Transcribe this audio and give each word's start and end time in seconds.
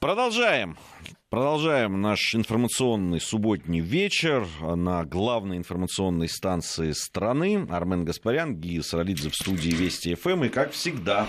Продолжаем. 0.00 0.78
Продолжаем 1.28 2.00
наш 2.00 2.34
информационный 2.34 3.20
субботний 3.20 3.80
вечер 3.80 4.46
на 4.62 5.04
главной 5.04 5.58
информационной 5.58 6.26
станции 6.26 6.92
страны. 6.92 7.66
Армен 7.70 8.06
Гаспарян, 8.06 8.56
Гия 8.56 8.80
Саралидзе 8.80 9.28
в 9.28 9.34
студии 9.34 9.68
Вести 9.68 10.14
ФМ. 10.14 10.44
И, 10.44 10.48
как 10.48 10.72
всегда, 10.72 11.28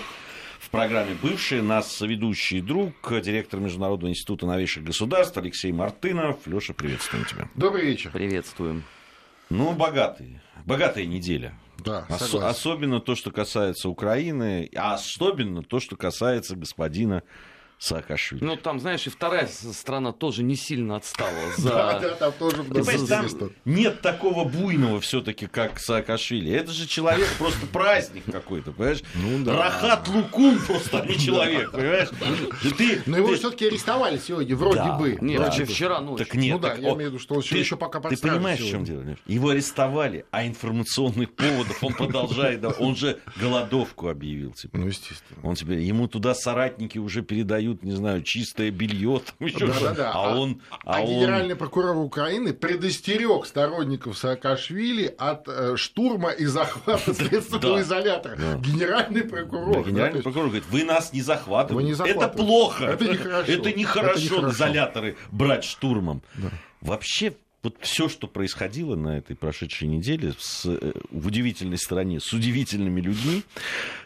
в 0.60 0.70
программе 0.70 1.15
бывший 1.21 1.62
нас 1.62 1.99
ведущий 1.99 2.62
друг, 2.62 2.94
директор 3.21 3.60
Международного 3.60 4.10
института 4.10 4.46
новейших 4.46 4.85
государств 4.85 5.38
Алексей 5.38 5.74
Мартынов. 5.74 6.47
Леша, 6.47 6.74
приветствуем 6.74 7.26
тебя. 7.26 7.49
Добрый 7.56 7.83
вечер. 7.85 8.12
Приветствуем. 8.12 8.85
Ну, 9.49 9.74
богатый. 9.74 10.40
Богатая 10.65 11.06
неделя. 11.06 11.60
Да, 11.78 12.06
Ос- 12.10 12.33
особенно 12.35 13.01
то, 13.01 13.15
что 13.15 13.31
касается 13.31 13.90
Украины, 13.90 14.69
а 14.76 14.94
особенно 14.94 15.62
то, 15.62 15.81
что 15.81 15.97
касается 15.97 16.55
господина 16.55 17.23
Саакашвили. 17.82 18.44
Ну, 18.44 18.55
там, 18.58 18.80
знаешь, 18.80 19.08
и 19.08 19.09
вторая 19.09 19.48
страна 19.48 20.12
тоже 20.12 20.44
не 20.44 20.55
сильно 20.55 20.98
отстала 20.98 21.31
Да, 21.58 21.99
за... 21.99 22.09
да, 22.09 22.16
там 22.16 22.34
тоже 22.34 22.63
там 23.08 23.30
нет 23.66 24.02
такого 24.02 24.48
буйного 24.48 25.02
все-таки, 25.02 25.48
как 25.48 25.80
Саакашвили. 25.80 26.52
Это 26.52 26.72
же 26.73 26.86
человек, 26.86 27.27
просто 27.39 27.66
праздник 27.66 28.23
какой-то, 28.31 28.72
понимаешь? 28.72 29.02
Ну 29.16 29.44
да. 29.44 29.58
Рахат 29.58 30.08
Лукум 30.09 30.59
просто, 30.59 31.02
а 31.02 31.05
не 31.08 31.17
человек, 31.17 31.72
понимаешь? 31.72 32.09
Ты, 32.77 33.02
Но 33.08 33.17
его 33.17 33.34
все-таки 33.34 33.66
арестовали 33.66 34.20
сегодня, 34.20 34.55
вроде 34.55 34.91
бы. 35.00 35.17
Не, 35.20 35.38
Да. 35.38 35.45
вообще 35.45 35.66
вчера 35.66 36.02
ночью. 36.02 36.27
Так 36.27 36.36
нет, 36.36 36.53
Ну 36.53 36.59
да, 36.59 36.73
я 36.75 36.89
имею 36.94 36.95
в 36.95 37.00
виду, 37.00 37.20
что 37.20 37.34
он 37.34 37.41
еще 37.41 37.77
пока 37.77 38.00
Ты 38.00 38.16
понимаешь, 38.17 38.59
в 38.59 38.70
чем 38.70 38.86
дело? 38.86 39.03
Его 39.25 39.50
арестовали, 39.50 40.25
а 40.30 40.45
информационных 40.45 41.31
поводов 41.34 41.84
он 41.84 41.94
продолжает. 41.94 42.63
Он 42.80 42.95
же 42.95 43.20
голодовку 43.38 44.08
объявил 44.08 44.52
теперь. 44.52 44.81
Ну, 44.81 44.88
естественно. 44.88 45.39
Он 45.41 45.55
теперь, 45.55 45.80
ему 45.80 46.08
туда 46.08 46.36
соратники 46.36 47.00
уже 47.00 47.23
передают, 47.23 47.70
не 47.81 47.91
знаю, 47.91 48.21
чистое 48.23 48.71
белье, 48.71 49.21
там 49.39 49.48
еще 49.48 49.67
Да, 49.67 49.80
да, 49.80 49.93
да. 49.93 50.11
а 50.13 50.35
он, 50.38 50.61
А, 50.84 50.98
а 50.98 51.02
он- 51.02 51.07
генеральный 51.09 51.55
прокурор 51.55 51.97
Украины 51.97 52.53
предостерег 52.53 53.45
сторонников 53.45 54.17
Саакашвили 54.17 55.14
от 55.17 55.47
э, 55.47 55.75
штурма 55.77 56.30
и 56.31 56.45
захвата 56.45 57.14
следственного 57.14 57.77
Да. 57.77 57.81
изолятора. 57.81 58.36
Да. 58.36 58.58
Генеральный 58.58 59.23
Да, 59.23 59.30
прокурор. 59.30 59.73
да, 59.83 59.89
генеральный 59.89 60.14
есть- 60.17 60.23
прокурор 60.23 60.47
говорит, 60.47 60.66
вы 60.69 60.83
нас 60.83 61.14
не 61.14 61.22
захватываете. 61.22 61.75
Вы 61.75 61.83
не 61.83 61.92
Это 61.94 61.97
захватываете. 61.97 62.38
плохо. 62.38 62.83
Это 62.86 63.05
нехорошо. 63.05 63.52
Это 63.52 63.73
нехорошо, 63.73 64.11
Это 64.11 64.19
нехорошо. 64.22 64.49
изоляторы 64.52 65.17
брать 65.31 65.64
штурмом. 65.64 66.22
Вообще, 66.81 67.33
вот 67.64 67.75
все, 67.81 68.09
что 68.09 68.27
происходило 68.27 68.95
на 68.95 69.17
этой 69.19 69.36
прошедшей 69.36 69.88
неделе 69.88 70.33
с, 70.39 70.66
э, 70.66 70.94
в 71.11 71.27
удивительной 71.27 71.77
стране, 71.77 72.19
с 72.19 72.33
удивительными 72.33 73.02
людьми, 73.02 73.44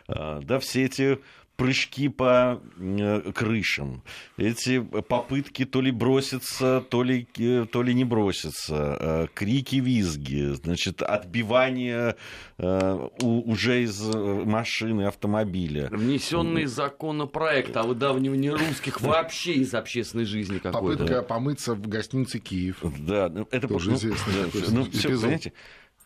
а, 0.09 0.41
да, 0.41 0.59
все 0.59 0.83
эти 0.83 1.19
прыжки 1.55 2.09
по 2.09 2.61
э, 2.77 3.31
крышам, 3.33 4.03
эти 4.37 4.81
попытки 4.81 5.65
то 5.65 5.81
ли 5.81 5.91
броситься, 5.91 6.83
то 6.89 7.03
ли, 7.03 7.27
э, 7.37 7.65
то 7.71 7.83
ли 7.83 7.93
не 7.93 8.03
броситься, 8.03 8.97
э, 8.99 9.27
крики, 9.33 9.77
визги, 9.77 10.53
значит, 10.53 11.01
отбивание 11.01 12.15
уже 12.57 13.83
из 13.83 14.01
машины, 14.01 15.03
автомобиля. 15.07 15.89
Внесенный 15.91 16.65
законопроект 16.65 17.75
о 17.75 17.83
выдавливании 17.83 18.49
русских 18.49 19.01
вообще 19.01 19.53
из 19.53 19.73
общественной 19.73 20.25
жизни 20.25 20.59
какой-то. 20.59 21.03
Попытка 21.03 21.21
помыться 21.21 21.75
в 21.75 21.87
гостинице 21.87 22.39
Киев. 22.39 22.77
Да, 22.99 23.29
ну, 23.29 23.47
это 23.51 23.67
Тоже 23.67 23.91
ну, 23.91 23.97
известный 23.97 24.33
ну, 24.69 24.85
понимаете, 24.85 25.53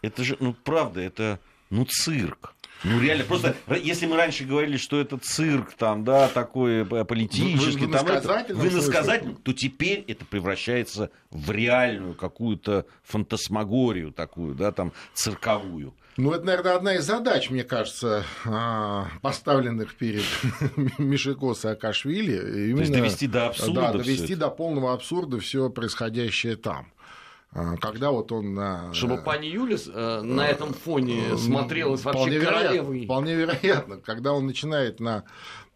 это 0.01 0.23
же, 0.23 0.37
ну, 0.39 0.53
правда, 0.53 1.01
это, 1.01 1.39
ну, 1.69 1.85
цирк. 1.85 2.55
Ну, 2.83 2.99
реально, 3.01 3.25
просто, 3.25 3.55
если 3.81 4.05
мы 4.05 4.15
раньше 4.15 4.45
говорили, 4.45 4.77
что 4.77 4.99
это 4.99 5.17
цирк, 5.17 5.73
там, 5.73 6.03
да, 6.03 6.27
такой 6.29 6.83
э, 6.83 7.05
политический, 7.05 7.87
там, 7.87 8.05
это, 8.05 8.13
иносказательном 8.13 8.61
в 8.61 8.73
иносказательном, 8.73 9.35
смысле. 9.35 9.43
то 9.43 9.53
теперь 9.53 10.05
это 10.07 10.25
превращается 10.25 11.11
в 11.29 11.51
реальную 11.51 12.13
какую-то 12.13 12.85
фантасмагорию 13.03 14.11
такую, 14.11 14.55
да, 14.55 14.71
там, 14.71 14.93
цирковую. 15.13 15.93
Ну, 16.19 16.33
это, 16.33 16.45
наверное, 16.45 16.75
одна 16.75 16.95
из 16.95 17.05
задач, 17.05 17.49
мне 17.49 17.63
кажется, 17.63 18.25
а, 18.45 19.07
поставленных 19.21 19.95
перед 19.95 20.23
Мишико 20.97 21.53
Саакашвили. 21.53 22.69
Именно, 22.71 22.93
довести 22.93 23.27
до 23.27 23.47
абсурда 23.47 23.81
Да, 23.81 23.93
довести 23.93 24.35
до 24.35 24.49
полного 24.49 24.93
абсурда 24.93 25.39
все 25.39 25.69
происходящее 25.69 26.57
там. 26.57 26.91
А, 27.51 27.77
Когда 27.77 28.11
вот 28.11 28.31
он 28.31 28.53
на... 28.53 28.93
Чтобы 28.93 29.17
пани 29.17 29.47
Юлис 29.47 29.89
э, 29.91 30.21
на 30.21 30.47
этом 30.47 30.73
фоне 30.73 31.35
смотрелась 31.37 32.01
Вполне 32.01 32.19
вообще 32.19 32.37
вероятно, 32.37 32.61
королевой. 32.61 33.05
Вполне 33.05 33.35
вероятно. 33.35 33.97
Когда 33.97 34.33
он 34.33 34.45
начинает 34.45 34.99
на 34.99 35.23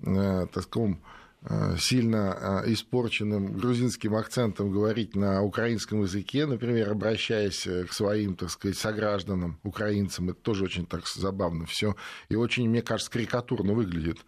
э, 0.05 0.45
таком 0.53 1.01
э, 1.41 1.75
сильно 1.79 2.61
э, 2.65 2.73
испорченным 2.73 3.57
грузинским 3.57 4.15
акцентом 4.15 4.71
говорить 4.71 5.15
на 5.15 5.41
украинском 5.41 6.03
языке, 6.03 6.45
например, 6.45 6.91
обращаясь 6.91 7.65
э, 7.65 7.85
к 7.85 7.93
своим, 7.93 8.35
так 8.35 8.51
сказать, 8.51 8.77
согражданам, 8.77 9.59
украинцам, 9.63 10.29
это 10.29 10.39
тоже 10.41 10.65
очень 10.65 10.85
так 10.85 11.07
забавно 11.07 11.65
все 11.65 11.95
и 12.29 12.35
очень, 12.35 12.69
мне 12.69 12.83
кажется, 12.83 13.11
карикатурно 13.11 13.73
выглядит. 13.73 14.19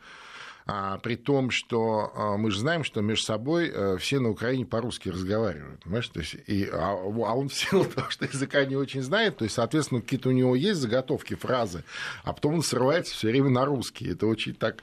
А, 0.68 0.98
при 0.98 1.16
том, 1.16 1.52
что 1.52 2.12
а, 2.16 2.38
мы 2.38 2.50
же 2.50 2.60
знаем, 2.60 2.84
что 2.84 3.02
между 3.02 3.24
собой 3.26 3.70
э, 3.72 3.98
все 3.98 4.20
на 4.20 4.30
Украине 4.30 4.66
по-русски 4.66 5.10
разговаривают. 5.10 5.84
Понимаешь? 5.84 6.08
То 6.08 6.22
есть, 6.22 6.38
и, 6.48 6.68
а, 6.72 6.94
а 6.94 7.36
он 7.36 7.50
в 7.50 7.54
силу 7.54 7.86
того, 7.86 8.10
что 8.10 8.26
языка 8.26 8.66
не 8.66 8.76
очень 8.76 9.04
знает, 9.04 9.38
то 9.38 9.44
есть, 9.44 9.56
соответственно, 9.56 10.02
какие-то 10.02 10.30
у 10.30 10.32
него 10.32 10.56
есть 10.56 10.80
заготовки, 10.80 11.36
фразы, 11.36 11.84
а 12.24 12.34
потом 12.34 12.56
он 12.56 12.64
срывается 12.64 13.14
все 13.14 13.30
время 13.30 13.52
на 13.52 13.66
русский. 13.66 14.10
Это 14.10 14.26
очень 14.26 14.56
так 14.56 14.82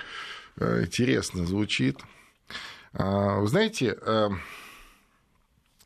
э, 0.57 0.85
интересно 0.85 1.47
звучит. 1.47 1.99
А, 2.93 3.41
Вы 3.41 3.49
знаете, 3.49 3.99
э, 4.01 4.29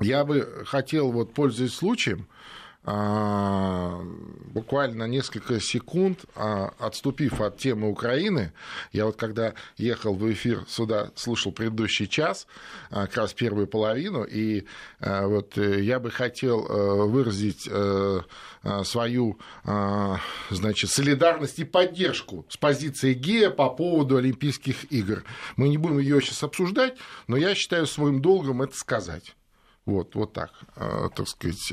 я 0.00 0.24
бы 0.26 0.64
хотел, 0.66 1.10
вот, 1.10 1.32
пользуясь 1.32 1.74
случаем, 1.74 2.28
а, 2.28 2.36
буквально 4.56 5.04
несколько 5.04 5.60
секунд, 5.60 6.24
а, 6.34 6.72
отступив 6.78 7.40
от 7.40 7.58
темы 7.58 7.90
Украины, 7.90 8.52
я 8.92 9.04
вот 9.04 9.16
когда 9.16 9.54
ехал 9.76 10.14
в 10.14 10.32
эфир 10.32 10.64
сюда, 10.68 11.10
слушал 11.14 11.52
предыдущий 11.52 12.06
час, 12.06 12.46
а, 12.90 13.06
как 13.06 13.16
раз 13.16 13.34
первую 13.34 13.66
половину, 13.66 14.24
и 14.24 14.64
а, 15.00 15.26
вот 15.26 15.58
э, 15.58 15.82
я 15.82 16.00
бы 16.00 16.10
хотел 16.10 16.64
э, 16.66 17.06
выразить 17.06 17.68
э, 17.70 18.20
а, 18.62 18.84
свою, 18.84 19.38
а, 19.64 20.20
значит, 20.48 20.90
солидарность 20.90 21.58
и 21.58 21.64
поддержку 21.64 22.46
с 22.48 22.56
позиции 22.56 23.12
ГЕА 23.12 23.50
по 23.50 23.68
поводу 23.68 24.16
Олимпийских 24.16 24.90
игр. 24.90 25.24
Мы 25.56 25.68
не 25.68 25.76
будем 25.76 25.98
ее 25.98 26.22
сейчас 26.22 26.42
обсуждать, 26.42 26.96
но 27.26 27.36
я 27.36 27.54
считаю 27.54 27.86
своим 27.86 28.22
долгом 28.22 28.62
это 28.62 28.74
сказать. 28.74 29.36
Вот, 29.84 30.14
вот 30.16 30.32
так, 30.32 30.50
так 30.74 31.28
сказать. 31.28 31.72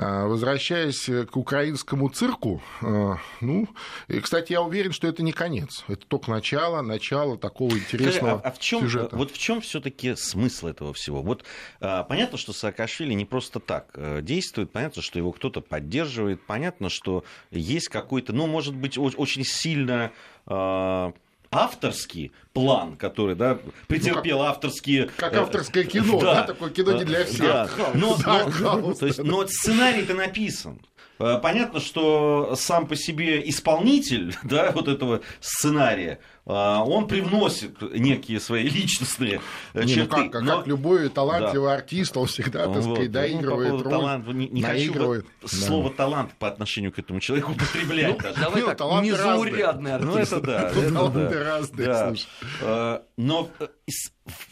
Э, 0.00 0.04
э, 0.04 0.26
Возвращаясь 0.26 1.10
к 1.30 1.36
украинскому 1.36 2.08
цирку, 2.08 2.62
э, 2.82 3.14
ну, 3.40 3.68
и, 4.08 4.20
кстати, 4.20 4.52
я 4.52 4.62
уверен, 4.62 4.92
что 4.92 5.06
это 5.06 5.22
не 5.22 5.32
конец. 5.32 5.84
Это 5.88 6.06
только 6.06 6.30
начало, 6.30 6.82
начало 6.82 7.36
такого 7.36 7.72
интересного 7.72 8.38
Скажи, 8.38 8.42
а, 8.44 8.48
а 8.48 8.52
в 8.52 8.58
чем, 8.58 8.80
сюжета. 8.80 9.16
вот 9.16 9.30
в 9.30 9.38
чем 9.38 9.60
все-таки 9.60 10.14
смысл 10.16 10.68
этого 10.68 10.92
всего? 10.92 11.22
Вот 11.22 11.44
а, 11.80 12.04
понятно, 12.04 12.38
что 12.38 12.52
Саакашвили 12.52 13.14
не 13.14 13.24
просто 13.24 13.60
так 13.60 13.90
э, 13.94 14.20
действует, 14.22 14.72
понятно, 14.72 15.02
что 15.02 15.18
его 15.18 15.32
кто-то 15.32 15.60
поддерживает, 15.60 16.40
понятно, 16.46 16.88
что 16.88 17.24
есть 17.50 17.88
какой-то, 17.88 18.32
ну, 18.32 18.46
может 18.46 18.74
быть, 18.74 18.98
очень 18.98 19.44
сильно 19.44 20.12
а, 20.46 21.12
авторский 21.52 22.32
план, 22.52 22.96
который, 22.96 23.34
да, 23.34 23.58
претерпел 23.88 24.42
авторские... 24.42 25.10
Как 25.16 25.34
э, 25.34 25.38
авторское 25.40 25.84
кино, 25.84 26.20
да, 26.20 26.44
такое 26.44 26.70
кино 26.70 26.92
не 26.92 27.04
для 27.04 27.24
всех. 27.24 27.40
Да, 27.40 27.68
но, 27.94 28.16
Да, 28.24 28.46
но- 28.60 28.94
то 28.94 29.06
есть, 29.06 29.18
да. 29.18 29.24
но 29.24 29.46
сценарий-то 29.46 30.14
написан. 30.14 30.80
Э, 31.20 31.38
Понятно, 31.40 31.80
что 31.80 32.54
сам 32.56 32.86
по 32.86 32.96
себе 32.96 33.46
исполнитель 33.48 34.34
да, 34.42 34.72
вот 34.72 34.88
этого 34.88 35.20
сценария, 35.40 36.18
э, 36.46 36.50
он 36.50 37.06
привносит 37.06 37.80
некие 37.82 38.40
свои 38.40 38.68
личностные 38.68 39.42
э, 39.74 39.84
Не, 39.84 39.94
ну 39.96 40.00
черты. 40.02 40.10
как, 40.16 40.32
как, 40.32 40.42
но- 40.42 40.56
как 40.58 40.66
любой 40.66 41.08
талантливый 41.10 41.74
артист, 41.74 42.16
он 42.16 42.26
всегда, 42.26 42.60
так 42.66 42.68
вот, 42.68 42.82
сказать, 42.84 43.06
ну, 43.08 43.12
доигрывает 43.12 43.68
по 43.70 43.76
поводу 43.78 43.84
роль, 43.84 43.92
таланта, 43.92 44.30
не, 44.32 44.48
не 44.48 44.62
хочу 44.62 44.74
наигрывает. 44.78 45.26
вот 45.42 45.50
Да. 45.50 45.56
слово 45.58 45.90
талант 45.90 46.32
по 46.38 46.48
отношению 46.48 46.90
к 46.92 46.98
этому 46.98 47.20
человеку 47.20 47.52
употреблять. 47.52 48.16
Ну, 48.16 48.22
даже. 48.22 48.40
давай 48.40 48.62
Ну, 48.62 48.66
так, 48.74 49.02
незаурядный 49.02 49.98
Ну, 50.00 50.12
артист. 50.14 50.32
это 50.32 50.40
да. 50.46 50.70
Тут 50.72 50.82
это 50.84 50.94
таланты 50.94 51.28
да. 51.28 51.44
разные, 51.44 51.86
Да. 51.86 52.08
слушай. 52.08 53.00
Но 53.18 53.50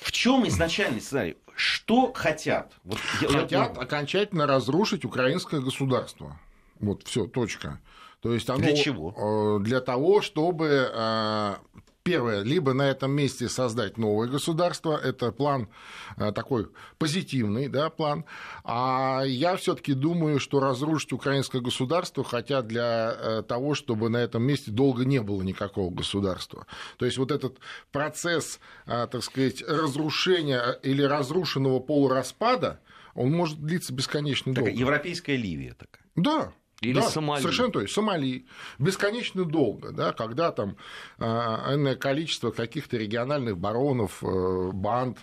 в 0.03 0.13
чем 0.13 0.47
изначальный 0.49 1.01
сценарий? 1.01 1.37
Что 1.57 2.13
хотят? 2.13 2.73
Вот 2.85 2.99
я- 3.23 3.29
я- 3.31 3.41
Хотят 3.41 3.79
окончательно 3.79 4.47
разрушить 4.47 5.05
украинское 5.07 5.61
государство. 5.61 6.39
Вот, 6.81 7.07
все, 7.07 7.27
точка. 7.27 7.81
То 8.21 8.35
есть 8.35 8.51
оно 8.51 8.61
Для 8.61 8.75
чего? 8.75 9.15
э, 9.61 9.65
Для 9.65 9.81
того, 9.81 10.23
чтобы 10.23 10.91
э, 10.93 11.55
первое, 12.03 12.43
либо 12.43 12.73
на 12.73 12.83
этом 12.91 13.13
месте 13.13 13.49
создать 13.49 13.97
новое 13.97 14.27
государство, 14.27 14.97
это 14.97 15.31
план 15.31 15.69
э, 16.17 16.33
такой 16.33 16.67
позитивный, 16.99 17.69
да, 17.69 17.91
план, 17.91 18.25
а 18.65 19.23
я 19.25 19.55
все-таки 19.57 19.93
думаю, 19.93 20.41
что 20.41 20.59
разрушить 20.59 21.13
украинское 21.13 21.61
государство 21.61 22.25
хотят 22.25 22.67
для 22.67 23.43
того, 23.47 23.75
чтобы 23.75 24.09
на 24.09 24.17
этом 24.17 24.43
месте 24.43 24.73
долго 24.73 25.05
не 25.05 25.21
было 25.21 25.43
никакого 25.43 25.91
государства. 25.95 26.67
То 26.97 27.07
есть 27.07 27.19
вот 27.19 27.31
этот 27.31 27.59
процесс, 27.93 28.59
так 28.87 29.23
сказать, 29.23 29.63
разрушения 29.63 30.79
или 30.83 31.03
разрушенного 31.03 31.79
полураспада, 31.79 32.81
он 33.15 33.31
может 33.33 33.61
длиться 33.63 33.93
бесконечно 33.93 34.55
такая 34.55 34.71
долго. 34.71 34.81
Европейская 34.81 35.37
Ливия 35.37 35.75
такая. 35.75 36.03
Да, 36.17 36.53
или 36.81 37.01
да, 37.01 37.03
Сомали. 37.03 37.41
Совершенно 37.41 37.73
то 37.73 37.81
есть 37.81 37.93
Сомали. 37.93 38.47
Бесконечно 38.79 39.45
долго, 39.45 39.93
да, 39.93 40.13
когда 40.13 40.53
там 40.53 40.77
э, 41.19 41.97
количество 41.97 42.51
каких-то 42.51 42.97
региональных 42.97 43.59
баронов, 43.59 44.23
э, 44.23 44.71
банд, 44.73 45.19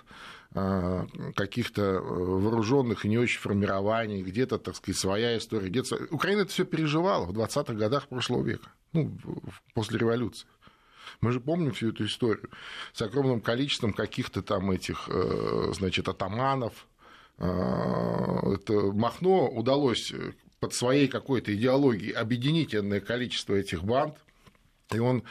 э, 0.53 1.05
каких-то 1.33 1.81
э, 1.81 1.99
вооруженных 1.99 3.05
и 3.05 3.07
не 3.07 3.17
очень 3.17 3.39
формирований, 3.39 4.21
где-то, 4.21 4.57
так 4.57 4.75
сказать, 4.75 4.99
своя 4.99 5.37
история. 5.37 5.69
Где-то... 5.69 6.07
Украина 6.11 6.41
это 6.41 6.51
все 6.51 6.65
переживала 6.65 7.25
в 7.25 7.31
20-х 7.31 7.73
годах 7.73 8.07
прошлого 8.09 8.43
века, 8.43 8.69
ну, 8.91 9.17
после 9.73 9.97
революции. 9.97 10.47
Мы 11.21 11.31
же 11.31 11.39
помним 11.39 11.71
всю 11.71 11.91
эту 11.91 12.05
историю 12.05 12.49
с 12.91 13.01
огромным 13.01 13.39
количеством 13.39 13.93
каких-то 13.93 14.41
там 14.41 14.71
этих, 14.71 15.07
э, 15.07 15.71
значит, 15.73 16.09
атаманов. 16.09 16.87
Это 17.37 18.93
Махно 18.93 19.49
удалось 19.49 20.13
под 20.65 20.73
своей 20.73 21.07
какой-то 21.07 21.53
идеологией 21.53 22.11
объединить 22.11 22.73
энное 22.73 22.99
количество 22.99 23.53
этих 23.53 23.83
банд, 23.83 24.15
и 24.91 24.97
он, 24.97 25.21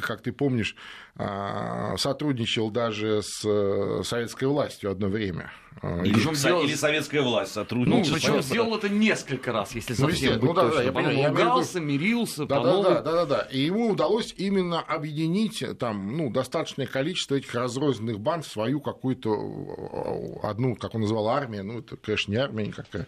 как 0.00 0.20
ты 0.20 0.32
помнишь, 0.32 0.74
а, 1.14 1.96
сотрудничал 1.96 2.72
даже 2.72 3.22
с 3.22 3.44
э, 3.44 4.02
советской 4.02 4.46
властью 4.46 4.90
одно 4.90 5.06
время. 5.06 5.52
А, 5.82 6.02
или, 6.02 6.12
причем 6.12 6.34
делал... 6.34 6.64
или 6.64 6.74
советская 6.74 7.22
власть 7.22 7.52
сотрудничала. 7.52 8.04
Ну, 8.04 8.14
причем 8.14 8.42
сделал 8.42 8.76
это 8.76 8.88
несколько 8.88 9.52
раз, 9.52 9.74
если 9.74 9.94
ну, 9.98 10.08
совсем 10.08 10.34
ну, 10.34 10.40
быть 10.40 10.48
ну, 10.48 10.54
да, 10.54 10.62
точно. 10.62 10.76
Да, 10.76 10.82
я 10.82 10.92
понимаю, 10.92 11.28
ругался, 11.30 11.78
я 11.78 11.84
мирился, 11.84 12.44
да, 12.44 12.60
да, 12.60 12.82
да, 12.82 13.00
да, 13.00 13.12
да, 13.12 13.26
да. 13.26 13.40
И 13.50 13.60
ему 13.60 13.90
удалось 13.90 14.34
именно 14.36 14.80
объединить 14.80 15.64
там, 15.78 16.16
ну, 16.16 16.30
достаточное 16.30 16.86
количество 16.86 17.36
этих 17.36 17.54
разрозненных 17.54 18.20
банд 18.20 18.44
в 18.44 18.52
свою 18.52 18.80
какую-то 18.80 19.32
э, 19.32 20.46
одну, 20.46 20.76
как 20.76 20.94
он 20.94 21.02
называл, 21.02 21.28
армию. 21.28 21.64
Ну, 21.64 21.78
это, 21.78 21.96
конечно, 21.96 22.32
не 22.32 22.38
армия 22.38 22.66
никакая. 22.66 23.06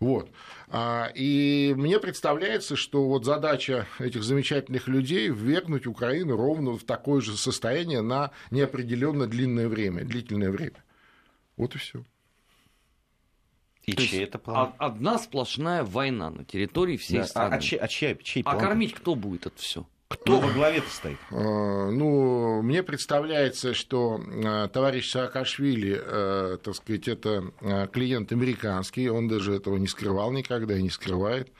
Вот. 0.00 0.30
А, 0.68 1.10
и 1.14 1.74
мне 1.76 1.98
представляется, 1.98 2.74
что 2.76 3.04
вот 3.06 3.24
задача 3.24 3.86
этих 3.98 4.22
замечательных 4.22 4.88
людей 4.88 5.28
ввергнуть 5.28 5.86
Украину 5.86 6.36
ровно 6.36 6.78
в 6.78 6.84
такое 6.84 7.20
же 7.20 7.36
состояние 7.36 8.00
на 8.00 8.30
неопределенно 8.50 9.26
длинное 9.26 9.68
время, 9.68 10.04
длительное 10.04 10.50
время. 10.50 10.83
Вот 11.56 11.74
и 11.74 11.78
все. 11.78 12.04
И 13.84 13.92
То 13.92 14.02
чей 14.02 14.24
это 14.24 14.38
план? 14.38 14.72
Одна 14.78 15.18
сплошная 15.18 15.84
война 15.84 16.30
на 16.30 16.44
территории 16.44 16.96
всей 16.96 17.18
да. 17.18 17.26
страны. 17.26 17.54
А, 17.54 17.58
а, 17.58 17.60
чей, 17.60 17.78
а 17.78 17.88
чей, 17.88 18.16
чей 18.22 18.42
план? 18.42 18.56
А 18.56 18.60
кормить 18.60 18.94
кто 18.94 19.14
будет 19.14 19.46
это 19.46 19.56
все? 19.58 19.86
Кто 20.08 20.38
во 20.38 20.50
главе 20.50 20.82
стоит? 20.88 21.18
А, 21.30 21.90
ну, 21.90 22.62
мне 22.62 22.82
представляется, 22.82 23.74
что 23.74 24.20
а, 24.44 24.68
товарищ 24.68 25.10
Саакашвили, 25.10 26.00
а, 26.00 26.56
так 26.58 26.74
сказать, 26.74 27.08
это 27.08 27.88
клиент 27.92 28.32
американский, 28.32 29.08
он 29.08 29.28
даже 29.28 29.54
этого 29.54 29.76
не 29.76 29.86
скрывал 29.86 30.32
никогда 30.32 30.76
и 30.76 30.82
не 30.82 30.90
скрывает. 30.90 31.52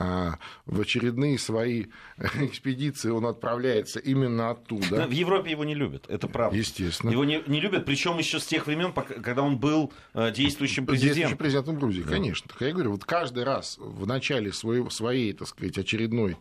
В 0.00 0.80
очередные 0.80 1.38
свои 1.38 1.86
экспедиции 2.16 3.10
он 3.10 3.26
отправляется 3.26 3.98
именно 3.98 4.50
оттуда. 4.50 5.06
В 5.06 5.10
Европе 5.10 5.50
его 5.50 5.64
не 5.64 5.74
любят, 5.74 6.06
это 6.08 6.26
правда. 6.26 6.56
Естественно. 6.56 7.10
Его 7.10 7.24
не, 7.24 7.42
не 7.46 7.60
любят, 7.60 7.84
причем 7.84 8.16
еще 8.16 8.40
с 8.40 8.46
тех 8.46 8.66
времен, 8.66 8.94
когда 8.94 9.42
он 9.42 9.58
был 9.58 9.92
действующим 10.14 10.86
президентом. 10.86 11.16
Действующим 11.16 11.36
президентом 11.36 11.78
Грузии, 11.78 12.02
да. 12.02 12.10
конечно. 12.10 12.48
Так 12.48 12.62
я 12.62 12.72
говорю, 12.72 12.92
вот 12.92 13.04
каждый 13.04 13.44
раз 13.44 13.76
в 13.78 14.06
начале 14.06 14.52
своей, 14.52 14.88
своей 14.90 15.32
так 15.34 15.48
сказать, 15.48 15.76
очередной 15.76 16.38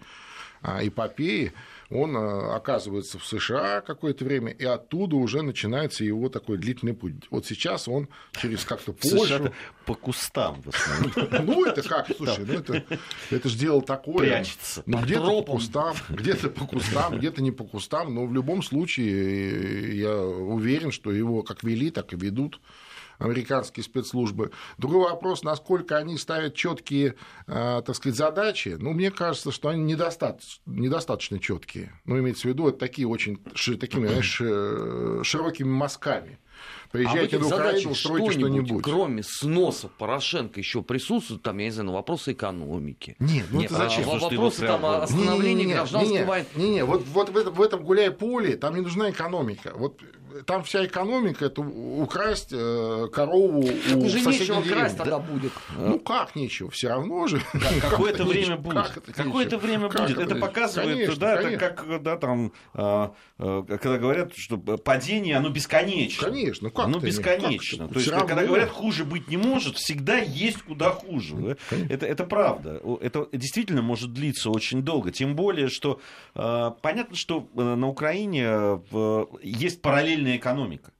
а, 0.61 0.85
эпопеи, 0.85 1.53
он 1.89 2.15
а, 2.15 2.55
оказывается 2.55 3.17
в 3.17 3.25
США 3.25 3.81
какое-то 3.81 4.23
время, 4.23 4.51
и 4.51 4.63
оттуда 4.63 5.15
уже 5.15 5.41
начинается 5.41 6.03
его 6.03 6.29
такой 6.29 6.57
длительный 6.57 6.93
путь. 6.93 7.13
Вот 7.31 7.45
сейчас 7.45 7.87
он 7.87 8.07
через 8.39 8.63
как-то 8.63 8.93
Польшу... 8.93 9.51
по 9.85 9.95
кустам 9.95 10.61
в 10.61 10.69
основном. 10.69 11.45
Ну, 11.49 11.65
это 11.65 11.81
как, 11.81 12.07
слушай, 12.15 12.45
ну 12.45 12.53
это, 12.53 12.83
это 13.31 13.49
же 13.49 13.57
дело 13.57 13.81
такое. 13.81 14.19
Прячется. 14.19 14.83
Ну, 14.85 15.01
где-то 15.01 15.41
по 15.41 15.53
кустам, 15.53 15.95
где-то 16.09 16.49
по 16.49 16.67
кустам, 16.67 17.17
где-то 17.17 17.41
не 17.41 17.51
по 17.51 17.63
кустам, 17.63 18.13
но 18.13 18.25
в 18.25 18.33
любом 18.33 18.61
случае 18.61 19.97
я 19.97 20.15
уверен, 20.15 20.91
что 20.91 21.11
его 21.11 21.41
как 21.41 21.63
вели, 21.63 21.89
так 21.89 22.13
и 22.13 22.15
ведут 22.15 22.59
американские 23.19 23.83
спецслужбы. 23.83 24.51
Другой 24.77 25.09
вопрос, 25.09 25.43
насколько 25.43 25.97
они 25.97 26.17
ставят 26.17 26.55
четкие, 26.55 27.15
э, 27.47 27.81
так 27.85 27.95
сказать, 27.95 28.17
задачи. 28.17 28.77
Ну, 28.79 28.93
мне 28.93 29.11
кажется, 29.11 29.51
что 29.51 29.69
они 29.69 29.83
недостаточно, 29.83 30.61
недостаточно 30.65 31.39
четкие. 31.39 31.93
Ну, 32.05 32.17
имеется 32.19 32.43
в 32.43 32.45
виду, 32.45 32.69
это 32.69 32.79
такие 32.79 33.07
очень 33.07 33.37
такими, 33.79 34.07
знаешь, 34.07 34.41
э, 34.41 35.21
широкими 35.23 35.69
мазками. 35.69 36.39
Приезжайте 36.91 37.37
а 37.37 37.39
в 37.39 37.47
Украину, 37.47 37.91
устройте 37.91 38.31
что-нибудь. 38.31 38.83
Кроме 38.83 39.23
сноса 39.23 39.89
Порошенко 39.97 40.59
еще 40.59 40.81
присутствует, 40.81 41.43
там, 41.43 41.57
я 41.59 41.65
не 41.65 41.71
знаю, 41.71 41.87
на 41.87 41.93
вопросы 41.93 42.31
экономики. 42.31 43.15
Нет, 43.19 43.45
ну 43.51 43.59
Нет, 43.59 43.71
это 43.71 43.83
зачем? 43.83 44.09
А, 44.09 44.17
вопросы 44.17 44.65
там 44.65 44.85
остановления 44.85 45.73
гражданской 45.73 46.25
войны. 46.25 46.47
Не-не, 46.55 46.85
вот, 46.85 47.05
вот 47.07 47.29
в, 47.29 47.37
этом, 47.37 47.53
в 47.53 47.61
этом 47.61 47.83
гуляй 47.83 48.11
поле, 48.11 48.57
там 48.57 48.75
не 48.75 48.81
нужна 48.81 49.11
экономика. 49.11 49.73
Вот 49.75 50.01
там 50.45 50.63
вся 50.63 50.85
экономика 50.85 51.45
это 51.45 51.61
украсть 51.61 52.49
э, 52.51 53.07
корову 53.11 53.63
так 53.63 53.97
у 53.97 54.05
уже 54.05 54.21
нечего 54.21 54.61
красть 54.61 54.97
тогда 54.97 55.19
будет. 55.19 55.51
Ну 55.75 55.99
как 55.99 56.35
нечего, 56.35 56.69
все 56.69 56.89
равно 56.89 57.27
же. 57.27 57.41
Какое-то 57.81 58.25
время 58.25 58.57
будет. 58.57 58.91
Какое-то 59.15 59.57
время 59.57 59.89
будет. 59.89 60.17
Это 60.17 60.35
показывает, 60.35 61.17
да, 61.17 61.39
это 61.39 61.57
как, 61.57 62.03
да, 62.03 62.17
там, 62.17 62.51
а, 62.73 63.13
когда 63.37 63.97
говорят, 63.97 64.35
что 64.35 64.57
падение, 64.57 65.37
оно 65.37 65.49
бесконечно. 65.49 66.27
Конечно, 66.27 66.69
ну 66.69 66.71
как 66.79 66.95
Оно 66.95 66.99
бесконечно. 66.99 67.87
То 67.87 67.99
есть, 67.99 68.11
когда 68.11 68.45
говорят, 68.45 68.69
хуже 68.69 69.05
быть 69.05 69.27
не 69.27 69.37
может, 69.37 69.77
всегда 69.77 70.17
есть 70.17 70.61
куда 70.63 70.91
хуже. 70.91 71.57
Это, 71.89 72.05
это 72.05 72.23
правда. 72.23 72.81
Это 73.01 73.27
действительно 73.31 73.81
может 73.81 74.13
длиться 74.13 74.49
очень 74.49 74.81
долго. 74.81 75.11
Тем 75.11 75.35
более, 75.35 75.69
что 75.69 76.01
а, 76.35 76.71
понятно, 76.71 77.15
что 77.15 77.47
э, 77.55 77.61
на 77.61 77.87
Украине 77.87 78.79
есть 79.43 79.81
параллельные 79.81 80.09
параллельная 80.09 80.37
экономика. 80.37 80.91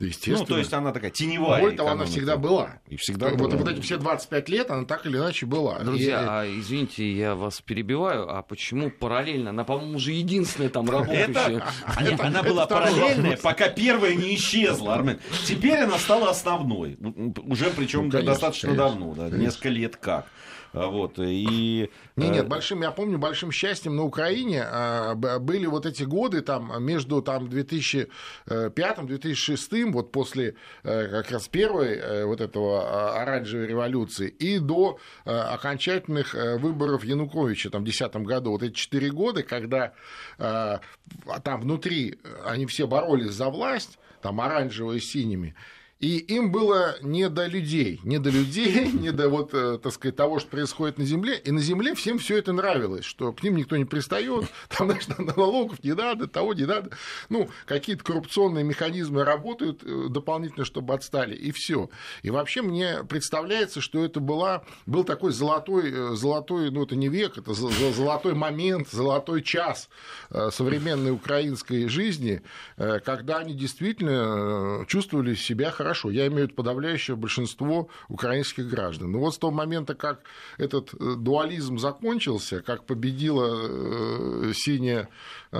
Естественно. 0.00 0.38
Ну, 0.38 0.44
то 0.46 0.58
есть 0.58 0.72
она 0.72 0.92
такая 0.92 1.10
теневая. 1.10 1.60
Более 1.60 1.76
того, 1.76 1.90
она 1.90 2.04
всегда 2.04 2.36
была. 2.36 2.78
И 2.86 2.96
всегда 2.96 3.30
вот, 3.30 3.38
была. 3.38 3.56
вот 3.56 3.68
эти 3.68 3.80
все 3.80 3.96
25 3.96 4.48
лет 4.48 4.70
она 4.70 4.84
так 4.84 5.04
или 5.06 5.16
иначе 5.16 5.44
была. 5.44 5.80
Друзья, 5.80 6.22
и... 6.22 6.26
а 6.28 6.60
извините, 6.60 7.10
я 7.12 7.34
вас 7.34 7.60
перебиваю, 7.60 8.30
а 8.30 8.42
почему 8.42 8.92
параллельно? 8.92 9.50
Она, 9.50 9.64
по-моему, 9.64 9.96
уже 9.96 10.12
единственная 10.12 10.70
там 10.70 10.88
работающая. 10.88 11.64
Она 12.20 12.44
была 12.44 12.66
параллельная, 12.66 13.36
пока 13.38 13.68
первая 13.68 14.14
не 14.14 14.36
исчезла, 14.36 14.94
Армен. 14.94 15.18
Теперь 15.44 15.80
она 15.80 15.98
стала 15.98 16.30
основной. 16.30 16.96
Уже 17.44 17.70
причем 17.70 18.08
ну, 18.08 18.22
достаточно 18.22 18.74
давно, 18.74 19.14
несколько 19.30 19.68
лет 19.68 19.96
как. 19.96 20.26
А, 20.72 20.88
вот, 20.88 21.18
и... 21.18 21.90
Нет, 22.16 22.30
нет, 22.30 22.44
э, 22.44 22.48
большим, 22.48 22.82
я 22.82 22.90
помню, 22.90 23.18
большим 23.18 23.50
счастьем 23.50 23.96
на 23.96 24.04
Украине 24.04 24.62
а, 24.64 25.14
были 25.14 25.64
вот 25.66 25.86
эти 25.86 26.02
годы 26.02 26.42
там, 26.42 26.84
между 26.84 27.22
там, 27.22 27.46
2005-2006, 27.46 29.92
вот 29.92 30.12
после 30.12 30.56
э, 30.82 31.08
как 31.08 31.30
раз 31.30 31.48
первой 31.48 31.94
э, 31.94 32.26
вот 32.26 32.42
этого 32.42 32.82
а, 32.82 33.22
оранжевой 33.22 33.66
революции, 33.66 34.28
и 34.28 34.58
до 34.58 34.98
окончательных 35.24 36.34
выборов 36.34 37.02
Януковича 37.04 37.70
там, 37.70 37.80
в 37.82 37.84
2010 37.84 38.26
году. 38.26 38.50
Вот 38.52 38.62
эти 38.62 38.74
четыре 38.74 39.10
года, 39.10 39.42
когда 39.42 39.92
там 40.36 41.60
внутри 41.60 42.18
они 42.44 42.66
все 42.66 42.86
боролись 42.86 43.32
за 43.32 43.48
власть, 43.50 43.98
там 44.20 44.40
оранжевые 44.40 45.00
с 45.00 45.04
синими, 45.04 45.54
и 46.00 46.18
им 46.18 46.52
было 46.52 46.96
не 47.02 47.28
до 47.28 47.46
людей, 47.46 48.00
не 48.04 48.18
до 48.18 48.30
людей, 48.30 48.88
не 48.92 49.10
до 49.10 49.28
вот, 49.28 49.52
э, 49.52 49.78
так 49.82 49.92
сказать, 49.92 50.14
того, 50.14 50.38
что 50.38 50.48
происходит 50.48 50.98
на 50.98 51.04
Земле. 51.04 51.38
И 51.38 51.50
на 51.50 51.60
Земле 51.60 51.94
всем 51.94 52.18
все 52.18 52.38
это 52.38 52.52
нравилось, 52.52 53.04
что 53.04 53.32
к 53.32 53.42
ним 53.42 53.56
никто 53.56 53.76
не 53.76 53.84
пристает, 53.84 54.44
там, 54.68 54.90
знаешь, 54.90 55.08
налогов 55.36 55.82
не 55.82 55.94
надо, 55.94 56.28
того 56.28 56.54
не 56.54 56.66
надо. 56.66 56.90
Ну, 57.28 57.48
какие-то 57.66 58.04
коррупционные 58.04 58.62
механизмы 58.62 59.24
работают 59.24 59.82
э, 59.82 60.06
дополнительно, 60.08 60.64
чтобы 60.64 60.94
отстали, 60.94 61.34
и 61.34 61.50
все. 61.50 61.90
И 62.22 62.30
вообще 62.30 62.62
мне 62.62 63.02
представляется, 63.08 63.80
что 63.80 64.04
это 64.04 64.20
была, 64.20 64.62
был 64.86 65.02
такой 65.02 65.32
золотой, 65.32 65.90
э, 65.92 66.14
золотой, 66.14 66.70
ну, 66.70 66.84
это 66.84 66.94
не 66.94 67.08
век, 67.08 67.38
это 67.38 67.54
золотой 67.54 68.34
момент, 68.34 68.88
золотой 68.90 69.42
час 69.42 69.88
современной 70.50 71.10
украинской 71.10 71.88
жизни, 71.88 72.42
когда 72.76 73.38
они 73.38 73.54
действительно 73.54 74.84
чувствовали 74.86 75.34
себя 75.34 75.70
хорошо 75.70 75.87
хорошо. 75.88 76.10
Я 76.10 76.26
имею 76.26 76.40
в 76.40 76.44
виду 76.44 76.54
подавляющее 76.54 77.16
большинство 77.16 77.88
украинских 78.08 78.68
граждан. 78.68 79.12
Но 79.12 79.20
вот 79.20 79.34
с 79.34 79.38
того 79.38 79.52
момента, 79.52 79.94
как 79.94 80.20
этот 80.58 80.92
э, 80.92 81.14
дуализм 81.16 81.78
закончился, 81.78 82.60
как 82.60 82.84
победила 82.84 84.52
синяя 84.52 85.08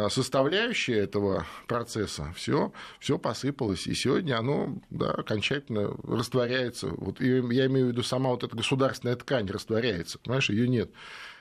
составляющая 0.09 0.99
этого 0.99 1.47
процесса, 1.67 2.33
все, 2.37 2.73
все 3.01 3.19
посыпалось. 3.19 3.87
И 3.87 3.95
сегодня 3.95 4.39
оно 4.39 4.79
да, 4.91 5.11
окончательно 5.13 5.97
растворяется. 6.05 6.89
Вот 6.89 7.21
я 7.21 7.67
имею 7.67 7.87
в 7.87 7.89
виду 7.91 8.03
сама 8.03 8.31
вот 8.31 8.45
эта 8.45 8.55
государственная 8.55 9.17
ткань 9.17 9.51
растворяется. 9.51 10.19
Понимаешь, 10.19 10.51
ее 10.51 10.69
нет. 10.69 10.91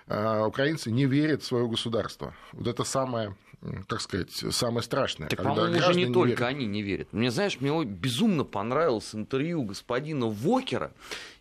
А 0.07 0.45
украинцы 0.47 0.91
не 0.91 1.05
верят 1.05 1.41
в 1.41 1.45
свое 1.45 1.67
государство. 1.67 2.33
Вот 2.53 2.67
это 2.67 2.83
самое 2.85 3.35
как 3.87 4.01
сказать, 4.01 4.31
самое 4.31 4.83
страшное. 4.83 5.29
Так, 5.29 5.41
по-моему, 5.41 5.77
уже 5.77 5.95
не, 5.95 6.05
не 6.05 6.13
только 6.13 6.29
верят. 6.29 6.41
они 6.43 6.65
не 6.65 6.81
верят. 6.81 7.11
Мне, 7.11 7.31
знаешь, 7.31 7.59
мне 7.59 7.83
безумно 7.85 8.43
понравилось 8.43 9.13
интервью 9.13 9.63
господина 9.63 10.27
Вокера 10.27 10.91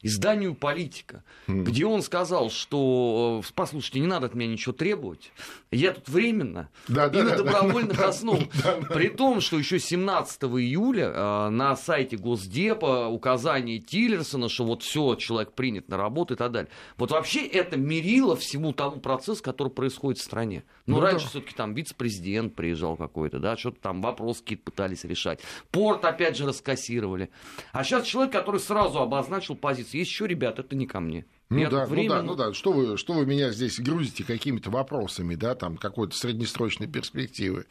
изданию 0.02 0.54
«Политика», 0.54 1.25
mm. 1.46 1.62
где 1.64 1.85
он 1.85 2.02
сказал, 2.02 2.50
что, 2.50 3.42
э, 3.44 3.52
послушайте, 3.54 4.00
не 4.00 4.06
надо 4.06 4.26
от 4.26 4.35
меня 4.35 4.52
ничего 4.52 4.73
требовать, 4.73 5.32
я 5.70 5.92
тут 5.92 6.08
временно 6.08 6.70
да, 6.88 7.06
и 7.06 7.11
да, 7.11 7.23
на 7.25 7.30
да, 7.30 7.37
добровольных 7.37 7.99
да. 7.99 8.08
основах. 8.08 8.49
При 8.94 9.08
том, 9.08 9.40
что 9.40 9.58
еще 9.58 9.78
17 9.78 10.42
июля 10.44 11.12
э, 11.12 11.49
на 11.50 11.76
сайте 11.76 12.16
Госдепа 12.16 13.08
указание 13.08 13.78
Тиллерсона, 13.78 14.49
что 14.49 14.64
вот 14.64 14.82
все, 14.82 15.16
человек 15.16 15.52
принят 15.52 15.88
на 15.88 15.96
работу 15.96 16.35
и 16.35 16.37
так 16.37 16.52
далее. 16.52 16.70
Вот 16.96 17.11
вообще 17.11 17.44
это 17.46 17.76
мерило 17.76 18.37
всему 18.37 18.73
тому 18.73 19.00
процессу, 19.00 19.42
который 19.42 19.73
происходит 19.73 20.20
в 20.20 20.25
стране. 20.25 20.64
Ну, 20.87 20.96
ну 20.96 21.00
раньше 21.02 21.25
да. 21.25 21.30
все-таки 21.30 21.54
там 21.54 21.75
вице-президент 21.75 22.05
приезжал 22.50 22.96
какой-то, 22.96 23.38
да, 23.38 23.56
что-то 23.56 23.80
там 23.80 24.02
вопросы 24.02 24.42
какие-то 24.42 24.64
пытались 24.64 25.04
решать. 25.04 25.40
Порт 25.70 26.04
опять 26.04 26.36
же 26.36 26.46
раскассировали. 26.46 27.30
А 27.72 27.84
сейчас 27.84 28.06
человек, 28.06 28.32
который 28.32 28.60
сразу 28.60 28.98
обозначил 28.98 29.56
позицию, 29.56 30.00
еще, 30.00 30.26
ребят, 30.26 30.58
это 30.58 30.76
не 30.76 30.86
ко 30.86 31.00
мне. 31.00 31.26
Ну 31.48 31.58
Нет, 31.58 31.70
да, 31.70 31.86
время... 31.86 32.08
ну 32.08 32.14
да, 32.14 32.22
ну 32.22 32.50
да. 32.50 32.54
Что 32.54 32.72
вы, 32.72 32.96
что 32.96 33.12
вы 33.12 33.26
меня 33.26 33.50
здесь 33.52 33.78
грузите 33.78 34.25
какими-то 34.25 34.70
вопросами, 34.70 35.34
да, 35.34 35.54
там 35.54 35.76
какой-то 35.76 36.16
среднесрочной 36.16 36.88
перспективы? 36.88 37.66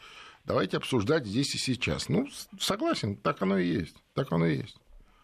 Давайте 0.46 0.78
обсуждать 0.78 1.26
здесь 1.26 1.56
и 1.56 1.58
сейчас. 1.58 2.08
Ну, 2.08 2.28
согласен, 2.60 3.18
так 3.18 3.42
оно 3.42 3.58
и 3.58 3.68
есть. 3.68 3.96
Так 4.14 4.32
оно 4.32 4.46
и 4.46 4.58
есть. 4.58 4.78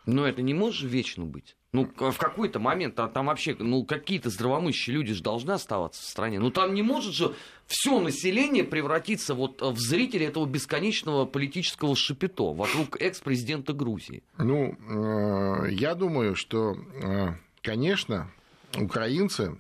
Но 0.06 0.26
это 0.26 0.42
не 0.42 0.54
может 0.54 0.90
вечно 0.90 1.26
быть. 1.26 1.56
Ну, 1.74 1.90
в 1.96 2.18
какой-то 2.18 2.60
момент 2.60 2.96
там, 2.96 3.10
там 3.10 3.28
вообще, 3.28 3.56
ну, 3.58 3.86
какие-то 3.86 4.30
здравомыслящие 4.30 4.94
люди 4.94 5.14
же 5.14 5.24
должны 5.24 5.52
оставаться 5.52 6.02
в 6.02 6.06
стране. 6.06 6.38
Ну, 6.38 6.52
там 6.52 6.74
не 6.74 6.82
может 6.82 7.14
же 7.14 7.34
все 7.66 8.02
население 8.02 8.66
превратиться 8.66 9.34
вот 9.36 9.62
в 9.62 9.80
зрителя 9.80 10.28
этого 10.28 10.46
бесконечного 10.46 11.26
политического 11.26 11.96
шапито 11.96 12.52
вокруг 12.52 13.00
экс-президента 13.00 13.72
Грузии. 13.72 14.22
Ну, 14.38 14.76
э, 14.76 15.72
я 15.72 15.96
думаю, 15.96 16.36
что, 16.36 16.76
э, 16.76 17.36
конечно, 17.62 18.30
украинцы, 18.76 19.56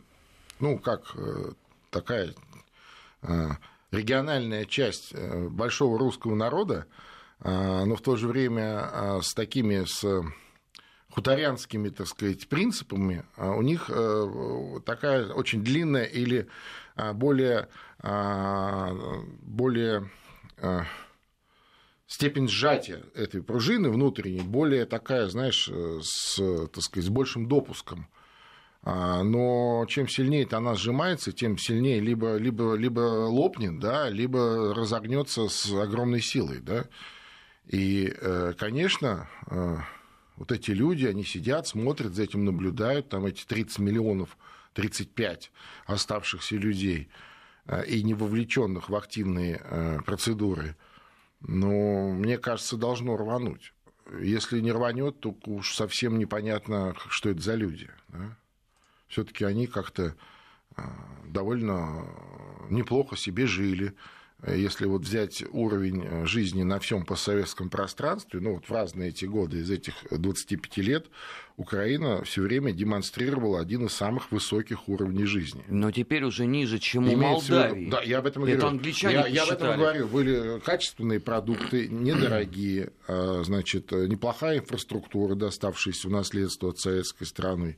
ну, 0.59 0.79
как 0.79 1.15
э, 1.15 1.53
такая 1.89 2.33
региональная 3.91 4.65
часть 4.65 5.13
большого 5.15 5.99
русского 5.99 6.33
народа, 6.33 6.87
но 7.43 7.95
в 7.95 8.01
то 8.01 8.15
же 8.15 8.27
время 8.27 9.19
с 9.21 9.35
такими, 9.35 9.83
с 9.85 10.03
хуторянскими, 11.11 11.89
так 11.89 12.07
сказать, 12.07 12.47
принципами, 12.47 13.25
а 13.35 13.51
у 13.51 13.61
них 13.61 13.89
э, 13.89 14.79
такая 14.85 15.27
очень 15.33 15.63
длинная 15.63 16.05
или 16.05 16.47
а, 16.95 17.13
более, 17.13 17.67
а, 17.99 18.91
более 19.41 20.09
степень 22.07 22.47
сжатия 22.47 23.03
этой 23.15 23.41
пружины 23.41 23.89
внутренней 23.89 24.41
более 24.41 24.85
такая, 24.85 25.27
знаешь, 25.27 25.69
с, 26.01 26.35
так 26.67 26.83
сказать, 26.83 27.07
с 27.07 27.09
большим 27.09 27.47
допуском. 27.47 28.07
Но 28.83 29.85
чем 29.87 30.07
сильнее 30.07 30.47
она 30.51 30.75
сжимается, 30.75 31.31
тем 31.31 31.57
сильнее 31.57 31.99
либо, 31.99 32.35
либо, 32.35 32.75
либо 32.75 32.99
лопнет, 32.99 33.79
да, 33.79 34.09
либо 34.09 34.73
разогнется 34.75 35.47
с 35.47 35.71
огромной 35.71 36.21
силой. 36.21 36.59
Да. 36.59 36.85
И, 37.71 38.13
э, 38.19 38.53
конечно, 38.57 39.29
э, 39.49 39.77
вот 40.35 40.51
эти 40.51 40.71
люди, 40.71 41.05
они 41.05 41.23
сидят, 41.23 41.67
смотрят, 41.67 42.13
за 42.13 42.23
этим 42.23 42.45
наблюдают, 42.45 43.09
там 43.09 43.25
эти 43.25 43.45
30 43.45 43.79
миллионов, 43.79 44.37
35 44.73 45.51
оставшихся 45.85 46.55
людей 46.55 47.09
э, 47.65 47.85
и 47.85 48.03
не 48.03 48.13
вовлеченных 48.13 48.89
в 48.89 48.95
активные 48.95 49.61
э, 49.63 49.99
процедуры, 50.05 50.75
но 51.41 52.11
мне 52.11 52.37
кажется, 52.37 52.77
должно 52.77 53.17
рвануть. 53.17 53.73
Если 54.19 54.59
не 54.59 54.71
рванет, 54.71 55.19
то 55.19 55.35
уж 55.45 55.75
совсем 55.75 56.17
непонятно, 56.17 56.95
что 57.09 57.29
это 57.29 57.41
за 57.41 57.55
люди. 57.55 57.89
Да? 58.09 58.37
Все-таки 59.07 59.43
они 59.45 59.67
как-то 59.67 60.15
э, 60.77 60.81
довольно 61.27 62.05
неплохо 62.69 63.17
себе 63.17 63.45
жили, 63.45 63.93
если 64.47 64.85
вот 64.85 65.03
взять 65.03 65.43
уровень 65.51 66.03
э, 66.03 66.25
жизни 66.25 66.63
на 66.63 66.79
всем 66.79 67.05
постсоветском 67.05 67.69
пространстве, 67.69 68.39
ну 68.39 68.55
вот 68.55 68.65
в 68.65 68.71
разные 68.71 69.09
эти 69.09 69.25
годы 69.25 69.59
из 69.59 69.69
этих 69.69 69.93
25 70.09 70.77
лет 70.77 71.05
Украина 71.57 72.23
все 72.23 72.41
время 72.41 72.71
демонстрировала 72.71 73.59
один 73.59 73.85
из 73.85 73.93
самых 73.93 74.31
высоких 74.31 74.89
уровней 74.89 75.25
жизни. 75.25 75.63
Но 75.67 75.91
теперь 75.91 76.23
уже 76.23 76.47
ниже, 76.47 76.79
чем 76.79 77.07
у 77.07 77.15
Молдавии. 77.15 77.89
Да, 77.89 78.01
я 78.01 78.17
об 78.17 78.25
этом 78.25 78.43
Это 78.45 78.53
говорю. 78.53 78.67
англичане 78.69 79.13
я, 79.13 79.27
я 79.27 79.43
об 79.43 79.49
этом 79.51 79.77
говорю. 79.77 80.07
Были 80.07 80.59
качественные 80.59 81.19
продукты, 81.19 81.87
недорогие, 81.87 82.93
а, 83.07 83.43
значит, 83.43 83.91
неплохая 83.91 84.57
инфраструктура, 84.59 85.35
доставшаяся 85.35 86.07
в 86.07 86.11
наследство 86.11 86.69
от 86.69 86.79
советской 86.79 87.25
страны, 87.25 87.77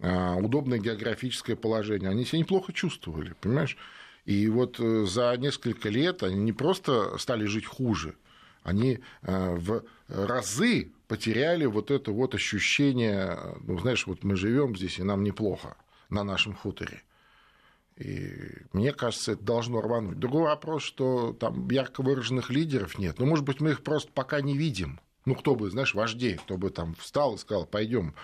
а, 0.00 0.36
удобное 0.36 0.78
географическое 0.78 1.56
положение. 1.56 2.10
Они 2.10 2.26
себя 2.26 2.40
неплохо 2.40 2.74
чувствовали, 2.74 3.34
понимаешь? 3.40 3.78
И 4.26 4.48
вот 4.48 4.80
э, 4.80 5.06
за 5.06 5.34
несколько 5.36 5.88
лет 5.88 6.22
они 6.24 6.36
не 6.36 6.52
просто 6.52 7.16
стали 7.16 7.46
жить 7.46 7.64
хуже, 7.64 8.16
они 8.64 8.98
э, 9.22 9.54
в 9.54 9.84
разы 10.08 10.92
потеряли 11.06 11.64
вот 11.64 11.92
это 11.92 12.10
вот 12.10 12.34
ощущение, 12.34 13.38
ну, 13.64 13.78
знаешь, 13.78 14.06
вот 14.08 14.24
мы 14.24 14.34
живем 14.34 14.76
здесь, 14.76 14.98
и 14.98 15.04
нам 15.04 15.22
неплохо 15.22 15.76
на 16.10 16.24
нашем 16.24 16.54
хуторе. 16.54 17.02
И 17.96 18.34
мне 18.72 18.92
кажется, 18.92 19.32
это 19.32 19.44
должно 19.44 19.80
рвануть. 19.80 20.18
Другой 20.18 20.42
вопрос, 20.42 20.82
что 20.82 21.32
там 21.32 21.70
ярко 21.70 22.02
выраженных 22.02 22.50
лидеров 22.50 22.98
нет. 22.98 23.20
Ну, 23.20 23.26
может 23.26 23.44
быть, 23.44 23.60
мы 23.60 23.70
их 23.70 23.84
просто 23.84 24.10
пока 24.12 24.40
не 24.40 24.56
видим. 24.56 25.00
Ну, 25.24 25.36
кто 25.36 25.54
бы, 25.54 25.70
знаешь, 25.70 25.94
вождей, 25.94 26.34
кто 26.34 26.58
бы 26.58 26.70
там 26.70 26.94
встал 26.96 27.36
и 27.36 27.38
сказал, 27.38 27.64
пойдем 27.64 28.14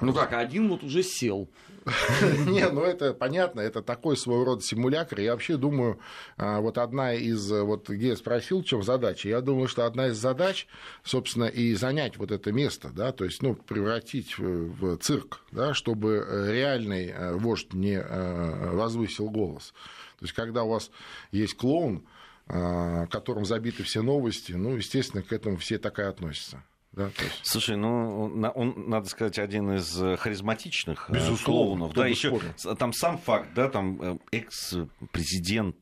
ну 0.00 0.12
как, 0.12 0.32
один 0.32 0.68
вот 0.68 0.82
уже 0.82 1.02
сел. 1.02 1.48
Не, 2.46 2.68
ну 2.68 2.82
это 2.82 3.12
понятно, 3.12 3.60
это 3.60 3.82
такой 3.82 4.16
своего 4.16 4.44
рода 4.44 4.62
симулятор. 4.62 5.20
Я 5.20 5.32
вообще 5.32 5.56
думаю, 5.56 5.98
а, 6.36 6.60
вот 6.60 6.78
одна 6.78 7.14
из, 7.14 7.50
вот 7.50 7.88
где 7.88 8.08
я 8.08 8.16
спросил, 8.16 8.62
в 8.62 8.64
чем 8.64 8.82
задача, 8.82 9.28
я 9.28 9.40
думаю, 9.40 9.66
что 9.66 9.84
одна 9.84 10.08
из 10.08 10.16
задач, 10.16 10.68
собственно, 11.02 11.46
и 11.46 11.74
занять 11.74 12.18
вот 12.18 12.30
это 12.30 12.52
место, 12.52 12.90
да, 12.94 13.12
то 13.12 13.24
есть, 13.24 13.42
ну, 13.42 13.54
превратить 13.54 14.38
в 14.38 14.96
цирк, 14.98 15.40
да, 15.50 15.74
чтобы 15.74 16.24
реальный 16.48 17.08
э, 17.08 17.32
вождь 17.34 17.72
не 17.72 17.98
э, 17.98 18.70
возвысил 18.70 19.28
голос. 19.28 19.74
То 20.20 20.26
есть, 20.26 20.34
когда 20.34 20.62
у 20.62 20.68
вас 20.68 20.90
есть 21.32 21.54
клоун, 21.54 22.06
а, 22.46 23.06
которым 23.06 23.44
забиты 23.44 23.82
все 23.82 24.02
новости, 24.02 24.52
ну, 24.52 24.76
естественно, 24.76 25.22
к 25.22 25.32
этому 25.32 25.56
все 25.56 25.78
так 25.78 25.98
и 25.98 26.02
относятся. 26.02 26.62
Да, 26.92 27.04
есть... 27.04 27.40
Слушай, 27.42 27.76
ну 27.76 28.30
он, 28.54 28.90
надо 28.90 29.08
сказать, 29.08 29.38
один 29.38 29.72
из 29.72 30.00
э, 30.02 30.18
харизматичных 30.18 31.06
э, 31.08 31.14
Безусловно, 31.14 31.88
клоунов. 31.88 31.94
Да, 31.94 32.06
еще 32.06 32.38
там 32.78 32.92
сам 32.92 33.16
факт, 33.16 33.48
да, 33.54 33.70
там 33.70 34.02
э, 34.02 34.18
экс-президент 34.30 35.76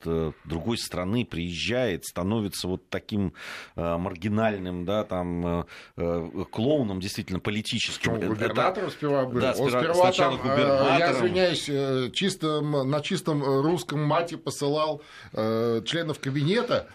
другой 0.45 0.79
страны 0.79 1.25
приезжает, 1.25 2.05
становится 2.05 2.69
вот 2.69 2.89
таким 2.89 3.33
маргинальным, 3.75 4.85
да, 4.85 5.03
там 5.03 5.67
клоуном, 5.97 7.01
действительно 7.01 7.41
политическим. 7.41 8.13
Он 8.13 8.21
губернатором 8.21 8.89
Это... 8.89 8.97
сперва 8.97 9.25
был. 9.25 9.41
Да, 9.41 9.55
он 9.59 9.69
сперва 9.69 9.95
сначала 9.95 10.39
там, 10.39 10.47
губернатором. 10.49 10.99
я 10.99 11.13
извиняюсь, 11.13 12.13
чистым, 12.15 12.89
на 12.89 13.01
чистом 13.01 13.43
русском 13.43 14.01
мате 14.03 14.37
посылал 14.37 15.03
членов 15.33 16.21
кабинета 16.21 16.89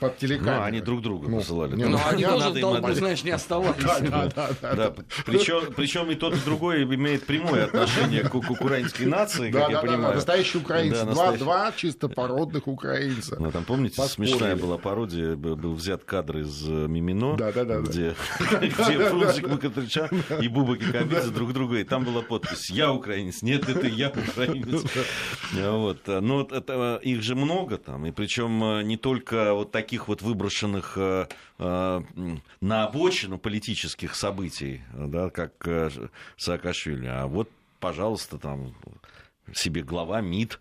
под 0.00 0.16
телекамеру. 0.16 0.56
Ну, 0.56 0.62
они 0.62 0.80
друг 0.80 1.02
друга 1.02 1.28
ну, 1.28 1.38
посылали. 1.38 1.74
Ну, 1.74 1.98
они 2.08 2.24
тоже 2.24 2.50
в 2.50 2.60
долгу, 2.60 2.92
знаешь, 2.92 3.22
не 3.24 3.30
оставались. 3.42 3.82
Да, 3.82 4.28
да, 4.34 4.50
да, 4.60 4.74
да. 4.74 4.94
Причем, 5.26 5.72
причем 5.74 6.10
и 6.10 6.14
тот, 6.14 6.34
и 6.34 6.40
другой 6.44 6.84
имеет 6.84 7.26
прямое 7.26 7.64
отношение 7.64 8.22
к, 8.22 8.30
к 8.30 8.50
украинской 8.50 9.04
нации, 9.04 9.50
как 9.50 9.70
я 9.70 9.80
понимаю. 9.80 10.02
Да, 10.02 10.14
настоящие 10.14 10.62
украинцы. 10.62 11.04
Два, 11.04 11.32
два 11.32 11.72
чисто 11.72 12.08
породных 12.08 12.68
украинца. 12.68 13.36
Ну, 13.38 13.50
там, 13.50 13.64
помните, 13.64 14.00
смешная 14.02 14.56
была 14.56 14.78
пародия, 14.78 15.36
был 15.36 15.74
взят 15.74 16.04
кадр 16.04 16.38
из 16.38 16.68
э, 16.68 16.86
Мимино, 16.88 17.36
где, 17.82 18.14
где 18.60 19.08
Фрунзик 19.08 19.48
Макатрича 19.48 20.08
и 20.40 20.48
Буба 20.48 20.76
Кикабидзе 20.76 21.30
друг 21.30 21.52
друга, 21.52 21.78
и 21.78 21.84
там 21.84 22.04
была 22.04 22.22
подпись 22.22 22.70
«Я 22.70 22.92
украинец», 22.92 23.42
«Нет, 23.42 23.68
это 23.68 23.86
я 23.86 24.08
украинец». 24.10 24.84
Вот. 25.52 26.06
Но 26.06 26.42
это, 26.50 27.00
их 27.02 27.22
же 27.22 27.34
много 27.34 27.76
там, 27.76 28.06
и 28.06 28.10
причем 28.10 28.62
э, 28.64 28.82
не 28.82 28.96
только 28.96 29.54
вот 29.54 29.70
таких 29.70 30.08
вот 30.08 30.22
выброшенных 30.22 30.94
э, 30.96 31.26
на 31.58 32.84
обочину, 32.84 33.31
политических 33.38 34.14
событий, 34.14 34.82
да, 34.92 35.30
как 35.30 35.52
э, 35.66 35.90
Саакашвили. 36.36 37.06
А 37.06 37.26
вот, 37.26 37.50
пожалуйста, 37.80 38.38
там 38.38 38.74
себе 39.52 39.82
глава 39.82 40.20
МИД 40.20 40.60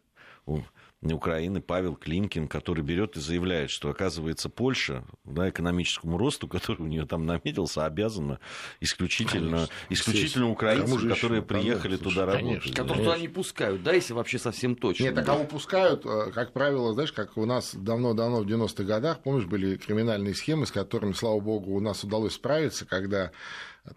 Украины 1.02 1.62
Павел 1.62 1.96
Климкин, 1.96 2.48
который 2.48 2.84
берет 2.84 3.18
и 3.18 3.20
заявляет, 3.20 3.72
что, 3.72 3.90
оказывается, 3.90 4.50
Польша 4.50 5.04
да, 5.24 5.50
экономическому 5.50 6.18
росту, 6.18 6.48
который 6.48 6.82
у 6.82 6.88
нее 6.88 7.06
там 7.06 7.26
наметился, 7.26 7.86
обязана 7.86 8.40
исключительно, 8.80 9.68
конечно, 9.68 9.70
исключительно 9.90 10.50
украинцам, 10.50 11.10
которые 11.10 11.42
приехали 11.42 11.98
конечно, 11.98 12.10
туда 12.10 12.32
конечно, 12.32 12.50
работать. 12.50 12.76
Которых 12.76 12.98
туда 12.98 13.18
не 13.18 13.28
пускают, 13.28 13.84
да, 13.84 13.94
если 13.94 14.14
вообще 14.14 14.38
совсем 14.38 14.76
точно. 14.76 15.04
Нет, 15.06 15.18
а 15.18 15.24
кого 15.24 15.44
пускают, 15.46 16.06
э, 16.06 16.32
как 16.34 16.54
правило, 16.54 16.94
знаешь, 16.94 17.12
как 17.12 17.36
у 17.38 17.46
нас 17.46 17.74
давно-давно 17.74 18.42
в 18.42 18.46
90-х 18.46 18.84
годах, 18.84 19.24
помнишь, 19.24 19.46
были 19.46 19.78
криминальные 19.78 20.36
схемы, 20.36 20.68
с 20.68 20.72
которыми, 20.72 21.14
слава 21.14 21.40
богу, 21.40 21.74
у 21.74 21.80
нас 21.80 22.04
удалось 22.04 22.34
справиться, 22.34 22.86
когда 22.86 23.32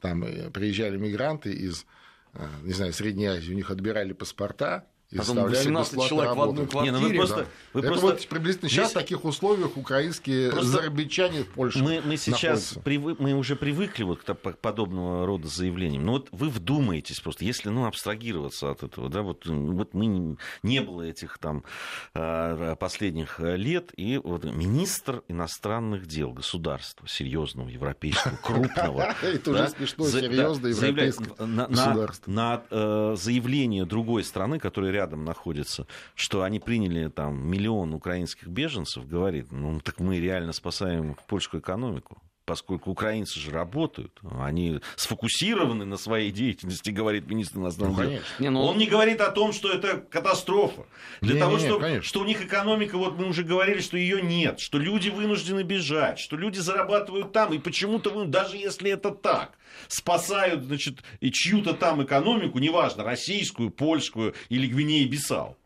там 0.01 0.25
э, 0.25 0.51
приезжали 0.51 0.97
мигранты 0.97 1.53
из 1.53 1.85
э, 2.33 2.47
не 2.63 2.73
знаю, 2.73 2.93
Средней 2.95 3.27
Азии, 3.27 3.53
у 3.53 3.57
них 3.57 3.71
отбирали 3.71 4.15
паспорта, 4.15 4.87
и 5.15 5.19
Потом 5.19 5.45
18 5.45 6.09
человек 6.09 6.31
работу. 6.31 6.49
в 6.49 6.51
одной 6.51 6.67
квартире. 6.67 6.99
Не, 6.99 7.09
ну 7.09 7.15
просто, 7.15 7.37
да. 7.37 7.47
вы 7.73 7.81
Это 7.81 7.89
просто... 7.89 8.07
вот 8.07 8.27
приблизительно 8.27 8.69
сейчас 8.69 8.91
в 8.91 8.95
таких 8.95 9.25
условиях 9.25 9.77
украинские 9.77 10.51
просто... 10.51 10.71
зарабичане 10.71 11.45
в 11.45 11.49
Польше 11.51 11.79
мы, 11.79 12.03
мы 12.05 12.17
сейчас 12.17 12.77
привы... 12.83 13.15
мы 13.21 13.35
уже 13.35 13.55
привыкли 13.55 14.03
вот 14.03 14.25
к 14.25 14.35
подобного 14.35 15.25
рода 15.25 15.47
заявлениям. 15.47 16.05
Но 16.05 16.13
вот 16.15 16.29
вы 16.33 16.49
вдумаетесь 16.49 17.21
просто, 17.21 17.45
если 17.45 17.69
ну, 17.69 17.87
абстрагироваться 17.87 18.73
от 18.73 18.83
этого, 18.83 19.09
да, 19.09 19.23
вот, 19.23 19.47
вот 19.47 19.95
мы 19.95 20.37
не 20.65 20.81
было 20.81 21.03
этих 21.03 21.39
там 21.39 21.63
а, 22.13 22.75
последних 22.75 23.39
лет, 23.39 23.93
и 23.97 24.19
вот 24.19 24.43
министр 24.43 25.23
иностранных 25.29 26.07
дел 26.07 26.33
государства, 26.33 27.07
серьезного, 27.07 27.69
европейского, 27.69 28.37
крупного. 28.43 29.15
И 29.33 29.39
тоже 29.39 29.69
смешно, 29.69 30.09
серьезно 30.09 30.67
европейского 30.67 31.47
государства. 31.69 32.31
На 32.31 32.63
э, 32.69 33.15
заявление 33.17 33.85
другой 33.85 34.25
страны, 34.25 34.59
которая 34.59 35.04
рядом 35.05 35.25
находится, 35.25 35.87
что 36.15 36.43
они 36.43 36.61
приняли 36.61 37.09
там 37.09 37.47
миллион 37.47 37.93
украинских 37.93 38.49
беженцев, 38.49 39.07
говорит, 39.07 39.53
ну 39.53 39.81
так 39.81 40.01
мы 40.01 40.19
реально 40.19 40.53
спасаем 40.53 41.17
польскую 41.29 41.61
экономику 41.61 42.23
поскольку 42.45 42.91
украинцы 42.91 43.39
же 43.41 43.51
работают, 43.51 44.21
они 44.39 44.81
сфокусированы 44.97 45.85
на 45.85 45.97
своей 45.97 46.31
деятельности, 46.31 46.91
говорит 46.91 47.27
министр 47.27 47.59
иностранных 47.59 47.99
ну, 47.99 48.11
дел. 48.11 48.21
Не, 48.39 48.51
ну... 48.51 48.63
Он 48.63 48.79
не 48.79 48.87
говорит 48.87 49.21
о 49.21 49.31
том, 49.31 49.53
что 49.53 49.71
это 49.73 49.99
катастрофа. 49.99 50.87
Для 51.21 51.35
не, 51.35 51.41
того, 51.41 51.59
не, 51.59 51.65
что, 51.65 52.03
что 52.03 52.21
у 52.21 52.25
них 52.25 52.45
экономика, 52.45 52.99
вот 52.99 53.19
мы 53.19 53.29
уже 53.29 53.45
говорили, 53.45 53.81
что 53.81 53.97
ее 53.97 54.21
нет, 54.23 54.61
что 54.61 54.79
люди 54.79 55.09
вынуждены 55.09 55.63
бежать, 55.63 56.19
что 56.19 56.37
люди 56.37 56.59
зарабатывают 56.59 57.33
там, 57.33 57.53
и 57.53 57.59
почему-то, 57.59 58.25
даже 58.25 58.57
если 58.57 58.91
это 58.91 59.11
так, 59.11 59.59
спасают, 59.89 60.65
значит, 60.65 61.03
и 61.21 61.31
чью-то 61.31 61.73
там 61.75 62.03
экономику, 62.03 62.59
неважно, 62.59 63.05
российскую, 63.05 63.71
польскую 63.71 64.35
или 64.49 64.69
Гвинеи-Бисау. 64.69 65.57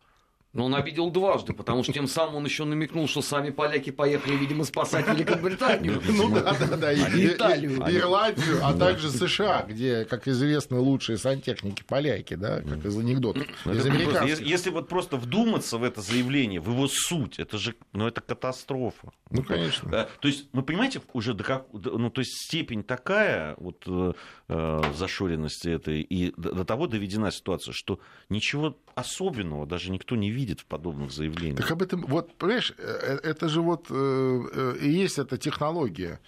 Но 0.58 0.64
он 0.64 0.74
обидел 0.74 1.08
дважды, 1.12 1.52
потому 1.52 1.84
что 1.84 1.92
тем 1.92 2.08
самым 2.08 2.34
он 2.34 2.44
еще 2.44 2.64
намекнул, 2.64 3.06
что 3.06 3.22
сами 3.22 3.50
поляки 3.50 3.90
поехали, 3.90 4.34
видимо, 4.34 4.64
спасать 4.64 5.06
Великобританию. 5.06 6.02
Ну 6.08 6.28
да, 6.34 6.52
да, 6.58 6.76
да, 6.76 6.94
Италию. 6.94 7.76
Ирландию, 7.88 8.58
а 8.64 8.74
также 8.74 9.08
США, 9.08 9.64
где, 9.68 10.04
как 10.04 10.26
известно, 10.26 10.80
лучшие 10.80 11.16
сантехники 11.16 11.84
поляки, 11.84 12.34
да, 12.34 12.60
как 12.62 12.84
из 12.84 12.98
анекдотов. 12.98 13.46
Ну. 13.64 13.72
Если 13.72 14.70
вот 14.70 14.88
просто 14.88 15.16
вдуматься 15.16 15.78
в 15.78 15.84
это 15.84 16.00
заявление, 16.00 16.60
в 16.60 16.70
его 16.70 16.88
суть, 16.88 17.38
это 17.38 17.56
же, 17.56 17.76
ну 17.92 18.08
это 18.08 18.20
катастрофа. 18.20 19.12
Ну, 19.30 19.44
конечно. 19.44 20.08
То 20.18 20.26
есть, 20.26 20.48
вы 20.52 20.64
понимаете, 20.64 21.00
уже 21.12 21.34
до 21.34 21.44
как, 21.44 21.66
ну, 21.72 22.10
то 22.10 22.20
есть 22.20 22.32
степень 22.32 22.82
такая 22.82 23.54
вот 23.58 23.84
э, 23.86 24.12
э 24.48 24.82
зашоренности 24.96 25.68
этой, 25.68 26.00
и 26.00 26.32
до 26.36 26.64
того 26.64 26.88
доведена 26.88 27.30
ситуация, 27.30 27.72
что 27.72 28.00
ничего 28.28 28.76
особенного 28.98 29.66
даже 29.66 29.90
никто 29.90 30.16
не 30.16 30.30
видит 30.30 30.60
в 30.60 30.66
подобных 30.66 31.10
заявлениях. 31.12 31.60
Так 31.60 31.70
об 31.70 31.82
этом, 31.82 32.04
вот, 32.06 32.34
понимаешь, 32.34 32.72
э, 32.76 33.18
э, 33.22 33.30
это 33.30 33.48
же 33.48 33.60
вот 33.60 33.86
э, 33.90 34.74
и 34.80 34.90
есть 34.90 35.18
эта 35.18 35.38
технология 35.38 36.20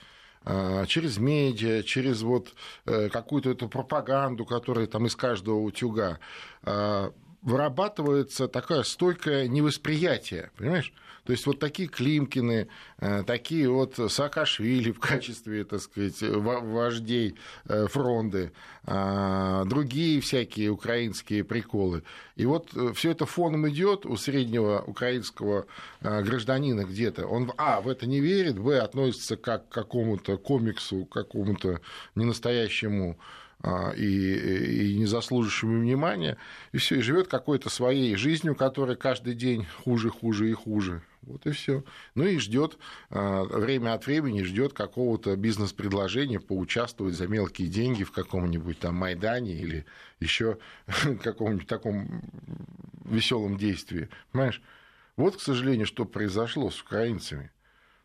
через 0.87 1.19
медиа, 1.19 1.83
через 1.83 2.23
вот 2.23 2.55
какую-то 2.87 3.51
эту 3.51 3.69
пропаганду, 3.69 4.47
которая 4.47 4.87
там 4.87 5.05
из 5.05 5.15
каждого 5.15 5.59
утюга 5.59 6.19
вырабатывается 7.43 8.49
такое 8.49 8.83
стойкое 8.85 9.49
невосприятие, 9.49 10.51
понимаешь? 10.57 10.95
То 11.31 11.35
есть 11.35 11.47
вот 11.47 11.61
такие 11.61 11.89
Климкины, 11.89 12.67
э, 12.99 13.23
такие 13.25 13.71
вот 13.71 13.95
Саакашвили 14.09 14.91
в 14.91 14.99
качестве, 14.99 15.63
так 15.63 15.81
сказать, 15.81 16.21
вождей 16.23 17.37
э, 17.69 17.87
фронды, 17.87 18.51
а, 18.83 19.65
другие 19.65 20.21
всякие 20.21 20.71
украинские 20.71 21.45
приколы. 21.45 22.03
И 22.35 22.47
вот 22.47 22.71
э, 22.75 22.93
все 22.97 23.13
это 23.13 23.27
фоном 23.27 23.69
идет 23.69 24.07
у 24.07 24.17
среднего 24.17 24.83
украинского 24.85 25.67
гражданина 26.01 26.83
где-то. 26.83 27.29
Он, 27.29 27.53
а, 27.59 27.81
в 27.81 27.87
это 27.87 28.07
не 28.09 28.19
верит, 28.19 28.59
б, 28.59 28.81
относится 28.81 29.37
как 29.37 29.69
к 29.69 29.73
какому-то 29.73 30.37
комиксу, 30.37 31.05
к 31.05 31.13
какому-то 31.13 31.81
ненастоящему 32.17 33.21
и, 33.97 34.91
и 34.93 34.97
не 34.97 35.07
заслуживающими 35.07 35.81
внимания, 35.81 36.37
и 36.73 36.79
все, 36.79 36.97
и 36.97 37.03
живет 37.03 37.29
какой-то 37.29 37.69
своей 37.69 38.17
жизнью, 38.17 38.55
которая 38.55 38.97
каждый 38.97 39.35
день 39.35 39.67
хуже, 39.85 40.11
хуже 40.11 40.51
и 40.51 40.53
хуже. 40.53 41.03
Вот 41.23 41.47
и 41.47 41.51
все. 41.51 41.85
Ну 42.15 42.25
и 42.25 42.39
ждет 42.39 42.79
а, 43.11 43.45
время 43.45 43.93
от 43.93 44.07
времени 44.07 44.43
ждет 44.43 44.73
какого-то 44.73 45.37
бизнес-предложения 45.37 46.41
поучаствовать 46.41 47.15
за 47.15 47.27
мелкие 47.27 47.69
деньги 47.69 48.05
в 48.05 48.13
каком-нибудь 48.13 48.79
там 48.79 48.95
Майдане 48.95 49.53
или 49.53 49.85
еще 50.19 50.59
каком-нибудь 51.23 51.67
таком 51.67 52.23
веселом 53.05 53.59
действии. 53.59 54.09
Понимаешь? 54.33 54.63
Вот, 55.17 55.37
к 55.37 55.41
сожалению, 55.41 55.87
что 55.87 56.07
произошло 56.07 56.71
с 56.71 56.81
украинцами. 56.81 57.51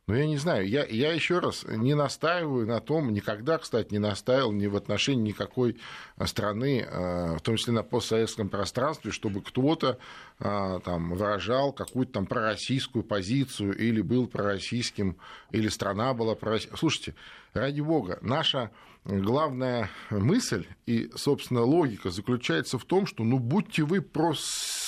Но 0.08 0.16
я 0.16 0.28
не 0.28 0.38
знаю, 0.38 0.70
я, 0.70 0.86
я 0.86 1.14
еще 1.14 1.40
раз 1.40 1.66
не 1.68 1.96
настаиваю 1.96 2.68
на 2.68 2.80
том, 2.80 3.12
никогда, 3.12 3.58
кстати, 3.58 3.92
не 3.92 3.98
настаивал 3.98 4.52
ни 4.52 4.68
в 4.68 4.76
отношении 4.76 5.30
никакой 5.30 5.78
а, 6.16 6.28
страны, 6.28 6.86
а, 6.88 7.38
в 7.38 7.42
том 7.42 7.56
числе 7.56 7.74
на 7.74 7.82
постсоветском 7.82 8.50
пространстве, 8.50 9.10
чтобы 9.10 9.42
кто-то 9.42 9.98
а, 10.40 10.80
там 10.82 11.10
выражал 11.16 11.74
какую-то 11.74 12.14
там 12.14 12.28
пророссийскую 12.28 13.04
позицию 13.04 13.76
или 13.76 14.02
был 14.02 14.28
пророссийским, 14.28 15.18
или 15.50 15.70
страна 15.70 16.14
была 16.14 16.36
пророссийская. 16.36 16.78
Слушайте, 16.78 17.16
ради 17.54 17.82
бога, 17.82 18.20
наша 18.22 18.70
главная 19.06 19.90
мысль 20.12 20.68
и, 20.86 21.10
собственно, 21.16 21.64
логика 21.64 22.12
заключается 22.12 22.78
в 22.78 22.86
том, 22.86 23.08
что 23.08 23.24
ну 23.24 23.40
будьте 23.40 23.84
вы 23.84 24.02
просто 24.02 24.85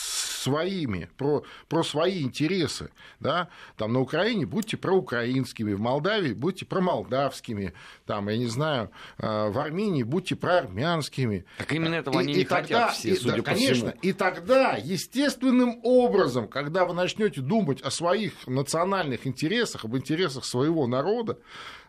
своими, 0.48 1.10
про, 1.18 1.44
про 1.68 1.84
свои 1.84 2.22
интересы. 2.22 2.90
Да? 3.20 3.50
Там 3.76 3.94
на 3.94 4.00
Украине 4.00 4.46
будьте 4.46 4.78
проукраинскими, 4.78 5.74
в 5.74 5.80
Молдавии 5.80 6.34
будьте 6.34 6.66
промолдавскими, 6.66 7.74
там, 8.06 8.30
я 8.30 8.38
не 8.38 8.48
знаю, 8.48 8.92
э, 9.18 9.50
в 9.50 9.60
Армении 9.60 10.04
будьте 10.04 10.36
проармянскими. 10.36 11.46
Так 11.58 11.72
именно 11.74 11.96
этого 11.96 12.20
и, 12.20 12.24
они 12.24 12.34
и 12.34 12.38
не 12.38 12.44
тогда, 12.46 12.88
хотят 12.88 12.94
все, 12.94 13.10
и, 13.10 13.16
судя 13.16 13.32
да, 13.32 13.38
по 13.38 13.44
конечно, 13.44 13.92
всему. 13.92 14.02
И 14.02 14.14
тогда, 14.14 14.76
естественным 14.76 15.80
образом, 15.84 16.48
когда 16.48 16.86
вы 16.86 16.94
начнете 16.94 17.42
думать 17.42 17.82
о 17.82 17.92
своих 17.92 18.48
национальных 18.48 19.28
интересах, 19.28 19.86
об 19.86 19.96
интересах 19.96 20.46
своего 20.46 20.88
народа, 20.88 21.38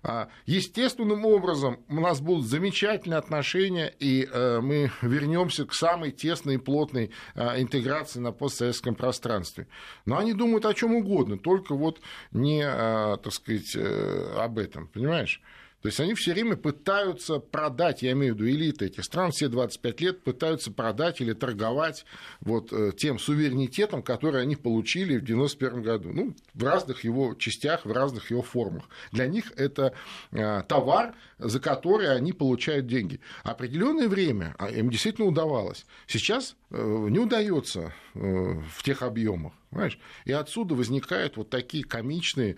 а, 0.02 0.28
естественным 0.46 1.24
образом 1.24 1.80
у 1.88 2.00
нас 2.00 2.20
будут 2.20 2.46
замечательные 2.46 3.18
отношения, 3.18 3.92
и 3.98 4.28
э, 4.30 4.60
мы 4.60 4.90
вернемся 5.02 5.66
к 5.66 5.74
самой 5.74 6.12
тесной 6.12 6.54
и 6.54 6.58
плотной 6.58 7.10
а, 7.34 7.60
интеграции 7.60 8.20
на 8.20 8.32
постсоветском 8.48 8.94
пространстве. 8.94 9.66
Но 10.06 10.16
они 10.18 10.32
думают 10.32 10.64
о 10.64 10.74
чем 10.74 10.94
угодно, 10.94 11.38
только 11.38 11.74
вот 11.74 12.00
не, 12.32 12.62
а, 12.64 13.18
так 13.18 13.32
сказать, 13.32 13.76
э, 13.76 14.34
об 14.38 14.58
этом, 14.58 14.86
понимаешь? 14.86 15.42
То 15.82 15.86
есть 15.86 16.00
они 16.00 16.14
все 16.14 16.32
время 16.32 16.56
пытаются 16.56 17.38
продать, 17.38 18.02
я 18.02 18.12
имею 18.12 18.34
в 18.34 18.38
виду 18.38 18.50
элиты 18.50 18.86
этих 18.86 19.04
стран, 19.04 19.30
все 19.30 19.48
25 19.48 20.00
лет 20.00 20.22
пытаются 20.24 20.72
продать 20.72 21.20
или 21.20 21.32
торговать 21.34 22.04
вот 22.40 22.72
э, 22.72 22.92
тем 22.96 23.18
суверенитетом, 23.20 24.02
который 24.02 24.42
они 24.42 24.56
получили 24.56 25.18
в 25.18 25.22
1991 25.22 25.82
году. 25.82 26.10
Ну, 26.12 26.34
в 26.54 26.64
разных 26.64 27.04
его 27.04 27.34
частях, 27.34 27.86
в 27.86 27.92
разных 27.92 28.30
его 28.30 28.42
формах. 28.42 28.88
Для 29.12 29.28
них 29.28 29.52
это 29.56 29.94
э, 30.32 30.62
товар, 30.66 31.14
за 31.38 31.60
который 31.60 32.12
они 32.12 32.32
получают 32.32 32.86
деньги. 32.88 33.20
Определенное 33.44 34.08
время 34.08 34.56
а 34.58 34.70
им 34.70 34.90
действительно 34.90 35.28
удавалось. 35.28 35.86
Сейчас 36.08 36.56
э, 36.70 37.06
не 37.08 37.20
удается 37.20 37.92
в 38.14 38.82
тех 38.82 39.02
объемах. 39.02 39.52
Понимаешь? 39.70 39.98
И 40.24 40.32
отсюда 40.32 40.74
возникают 40.74 41.36
вот 41.36 41.50
такие 41.50 41.84
комичные, 41.84 42.56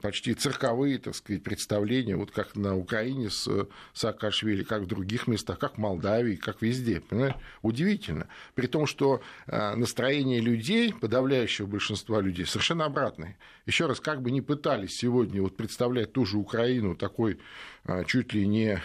почти 0.00 0.34
цирковые, 0.34 0.98
так 0.98 1.14
сказать, 1.14 1.42
представления, 1.42 2.16
вот 2.16 2.30
как 2.30 2.56
на 2.56 2.76
Украине 2.76 3.30
с 3.30 3.48
Саакашвили, 3.92 4.62
как 4.62 4.82
в 4.82 4.86
других 4.86 5.26
местах, 5.26 5.58
как 5.58 5.74
в 5.74 5.78
Молдавии, 5.78 6.36
как 6.36 6.62
везде. 6.62 7.00
Понимаешь? 7.00 7.34
Удивительно. 7.62 8.28
При 8.54 8.66
том, 8.66 8.86
что 8.86 9.20
а, 9.46 9.76
настроение 9.76 10.40
людей, 10.40 10.94
подавляющего 10.94 11.66
большинства 11.66 12.20
людей, 12.20 12.46
совершенно 12.46 12.86
обратное. 12.86 13.36
Еще 13.66 13.86
раз, 13.86 14.00
как 14.00 14.22
бы 14.22 14.30
ни 14.30 14.40
пытались 14.40 14.96
сегодня 14.96 15.42
вот 15.42 15.56
представлять 15.56 16.12
ту 16.12 16.24
же 16.24 16.38
Украину 16.38 16.96
такой 16.96 17.38
а, 17.84 18.04
чуть 18.04 18.32
ли 18.32 18.46
не 18.46 18.80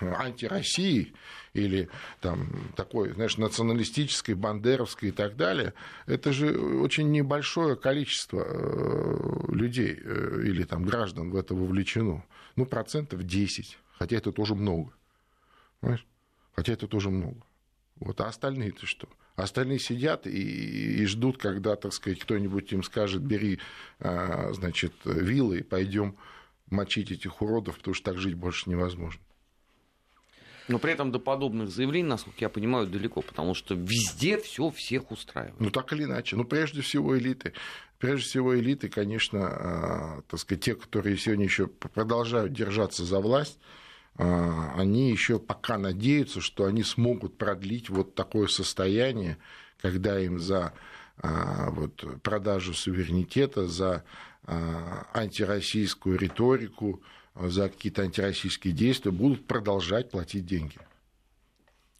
антироссией, 0.00 1.14
или 1.54 1.88
там 2.20 2.48
такой, 2.76 3.12
знаешь, 3.12 3.38
националистической, 3.38 4.34
бандеровской 4.34 5.08
и 5.08 5.12
так 5.12 5.36
далее, 5.36 5.72
это 6.06 6.32
же 6.32 6.58
очень 6.58 7.10
небольшое 7.10 7.76
количество 7.76 8.44
э, 8.44 9.52
людей 9.54 9.98
э, 9.98 10.42
или 10.44 10.64
там 10.64 10.84
граждан 10.84 11.30
в 11.30 11.36
это 11.36 11.54
вовлечено. 11.54 12.24
Ну, 12.56 12.66
процентов 12.66 13.22
10, 13.22 13.78
хотя 13.98 14.16
это 14.16 14.32
тоже 14.32 14.54
много. 14.54 14.92
Понимаешь? 15.80 16.06
Хотя 16.52 16.72
это 16.72 16.88
тоже 16.88 17.10
много. 17.10 17.40
Вот, 17.96 18.20
а 18.20 18.26
остальные-то 18.26 18.86
что? 18.86 19.08
Остальные 19.36 19.78
сидят 19.78 20.26
и, 20.26 21.02
и 21.02 21.06
ждут, 21.06 21.38
когда, 21.38 21.76
так 21.76 21.92
сказать, 21.92 22.20
кто-нибудь 22.20 22.72
им 22.72 22.82
скажет, 22.82 23.22
бери, 23.22 23.58
а, 23.98 24.52
значит, 24.52 24.92
вилы 25.04 25.58
и 25.58 25.62
пойдем 25.62 26.16
мочить 26.70 27.10
этих 27.10 27.42
уродов, 27.42 27.78
потому 27.78 27.94
что 27.94 28.12
так 28.12 28.18
жить 28.18 28.34
больше 28.34 28.70
невозможно. 28.70 29.20
Но 30.66 30.78
при 30.78 30.92
этом 30.92 31.12
до 31.12 31.18
подобных 31.18 31.68
заявлений, 31.68 32.08
насколько 32.08 32.38
я 32.40 32.48
понимаю, 32.48 32.86
далеко, 32.86 33.20
потому 33.20 33.54
что 33.54 33.74
везде 33.74 34.38
все 34.38 34.70
всех 34.70 35.10
устраивает. 35.10 35.60
Ну, 35.60 35.70
так 35.70 35.92
или 35.92 36.04
иначе. 36.04 36.36
Ну, 36.36 36.44
прежде 36.44 36.80
всего, 36.80 37.18
элиты. 37.18 37.52
Прежде 37.98 38.26
всего, 38.26 38.58
элиты, 38.58 38.88
конечно, 38.88 39.46
а, 39.46 40.22
так 40.28 40.40
сказать, 40.40 40.64
те, 40.64 40.74
которые 40.74 41.16
сегодня 41.18 41.44
еще 41.44 41.66
продолжают 41.66 42.52
держаться 42.52 43.04
за 43.04 43.20
власть, 43.20 43.58
а, 44.16 44.74
они 44.76 45.10
еще 45.10 45.38
пока 45.38 45.76
надеются, 45.76 46.40
что 46.40 46.64
они 46.64 46.82
смогут 46.82 47.36
продлить 47.36 47.90
вот 47.90 48.14
такое 48.14 48.46
состояние, 48.46 49.36
когда 49.80 50.18
им 50.18 50.38
за 50.38 50.72
а, 51.18 51.70
вот, 51.70 52.04
продажу 52.22 52.74
суверенитета, 52.74 53.66
за 53.66 54.04
антироссийскую 54.46 56.18
риторику, 56.18 57.02
за 57.34 57.68
какие-то 57.68 58.02
антироссийские 58.02 58.72
действия 58.72 59.10
будут 59.10 59.46
продолжать 59.46 60.10
платить 60.10 60.46
деньги. 60.46 60.76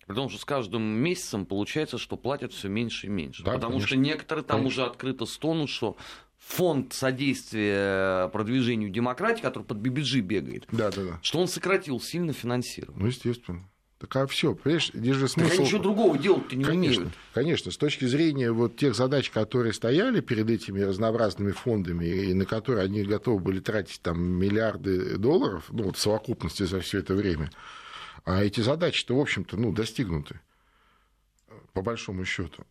Потому 0.06 0.28
что 0.28 0.38
с 0.38 0.44
каждым 0.44 0.82
месяцем 0.82 1.46
получается, 1.46 1.98
что 1.98 2.16
платят 2.16 2.52
все 2.52 2.68
меньше 2.68 3.06
и 3.06 3.10
меньше. 3.10 3.42
Да, 3.42 3.52
Потому 3.52 3.72
конечно. 3.72 3.88
что 3.88 3.96
некоторые 3.96 4.44
там 4.44 4.58
конечно. 4.58 4.82
уже 4.82 4.90
открыто 4.90 5.24
стонут, 5.24 5.70
что 5.70 5.96
фонд 6.38 6.92
содействия 6.92 8.28
продвижению 8.28 8.90
демократии, 8.90 9.40
который 9.40 9.64
под 9.64 9.78
BBG 9.78 10.20
бегает, 10.20 10.66
да, 10.70 10.90
да, 10.90 11.02
да. 11.04 11.18
что 11.22 11.40
он 11.40 11.48
сократил 11.48 12.00
сильно 12.00 12.32
финансирование. 12.32 13.00
Ну, 13.00 13.06
естественно. 13.08 13.68
Так 14.06 14.16
а 14.16 14.26
все, 14.26 14.54
понимаешь, 14.54 14.90
здесь 14.92 15.16
же 15.16 15.28
смысл... 15.28 15.50
Так 15.50 15.58
ничего 15.60 15.82
другого 15.82 16.18
делать-то 16.18 16.56
не 16.56 16.64
конечно, 16.64 17.02
умеют. 17.02 17.18
Конечно, 17.32 17.70
с 17.70 17.76
точки 17.76 18.04
зрения 18.04 18.52
вот 18.52 18.76
тех 18.76 18.94
задач, 18.94 19.30
которые 19.30 19.72
стояли 19.72 20.20
перед 20.20 20.50
этими 20.50 20.80
разнообразными 20.80 21.52
фондами, 21.52 22.04
и 22.04 22.34
на 22.34 22.44
которые 22.44 22.84
они 22.84 23.02
готовы 23.02 23.40
были 23.40 23.60
тратить 23.60 24.02
там 24.02 24.20
миллиарды 24.20 25.16
долларов, 25.16 25.64
ну 25.70 25.84
вот 25.84 25.96
в 25.96 26.00
совокупности 26.00 26.64
за 26.64 26.80
все 26.80 26.98
это 26.98 27.14
время, 27.14 27.50
а 28.24 28.44
эти 28.44 28.60
задачи-то, 28.60 29.16
в 29.16 29.20
общем-то, 29.20 29.56
ну, 29.56 29.72
достигнуты, 29.72 30.40
по 31.72 31.80
большому 31.80 32.24
счету. 32.24 32.64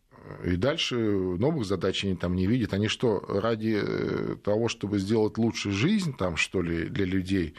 И 0.44 0.56
дальше 0.56 0.96
новых 0.96 1.66
задач 1.66 2.06
они 2.06 2.16
там 2.16 2.36
не 2.36 2.48
видят. 2.48 2.74
Они 2.74 2.88
что, 2.88 3.20
ради 3.28 3.82
э, 3.82 4.36
того, 4.44 4.70
чтобы 4.70 5.00
сделать 5.00 5.38
лучше 5.38 5.72
жизнь 5.72 6.16
там, 6.16 6.38
что 6.38 6.62
ли, 6.62 6.86
для 6.86 7.06
людей, 7.06 7.56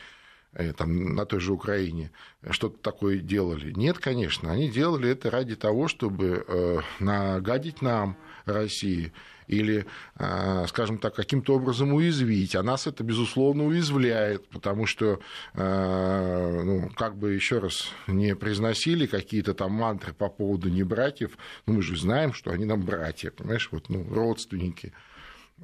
там, 0.76 1.14
на 1.14 1.26
той 1.26 1.40
же 1.40 1.52
Украине 1.52 2.10
что-то 2.50 2.78
такое 2.78 3.18
делали. 3.18 3.72
Нет, 3.72 3.98
конечно, 3.98 4.52
они 4.52 4.70
делали 4.70 5.10
это 5.10 5.30
ради 5.30 5.56
того, 5.56 5.88
чтобы 5.88 6.44
э, 6.46 6.78
нагадить 7.00 7.82
нам, 7.82 8.16
России, 8.44 9.12
или, 9.46 9.86
э, 10.18 10.66
скажем 10.68 10.98
так, 10.98 11.14
каким-то 11.14 11.54
образом 11.54 11.94
уязвить. 11.94 12.54
А 12.54 12.62
нас 12.62 12.86
это, 12.86 13.02
безусловно, 13.02 13.64
уязвляет, 13.64 14.46
потому 14.48 14.86
что, 14.86 15.20
ну, 15.54 16.90
как 16.94 17.16
бы 17.16 17.32
еще 17.32 17.58
раз 17.58 17.88
не 18.06 18.36
произносили 18.36 19.06
какие-то 19.06 19.54
там 19.54 19.72
мантры 19.72 20.12
по 20.12 20.28
поводу 20.28 20.68
не 20.68 20.82
братьев, 20.82 21.38
ну, 21.66 21.74
мы 21.74 21.82
же 21.82 21.96
знаем, 21.96 22.32
что 22.32 22.50
они 22.50 22.64
нам 22.64 22.82
братья, 22.82 23.30
понимаешь, 23.30 23.68
вот, 23.72 23.88
ну, 23.88 24.06
родственники. 24.10 24.92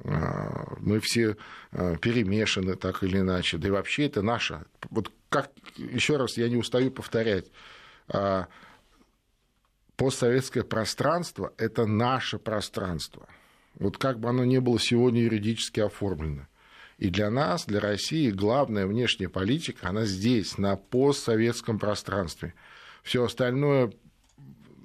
А, 0.03 0.75
мы 0.79 0.99
все 0.99 1.37
а, 1.71 1.95
перемешаны 1.97 2.75
так 2.75 3.03
или 3.03 3.19
иначе. 3.19 3.57
Да 3.57 3.67
и 3.67 3.71
вообще 3.71 4.05
это 4.05 4.21
наше. 4.21 4.65
Вот 4.89 5.11
как, 5.29 5.51
еще 5.75 6.17
раз, 6.17 6.37
я 6.37 6.49
не 6.49 6.57
устаю 6.57 6.91
повторять, 6.91 7.51
а, 8.07 8.47
постсоветское 9.95 10.63
пространство– 10.63 11.53
это 11.57 11.85
наше 11.85 12.39
пространство. 12.39 13.27
Вот 13.75 13.97
как 13.97 14.19
бы 14.19 14.29
оно 14.29 14.43
ни 14.43 14.59
было 14.59 14.79
сегодня 14.79 15.21
юридически 15.21 15.79
оформлено. 15.79 16.47
И 16.97 17.09
для 17.09 17.31
нас, 17.31 17.65
для 17.65 17.79
России, 17.79 18.29
главная 18.29 18.85
внешняя 18.85 19.29
политика, 19.29 19.89
она 19.89 20.05
здесь, 20.05 20.57
на 20.57 20.75
постсоветском 20.75 21.79
пространстве. 21.79 22.53
Все 23.01 23.23
остальное 23.23 23.91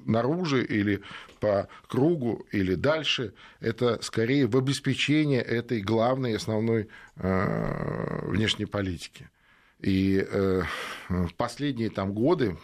наружу 0.06 0.62
или 0.62 1.02
по 1.40 1.68
кругу 1.88 2.46
или 2.52 2.74
дальше, 2.74 3.34
это 3.60 4.00
скорее 4.02 4.46
в 4.46 4.56
обеспечение 4.56 5.42
этой 5.42 5.80
главной 5.80 6.36
основной 6.36 6.88
э, 7.16 8.28
внешней 8.28 8.66
политики. 8.66 9.28
И 9.80 10.26
э, 10.26 10.62
последние 11.36 11.90
там, 11.90 12.12
годы, 12.12 12.56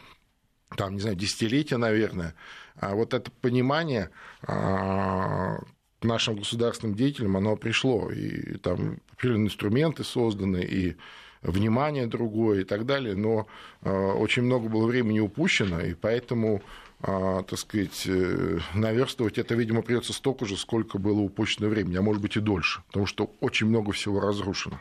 там, 0.77 0.95
не 0.95 1.01
знаю, 1.01 1.17
десятилетия, 1.17 1.77
наверное, 1.77 2.35
а 2.77 2.95
вот 2.95 3.15
это 3.15 3.31
понимание 3.31 4.11
а, 4.43 5.59
к 6.01 6.05
нашим 6.05 6.37
государственным 6.37 6.97
деятелям, 6.97 7.37
оно 7.37 7.57
пришло. 7.57 8.11
И 8.11 8.57
там 8.57 8.99
определенные 9.13 9.47
инструменты 9.47 10.05
созданы, 10.05 10.65
и 10.65 10.97
внимание 11.43 12.07
другое 12.07 12.61
и 12.61 12.65
так 12.65 12.87
далее, 12.87 13.17
но 13.17 13.47
э, 13.83 13.91
очень 13.91 14.43
много 14.43 14.69
было 14.69 14.87
времени 14.87 15.19
упущено, 15.19 15.81
и 15.81 15.95
поэтому 15.95 16.63
а, 16.92 16.92
так 17.03 17.59
сказать, 17.59 18.05
э, 18.07 18.59
наверстывать 18.75 19.37
это, 19.37 19.55
видимо, 19.55 19.83
придется 19.83 20.13
столько 20.13 20.47
же, 20.47 20.57
сколько 20.57 20.99
было 20.99 21.21
упущено 21.21 21.69
времени, 21.69 21.97
а 21.97 22.03
может 22.03 22.23
быть 22.23 22.37
и 22.37 22.41
дольше, 22.41 22.83
потому 22.87 23.07
что 23.07 23.33
очень 23.41 23.67
много 23.67 23.91
всего 23.91 24.21
разрушено. 24.21 24.79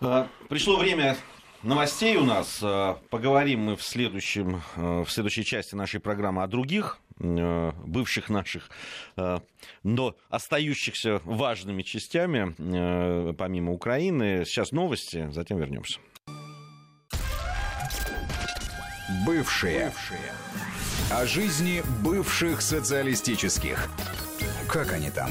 А, 0.00 0.28
пришло 0.48 0.78
время 0.78 1.16
новостей 1.62 2.16
у 2.16 2.24
нас. 2.24 2.58
А, 2.62 2.98
поговорим 3.08 3.60
мы 3.60 3.76
в, 3.76 3.82
следующем, 3.82 4.62
в 4.74 5.06
следующей 5.08 5.44
части 5.44 5.76
нашей 5.76 6.00
программы 6.00 6.42
о 6.42 6.48
других 6.48 6.98
бывших 7.18 8.30
наших, 8.30 8.70
но 9.82 10.16
остающихся 10.30 11.20
важными 11.24 11.82
частями, 11.82 12.54
помимо 13.34 13.72
Украины. 13.72 14.46
Сейчас 14.46 14.72
новости, 14.72 15.28
затем 15.30 15.58
вернемся. 15.58 16.00
Бывшие. 19.26 19.86
Бывшие. 19.90 20.69
О 21.10 21.26
жизни 21.26 21.82
бывших 22.04 22.62
социалистических. 22.62 23.88
Как 24.68 24.92
они 24.92 25.10
там? 25.10 25.28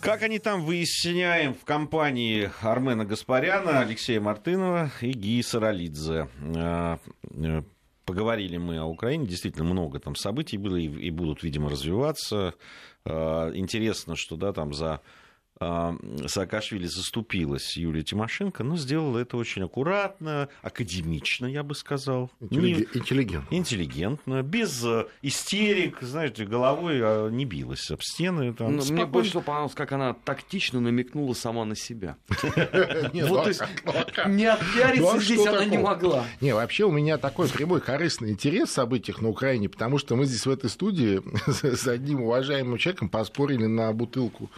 Как 0.00 0.22
они 0.22 0.40
там, 0.40 0.64
выясняем 0.64 1.54
в 1.54 1.64
компании 1.64 2.50
Армена 2.60 3.04
Гаспаряна, 3.04 3.78
Алексея 3.78 4.20
Мартынова 4.20 4.90
и 5.00 5.12
Гии 5.12 5.40
Саралидзе. 5.40 6.28
А, 6.56 6.98
э, 7.30 7.62
поговорили 8.06 8.56
мы 8.56 8.78
о 8.78 8.86
Украине, 8.86 9.24
действительно 9.24 9.64
много 9.64 10.00
там 10.00 10.16
событий 10.16 10.58
было 10.58 10.74
и 10.74 11.10
будут, 11.10 11.44
видимо, 11.44 11.70
развиваться. 11.70 12.54
А, 13.04 13.52
интересно, 13.54 14.16
что 14.16 14.34
да, 14.34 14.52
там 14.52 14.74
за 14.74 15.00
Саакашвили 15.60 16.86
заступилась 16.86 17.76
Юлия 17.76 18.02
Тимошенко, 18.02 18.62
но 18.62 18.76
сделала 18.76 19.18
это 19.18 19.36
очень 19.36 19.62
аккуратно, 19.64 20.48
академично, 20.62 21.46
я 21.46 21.62
бы 21.62 21.74
сказал. 21.74 22.30
Интеллигентно. 22.40 23.54
Интеллигентно, 23.54 24.42
без 24.42 24.84
э, 24.84 25.06
истерик, 25.22 26.00
знаете, 26.00 26.44
головой 26.44 27.00
а, 27.02 27.28
не 27.28 27.44
билась 27.44 27.90
об 27.90 28.02
стены. 28.02 28.54
Там, 28.54 28.76
ну, 28.76 28.84
мне 28.84 29.04
больше 29.06 29.30
всего 29.30 29.42
понравилось, 29.42 29.74
как 29.74 29.92
она 29.92 30.14
тактично 30.14 30.80
намекнула 30.80 31.34
сама 31.34 31.64
на 31.64 31.76
себя. 31.76 32.16
Вот, 33.28 33.44
то 33.44 33.48
есть, 33.48 33.62
не 34.26 34.46
отпиариться 34.46 35.12
ну, 35.14 35.20
здесь 35.20 35.46
она 35.46 35.64
не 35.64 35.78
могла. 35.78 36.24
Не, 36.40 36.54
вообще 36.54 36.84
у 36.84 36.90
меня 36.90 37.18
такой 37.18 37.48
прямой 37.48 37.80
корыстный 37.80 38.30
интерес 38.30 38.68
в 38.70 38.72
событиях 38.72 39.20
на 39.20 39.28
Украине, 39.28 39.68
потому 39.68 39.98
что 39.98 40.16
мы 40.16 40.24
здесь 40.24 40.46
в 40.46 40.50
этой 40.50 40.70
студии 40.70 41.20
с 41.46 41.86
одним 41.86 42.22
уважаемым 42.22 42.78
человеком 42.78 43.08
поспорили 43.08 43.66
на 43.66 43.92
бутылку 43.92 44.50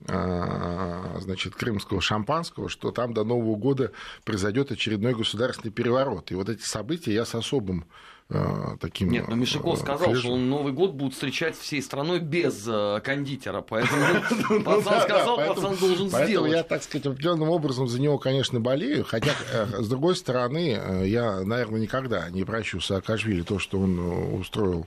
значит, 0.00 1.54
крымского 1.56 2.00
шампанского, 2.00 2.68
что 2.68 2.92
там 2.92 3.12
до 3.12 3.24
Нового 3.24 3.56
года 3.56 3.90
произойдет 4.24 4.70
очередной 4.70 5.14
государственный 5.14 5.72
переворот. 5.72 6.30
И 6.30 6.34
вот 6.34 6.48
эти 6.48 6.62
события 6.62 7.12
я 7.12 7.24
с 7.24 7.34
особым 7.34 7.84
Э, 8.30 8.76
таким... 8.78 9.10
Нет, 9.10 9.26
но 9.26 9.36
Мишаков 9.36 9.78
э, 9.78 9.80
сказал, 9.80 10.08
флешем. 10.08 10.20
что 10.20 10.32
он 10.32 10.50
Новый 10.50 10.74
год 10.74 10.92
будет 10.92 11.14
встречать 11.14 11.56
всей 11.56 11.80
страной 11.80 12.20
без 12.20 12.62
э, 12.68 13.00
кондитера, 13.02 13.62
поэтому 13.62 14.02
ну 14.50 14.62
пацан 14.62 15.00
сказал, 15.00 15.36
пацан 15.38 15.76
должен 15.76 16.10
сделать. 16.10 16.52
я, 16.52 16.62
так 16.62 16.82
сказать, 16.82 17.06
определенным 17.06 17.48
образом 17.48 17.88
за 17.88 17.98
него, 17.98 18.18
конечно, 18.18 18.60
болею, 18.60 19.04
хотя, 19.04 19.32
с 19.78 19.88
другой 19.88 20.14
стороны, 20.14 21.06
я, 21.06 21.40
наверное, 21.40 21.80
никогда 21.80 22.28
не 22.28 22.44
прощу 22.44 22.80
Саакашвили 22.80 23.40
то, 23.40 23.58
что 23.58 23.78
он 23.78 23.98
устроил 24.34 24.86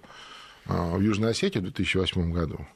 в 0.66 1.00
Южной 1.00 1.32
Осетии 1.32 1.58
в 1.58 1.64
2008 1.64 2.32
году. 2.32 2.68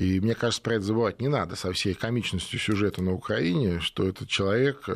И 0.00 0.18
мне 0.18 0.34
кажется, 0.34 0.62
про 0.62 0.76
это 0.76 0.84
забывать 0.84 1.20
не 1.20 1.28
надо 1.28 1.56
со 1.56 1.72
всей 1.72 1.94
комичностью 1.94 2.58
сюжета 2.58 3.02
на 3.02 3.12
Украине, 3.12 3.80
что 3.80 4.08
этот 4.08 4.28
человек, 4.28 4.88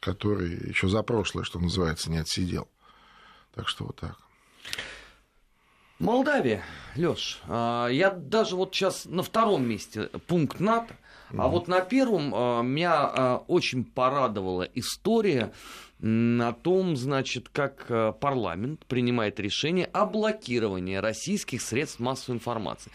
который 0.00 0.68
еще 0.68 0.88
за 0.88 1.02
прошлое, 1.02 1.42
что 1.42 1.58
называется, 1.58 2.10
не 2.10 2.18
отсидел. 2.18 2.68
Так 3.54 3.66
что 3.66 3.86
вот 3.86 3.96
так. 3.96 4.16
Молдавия, 5.98 6.62
Лёш, 6.94 7.40
а, 7.48 7.88
я 7.88 8.10
даже 8.10 8.54
вот 8.54 8.72
сейчас 8.72 9.04
на 9.04 9.24
втором 9.24 9.68
месте 9.68 10.10
пункт 10.28 10.60
НАТО, 10.60 10.94
mm 11.32 11.42
а 11.42 11.48
вот 11.48 11.66
на 11.66 11.80
первом 11.80 12.32
а, 12.32 12.62
меня 12.62 12.94
а, 12.94 13.44
очень 13.48 13.84
порадовала 13.84 14.62
история 14.62 15.52
о 16.00 16.52
том, 16.52 16.96
значит, 16.96 17.48
как 17.48 17.88
парламент 18.20 18.86
принимает 18.86 19.40
решение 19.40 19.86
о 19.86 20.06
блокировании 20.06 20.94
российских 20.94 21.60
средств 21.60 21.98
массовой 21.98 22.36
информации. 22.36 22.92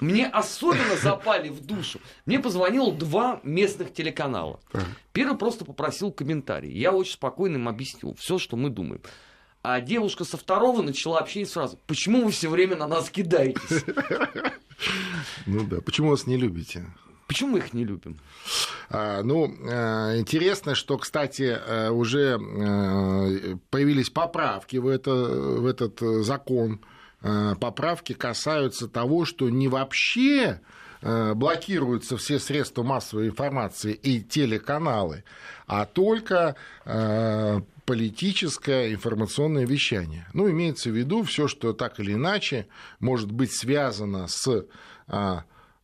Мне 0.00 0.26
особенно 0.26 0.96
запали 0.96 1.48
в 1.48 1.64
душу. 1.64 2.00
Мне 2.26 2.38
позвонило 2.38 2.92
два 2.92 3.40
местных 3.42 3.92
телеканала. 3.92 4.60
Первый 5.12 5.36
просто 5.36 5.64
попросил 5.64 6.12
комментарий. 6.12 6.72
Я 6.72 6.92
очень 6.92 7.14
спокойно 7.14 7.56
им 7.56 7.68
объяснил 7.68 8.14
все, 8.14 8.38
что 8.38 8.56
мы 8.56 8.70
думаем. 8.70 9.02
А 9.62 9.80
девушка 9.80 10.24
со 10.24 10.36
второго 10.36 10.82
начала 10.82 11.18
общение 11.18 11.48
сразу. 11.48 11.78
Почему 11.86 12.24
вы 12.24 12.30
все 12.30 12.48
время 12.48 12.76
на 12.76 12.86
нас 12.86 13.10
кидаетесь? 13.10 13.84
Ну 15.46 15.64
да, 15.64 15.80
почему 15.80 16.10
вас 16.10 16.26
не 16.26 16.36
любите? 16.36 16.86
Почему 17.26 17.52
мы 17.52 17.58
их 17.58 17.74
не 17.74 17.84
любим? 17.84 18.16
А, 18.88 19.22
ну, 19.22 19.46
э, 19.46 20.18
интересно, 20.18 20.74
что, 20.74 20.96
кстати, 20.96 21.42
э, 21.42 21.90
уже 21.90 22.38
э, 22.40 23.56
появились 23.70 24.08
поправки 24.08 24.78
в, 24.78 24.86
это, 24.86 25.12
в 25.12 25.66
этот 25.66 26.00
закон. 26.00 26.80
Поправки 27.20 28.12
касаются 28.12 28.88
того, 28.88 29.24
что 29.24 29.50
не 29.50 29.68
вообще 29.68 30.60
блокируются 31.00 32.16
все 32.16 32.38
средства 32.38 32.82
массовой 32.82 33.28
информации 33.28 33.92
и 33.92 34.20
телеканалы, 34.20 35.24
а 35.66 35.84
только 35.84 36.56
политическое 37.84 38.92
информационное 38.92 39.66
вещание. 39.66 40.26
Ну, 40.32 40.50
имеется 40.50 40.90
в 40.90 40.96
виду 40.96 41.22
все, 41.22 41.48
что 41.48 41.72
так 41.72 41.98
или 42.00 42.14
иначе 42.14 42.66
может 43.00 43.32
быть 43.32 43.52
связано 43.52 44.26
с 44.28 44.66
Э, 45.08 45.38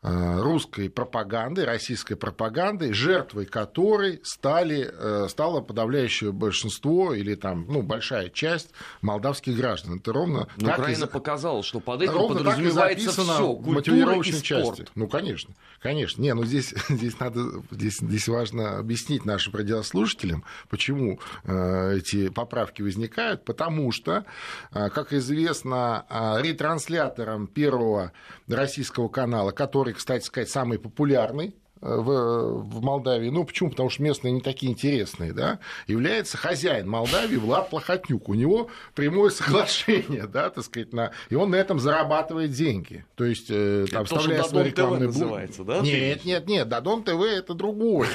русской 0.05 0.91
пропаганды, 0.91 1.65
российской 1.65 2.15
пропаганды, 2.15 2.93
жертвой 2.93 3.47
которой 3.47 4.21
стали, 4.23 4.91
э, 4.93 5.29
стало 5.29 5.63
подавляющее 5.63 6.31
большинство 6.31 7.15
или 7.15 7.35
там, 7.35 7.65
ну, 7.69 7.83
большая 7.83 8.29
часть 8.29 8.71
молдавских 9.01 9.57
граждан. 9.57 9.99
Это 9.99 10.13
ровно 10.13 10.47
Но 10.59 10.69
так 10.69 10.81
Украина 10.81 11.05
и... 11.05 11.09
показала, 11.09 11.63
что 11.63 11.81
под 11.81 12.03
этим 12.03 12.13
ровно 12.13 12.37
подразумевается 12.37 13.13
все, 13.13 13.55
культура 13.55 14.21
и 14.21 14.33
спорт. 14.33 14.45
Части. 14.45 14.87
Ну, 14.95 15.09
конечно, 15.09 15.55
конечно. 15.81 16.21
Не, 16.21 16.35
ну 16.35 16.45
здесь, 16.45 16.75
здесь 16.89 17.19
надо, 17.19 17.63
здесь, 17.71 17.99
здесь 17.99 18.29
важно 18.29 18.79
объяснить 18.79 19.25
нашим 19.25 19.55
радиослушателям, 19.55 20.45
почему 20.69 21.21
э, 21.45 21.97
эти 21.97 22.29
поправки 22.29 22.83
возникают, 22.83 23.45
потому 23.45 23.91
что, 23.91 24.27
э, 24.73 24.91
как 24.91 25.15
известно, 25.15 26.05
э, 26.11 26.43
ретранслятором 26.43 27.47
первого 27.47 28.13
российского 28.49 29.09
канала, 29.09 29.51
который 29.51 29.94
кстати 29.95 30.25
сказать, 30.25 30.49
самый 30.49 30.79
популярный 30.79 31.57
в, 31.85 32.63
в 32.63 32.83
Молдавии, 32.83 33.29
ну 33.29 33.45
почему? 33.45 33.71
Потому 33.71 33.91
что 33.91 34.03
местные 34.03 34.33
не 34.33 34.41
такие 34.41 34.73
интересные, 34.73 35.33
да, 35.35 35.59
является 35.87 36.39
хозяин 36.39 36.89
Молдавии 36.89 37.37
Влад 37.37 37.69
Плохотнюк. 37.69 38.29
У 38.29 38.35
него 38.35 38.69
прямое 38.95 39.31
соглашение, 39.31 40.27
да, 40.33 40.49
так 40.49 40.65
сказать, 40.65 40.93
на... 40.95 41.13
и 41.29 41.35
он 41.35 41.51
на 41.51 41.57
этом 41.57 41.79
зарабатывает 41.79 42.53
деньги. 42.53 43.05
То 43.17 43.25
есть, 43.25 43.49
э, 43.51 43.85
там, 43.91 44.07
вставляя 44.07 44.43
свои 44.45 44.65
рекламные 44.65 45.09
блоки. 45.09 45.19
называется, 45.19 45.65
да? 45.65 45.81
Нет, 45.81 46.25
нет, 46.25 46.47
нет, 46.47 46.69
Дадон 46.69 47.03
ТВ 47.03 47.21
это 47.21 47.53
другое. 47.53 48.09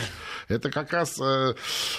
Это 0.48 0.72
как 0.72 0.92
раз, 0.92 1.20
э, 1.22 1.54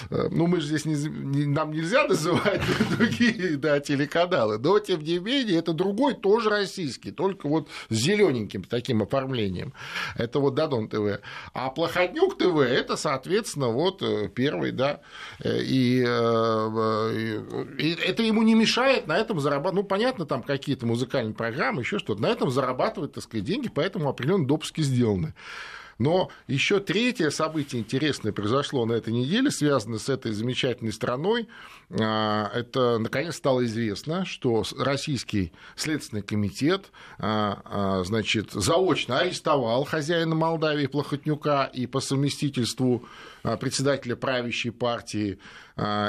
э, 0.09 0.27
ну 0.29 0.47
мы 0.47 0.59
же 0.59 0.67
здесь, 0.67 0.83
не, 0.83 0.95
не, 0.95 1.45
нам 1.45 1.71
нельзя 1.71 2.05
называть 2.05 2.61
другие 2.97 3.55
да, 3.55 3.79
телеканалы, 3.79 4.57
но 4.57 4.77
тем 4.79 5.01
не 5.01 5.19
менее 5.19 5.59
это 5.59 5.71
другой, 5.71 6.15
тоже 6.15 6.49
российский, 6.49 7.11
только 7.11 7.47
вот 7.47 7.69
с 7.89 7.95
зелененьким 7.95 8.65
таким 8.65 9.03
оформлением. 9.03 9.73
Это 10.17 10.39
вот 10.39 10.55
Дадон 10.55 10.89
ТВ. 10.89 11.21
А 11.63 11.69
Плохотнюк 11.69 12.39
ТВ 12.39 12.57
это, 12.57 12.95
соответственно, 12.95 13.67
вот 13.67 14.01
э, 14.01 14.29
первый, 14.29 14.71
да, 14.71 15.01
э, 15.43 15.61
и, 15.61 16.03
э, 16.03 17.43
и 17.77 17.91
это 18.03 18.23
ему 18.23 18.41
не 18.41 18.55
мешает 18.55 19.05
на 19.05 19.15
этом 19.15 19.39
зарабатывать, 19.39 19.75
ну, 19.75 19.83
понятно, 19.83 20.25
там 20.25 20.41
какие-то 20.41 20.87
музыкальные 20.87 21.35
программы, 21.35 21.81
еще 21.81 21.99
что-то, 21.99 22.19
на 22.19 22.29
этом 22.29 22.49
зарабатывать, 22.49 23.13
так 23.13 23.23
сказать, 23.23 23.45
деньги, 23.45 23.69
поэтому 23.69 24.09
определенные 24.09 24.47
допуски 24.47 24.81
сделаны. 24.81 25.35
Но 25.97 26.29
еще 26.47 26.79
третье 26.79 27.29
событие 27.29 27.81
интересное 27.81 28.31
произошло 28.31 28.85
на 28.85 28.93
этой 28.93 29.13
неделе, 29.13 29.51
связанное 29.51 29.99
с 29.99 30.09
этой 30.09 30.31
замечательной 30.31 30.93
страной. 30.93 31.47
А, 31.89 32.49
это, 32.53 32.97
наконец, 32.97 33.35
стало 33.35 33.65
известно, 33.65 34.25
что 34.25 34.63
Российский 34.77 35.51
Следственный 35.75 36.21
комитет 36.21 36.91
а, 37.19 37.61
а, 37.65 38.03
значит, 38.03 38.51
заочно 38.51 39.19
арестовал 39.19 39.83
хозяина 39.83 40.35
Молдавии 40.35 40.87
Плохотнюка 40.87 41.65
и 41.65 41.85
по 41.85 41.99
совместительству 41.99 43.05
председателя 43.59 44.15
правящей 44.15 44.71
партии 44.71 45.39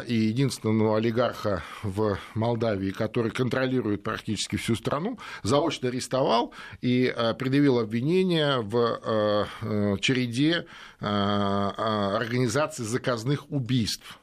и 0.07 0.15
единственного 0.15 0.99
олигарха 0.99 1.63
в 1.83 2.19
Молдавии, 2.35 2.91
который 2.91 3.31
контролирует 3.31 4.03
практически 4.03 4.57
всю 4.57 4.75
страну, 4.75 5.19
заочно 5.43 5.89
арестовал 5.89 6.53
и 6.81 7.15
предъявил 7.39 7.79
обвинение 7.79 8.61
в 8.61 9.49
череде 10.01 10.67
организаций 11.01 12.85
заказных 12.85 13.51
убийств 13.51 14.19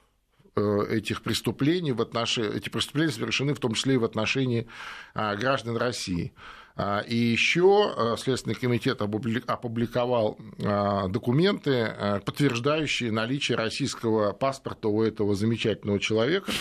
Э, 0.60 0.86
этих 0.90 1.22
преступлений 1.22 1.92
в 1.92 2.02
отношении, 2.02 2.58
эти 2.58 2.70
преступления 2.70 3.12
совершены 3.12 3.54
в 3.54 3.60
том 3.60 3.74
числе 3.74 3.94
и 3.96 3.98
в 3.98 4.04
отношении 4.04 4.68
граждан 5.14 5.78
России. 5.78 6.34
А, 6.82 7.02
и 7.02 7.14
еще 7.14 7.94
э, 7.94 8.16
Следственный 8.18 8.56
комитет 8.56 9.02
опубликовал 9.02 10.38
а, 10.64 11.10
документы, 11.10 11.72
э, 11.72 12.22
подтверждающие 12.24 13.12
наличие 13.12 13.58
российского 13.58 14.32
паспорта 14.32 14.88
у 14.88 15.04
этого 15.04 15.36
замечательного 15.36 16.00
человека, 16.00 16.54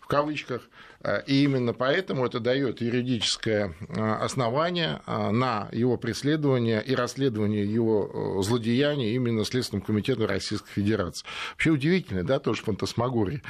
в 0.00 0.08
кавычках, 0.08 0.62
Э, 1.02 1.22
и 1.26 1.44
именно 1.44 1.72
поэтому 1.72 2.26
это 2.26 2.40
дает 2.40 2.80
юридическое 2.80 3.74
основание 3.96 5.00
на 5.06 5.68
его 5.72 5.96
преследование 5.96 6.82
и 6.82 6.94
расследование 6.94 7.64
его 7.64 8.42
злодеяний 8.42 9.14
именно 9.14 9.44
Следственным 9.44 9.82
комитетом 9.82 10.26
Российской 10.26 10.70
Федерации. 10.70 11.26
Вообще 11.52 11.70
удивительно, 11.70 12.24
да, 12.24 12.38
тоже 12.38 12.62
фантасмагория. 12.62 13.42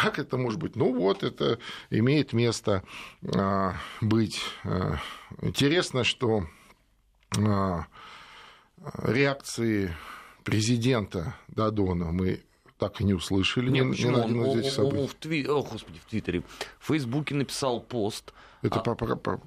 Как 0.00 0.18
это 0.18 0.36
может 0.38 0.58
быть? 0.58 0.76
Ну 0.76 0.94
вот, 0.94 1.22
это 1.22 1.58
имеет 1.90 2.32
место 2.32 2.82
быть. 4.00 4.40
Интересно, 5.42 6.04
что 6.04 6.46
реакции 9.02 9.94
президента 10.44 11.36
Дадона 11.48 12.12
мы 12.12 12.42
так 12.78 13.00
и 13.02 13.04
не 13.04 13.12
услышали 13.12 13.70
Нет, 13.70 13.84
ни, 13.84 13.90
почему? 13.90 14.16
ни 14.16 14.20
один 14.20 14.46
из 14.46 14.56
этих 14.56 14.72
событий. 14.72 15.06
В, 15.06 15.14
тви... 15.14 15.46
О, 15.46 15.62
господи, 15.62 15.98
в 15.98 16.08
Твиттере. 16.08 16.42
В 16.78 16.86
Фейсбуке 16.86 17.34
написал 17.34 17.80
пост, 17.80 18.32
это 18.62 18.80
а... 18.80 18.82
по, 18.82 18.94
по, 18.94 19.16
по... 19.16 19.40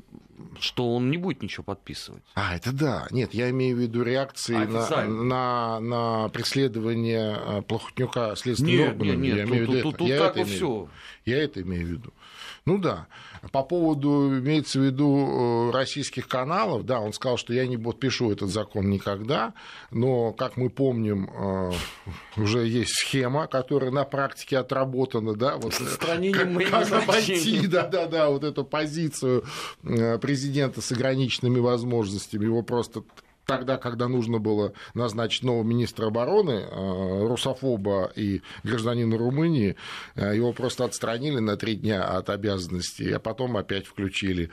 что 0.60 0.95
он 0.95 1.12
не 1.12 1.17
будет 1.17 1.41
ничего 1.41 1.63
подписывать. 1.63 2.23
А, 2.36 2.56
это 2.56 2.71
да. 2.71 3.08
Нет, 3.12 3.34
я 3.34 3.49
имею 3.49 3.75
в 3.75 3.79
виду 3.79 4.03
реакции 4.03 4.53
на, 4.53 5.06
на, 5.06 5.79
на 5.79 6.29
преследование 6.29 7.38
э, 7.39 7.62
Плохотнюка 7.63 8.36
следственным 8.36 8.75
нет, 8.77 8.89
органом. 8.89 9.21
Нет, 9.21 9.36
нет, 9.36 9.38
я 9.38 9.43
тут, 9.43 9.51
имею 9.51 9.67
тут, 9.67 9.75
это. 9.75 9.97
тут 9.97 10.08
я 10.08 10.19
как 10.19 10.36
бы 10.38 10.43
все. 10.45 10.89
Я 11.25 11.43
это 11.43 11.62
имею 11.62 11.86
в 11.86 11.89
виду. 11.89 12.13
Ну 12.65 12.78
да. 12.78 13.08
По 13.52 13.62
поводу, 13.62 14.39
имеется 14.39 14.80
в 14.80 14.84
виду 14.84 15.69
э, 15.69 15.71
российских 15.71 16.30
каналов, 16.30 16.86
да, 16.86 17.02
он 17.02 17.12
сказал, 17.12 17.36
что 17.36 17.54
я 17.54 17.67
не 17.67 17.78
подпишу 17.78 18.32
этот 18.32 18.49
закон 18.49 18.89
никогда, 18.89 19.54
но, 19.91 20.32
как 20.32 20.56
мы 20.56 20.69
помним, 20.69 21.30
э, 21.30 21.71
уже 22.38 22.65
есть 22.65 22.93
схема, 22.93 23.47
которая 23.47 23.91
на 23.91 24.06
практике 24.06 24.60
отработана, 24.60 25.36
да, 25.36 25.58
вот 25.58 25.73
как, 25.99 26.21
как 26.69 27.04
обойти, 27.04 27.67
да, 27.67 27.86
да, 27.86 28.08
да, 28.08 28.30
вот 28.30 28.45
эту 28.45 28.63
позицию 28.63 29.43
э, 29.84 30.17
президента 30.19 30.80
с 30.80 30.89
ограниченными 30.93 31.60
возможностями, 31.60 32.45
его 32.45 32.63
просто 32.63 33.04
тогда, 33.45 33.77
когда 33.77 34.08
нужно 34.08 34.39
было 34.39 34.73
назначить 34.93 35.43
нового 35.43 35.63
министра 35.63 36.08
обороны, 36.08 36.51
э, 36.51 37.27
русофоба 37.27 38.12
и 38.15 38.41
гражданина 38.63 39.17
Румынии, 39.17 39.75
э, 40.15 40.36
его 40.36 40.53
просто 40.53 40.86
отстранили 40.86 41.39
на 41.39 41.58
три 41.58 41.75
дня 41.75 42.03
от 42.03 42.29
обязанностей, 42.29 43.12
а 43.12 43.19
потом 43.19 43.58
опять 43.58 43.88
включили, 43.88 44.49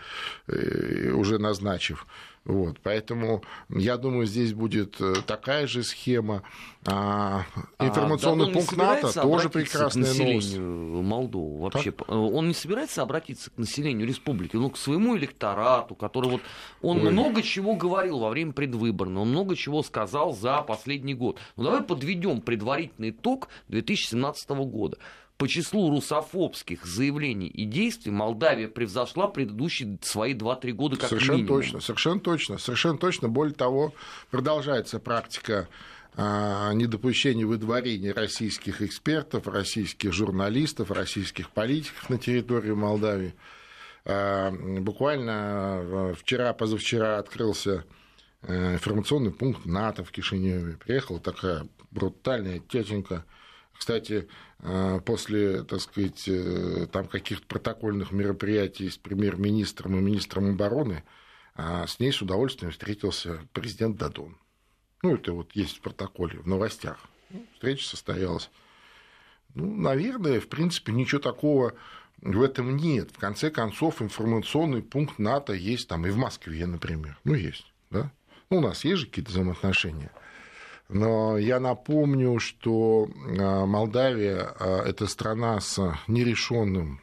э, 0.46 1.11
уже 1.12 1.38
назначив. 1.38 2.07
Вот, 2.46 2.81
поэтому 2.83 3.42
я 3.68 3.98
думаю, 3.98 4.26
здесь 4.26 4.55
будет 4.55 4.98
такая 5.26 5.66
же 5.66 5.83
схема. 5.83 6.42
А, 6.87 7.44
а 7.76 7.87
информационный 7.87 8.48
а 8.48 8.53
пункт 8.53 8.76
НАТО 8.76 9.12
тоже 9.12 9.50
прекрасная 9.50 10.14
новость. 10.14 10.57
Молдову 10.59 11.59
вообще. 11.59 11.90
Так? 11.90 12.09
Он 12.09 12.48
не 12.48 12.55
собирается 12.55 13.03
обратиться 13.03 13.50
к 13.50 13.59
населению 13.59 14.07
республики, 14.07 14.57
ну, 14.57 14.70
к 14.70 14.79
своему 14.79 15.16
электорату, 15.16 15.94
который 15.94 16.31
вот... 16.31 16.40
Он 16.81 16.96
Ой. 16.98 17.12
много 17.12 17.42
чего 17.42 17.74
говорил 17.74 18.20
во 18.20 18.31
время 18.31 18.53
предвыборного, 18.53 19.22
он 19.22 19.31
много 19.31 19.55
чего 19.55 19.83
сказал 19.83 20.33
за 20.33 20.62
последний 20.62 21.14
год. 21.14 21.38
Ну, 21.57 21.64
давай 21.64 21.83
подведем 21.83 22.40
предварительный 22.40 23.11
итог 23.11 23.48
2017 23.68 24.48
года. 24.50 24.96
По 25.40 25.48
числу 25.48 25.88
русофобских 25.88 26.85
заявлений 26.85 27.46
и 27.46 27.64
действий 27.64 28.12
Молдавия 28.12 28.68
превзошла 28.68 29.26
предыдущие 29.26 29.98
свои 30.03 30.35
2-3 30.35 30.72
года 30.72 30.96
как 30.96 31.09
совершенно 31.09 31.37
минимум. 31.38 31.62
точно, 31.62 31.81
совершенно 31.81 32.20
точно, 32.20 32.59
совершенно 32.59 32.98
точно. 32.98 33.29
Более 33.31 33.55
того, 33.55 33.94
продолжается 34.31 35.00
практика 35.00 35.66
а, 36.14 36.74
недопущения 36.74 37.46
выдворения 37.46 38.12
российских 38.12 38.83
экспертов, 38.83 39.48
российских 39.48 40.12
журналистов, 40.12 40.90
российских 40.90 41.48
политиков 41.48 42.11
на 42.11 42.18
территории 42.18 42.72
Молдавии. 42.72 43.35
А, 44.05 44.50
буквально 44.50 45.33
а, 45.33 46.14
вчера, 46.18 46.53
позавчера 46.53 47.16
открылся 47.18 47.87
э, 48.42 48.74
информационный 48.74 49.31
пункт 49.31 49.64
НАТО 49.64 50.05
в 50.05 50.11
Кишиневе. 50.11 50.76
Приехала 50.76 51.18
такая 51.18 51.66
брутальная 51.90 52.59
тетенька– 52.59 53.24
кстати, 53.81 54.29
э, 54.59 55.01
после, 55.07 55.64
так 55.64 55.81
сказать, 55.81 56.29
э, 56.29 56.87
там 56.93 57.09
каких-то 57.09 57.47
протокольных 57.47 58.12
мероприятий 58.12 58.90
с 58.90 58.99
премьер-министром 58.99 59.97
и 59.97 60.03
министром 60.03 60.51
обороны, 60.51 61.03
а 61.55 61.87
с 61.87 61.99
ней 61.99 62.12
с 62.12 62.21
удовольствием 62.21 62.73
встретился 62.73 63.40
президент 63.55 63.97
Дадон. 63.97 64.37
Ну, 65.03 65.14
это 65.14 65.33
вот 65.33 65.53
есть 65.53 65.79
в 65.79 65.81
протоколе, 65.81 66.40
в 66.40 66.47
новостях. 66.47 66.99
Ну, 67.31 67.47
встреча 67.55 67.88
состоялась. 67.88 68.51
Ну, 69.55 69.75
наверное, 69.75 70.40
в 70.40 70.49
принципе, 70.49 70.93
ничего 70.93 71.23
такого 71.23 71.73
в 72.21 72.43
этом 72.43 72.77
нет. 72.77 73.11
В 73.11 73.19
конце 73.19 73.51
концов, 73.51 74.03
информационный 74.03 74.83
пункт 74.83 75.19
НАТО 75.19 75.55
есть 75.55 75.88
там 75.88 76.07
и 76.07 76.11
в 76.11 76.19
Москве, 76.19 76.66
например. 76.66 77.19
Ну, 77.25 77.33
есть, 77.33 77.73
да? 77.88 78.12
Ну, 78.51 78.59
у 78.59 78.61
нас 78.61 78.85
есть 78.85 79.01
же 79.01 79.07
какие-то 79.07 79.31
взаимоотношения. 79.31 80.12
Но 80.92 81.38
я 81.38 81.61
напомню, 81.61 82.40
что 82.40 83.09
а, 83.38 83.64
Молдавия 83.64 84.55
а,– 84.59 84.83
это 84.87 85.07
страна 85.07 85.61
с 85.61 85.79
нерешенным 86.09 87.00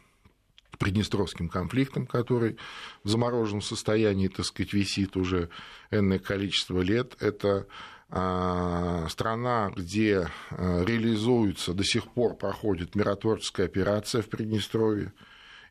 Приднестровским 0.77 1.49
конфликтом, 1.49 2.05
который 2.05 2.57
в 3.03 3.09
замороженном 3.09 3.63
состоянии, 3.63 4.27
так 4.27 4.45
сказать, 4.45 4.73
висит 4.73 5.17
уже 5.17 5.49
энное 5.89 6.19
количество 6.19 6.81
лет. 6.81 7.15
Это 7.19 7.65
а, 8.09 9.07
страна, 9.09 9.71
где 9.75 10.27
реализуется, 10.51 11.73
до 11.73 11.83
сих 11.83 12.09
пор 12.09 12.35
проходит 12.35 12.93
миротворческая 12.93 13.67
операция 13.67 14.21
в 14.21 14.27
Приднестровье. 14.27 15.13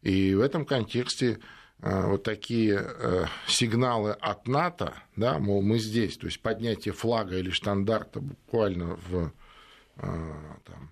И 0.02 0.35
в 0.35 0.40
этом 0.40 0.64
контексте 0.64 1.38
вот 1.81 2.23
такие 2.23 2.83
э, 2.83 3.25
сигналы 3.47 4.12
от 4.12 4.49
НАТО, 4.49 4.95
да, 5.15 5.39
мол, 5.39 5.62
мы 5.62 5.79
здесь, 5.79 6.17
то 6.17 6.27
есть 6.27 6.41
поднятие 6.41 6.95
флага 6.95 7.39
или 7.39 7.51
штандарта 7.51 8.21
буквально 8.21 8.97
в 9.09 9.33
э, 9.97 10.33
там, 10.65 10.91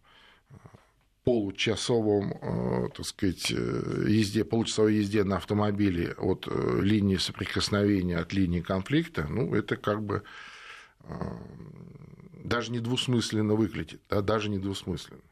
получасовом, 1.25 2.90
так 2.94 3.07
сказать, 3.07 3.49
езде, 3.49 4.44
получасовой 4.44 4.97
езде 4.97 5.25
на 5.25 5.38
автомобиле 5.38 6.12
от 6.18 6.47
линии 6.83 7.16
соприкосновения, 7.16 8.18
от 8.18 8.35
линии 8.35 8.61
конфликта, 8.61 9.27
ну, 9.27 9.55
это 9.55 9.77
как 9.79 10.03
бы 10.03 10.23
даже 12.44 12.73
не 12.73 12.79
двусмысленно 12.79 13.55
выглядит, 13.55 14.03
да, 14.11 14.20
даже 14.20 14.51
не 14.51 14.59
двусмысленно. 14.59 15.23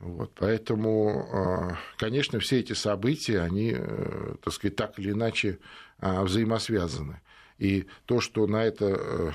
Вот, 0.00 0.32
поэтому, 0.34 1.28
а, 1.30 1.78
конечно, 1.98 2.40
все 2.40 2.60
эти 2.60 2.72
события, 2.72 3.40
они, 3.40 3.74
э, 3.76 4.34
так 4.42 4.54
сказать, 4.54 4.74
так 4.74 4.98
или 4.98 5.10
иначе 5.10 5.58
а, 5.98 6.24
взаимосвязаны. 6.24 7.20
И 7.58 7.86
то, 8.06 8.22
что 8.22 8.46
на 8.46 8.64
это 8.64 8.86
э, 8.86 9.32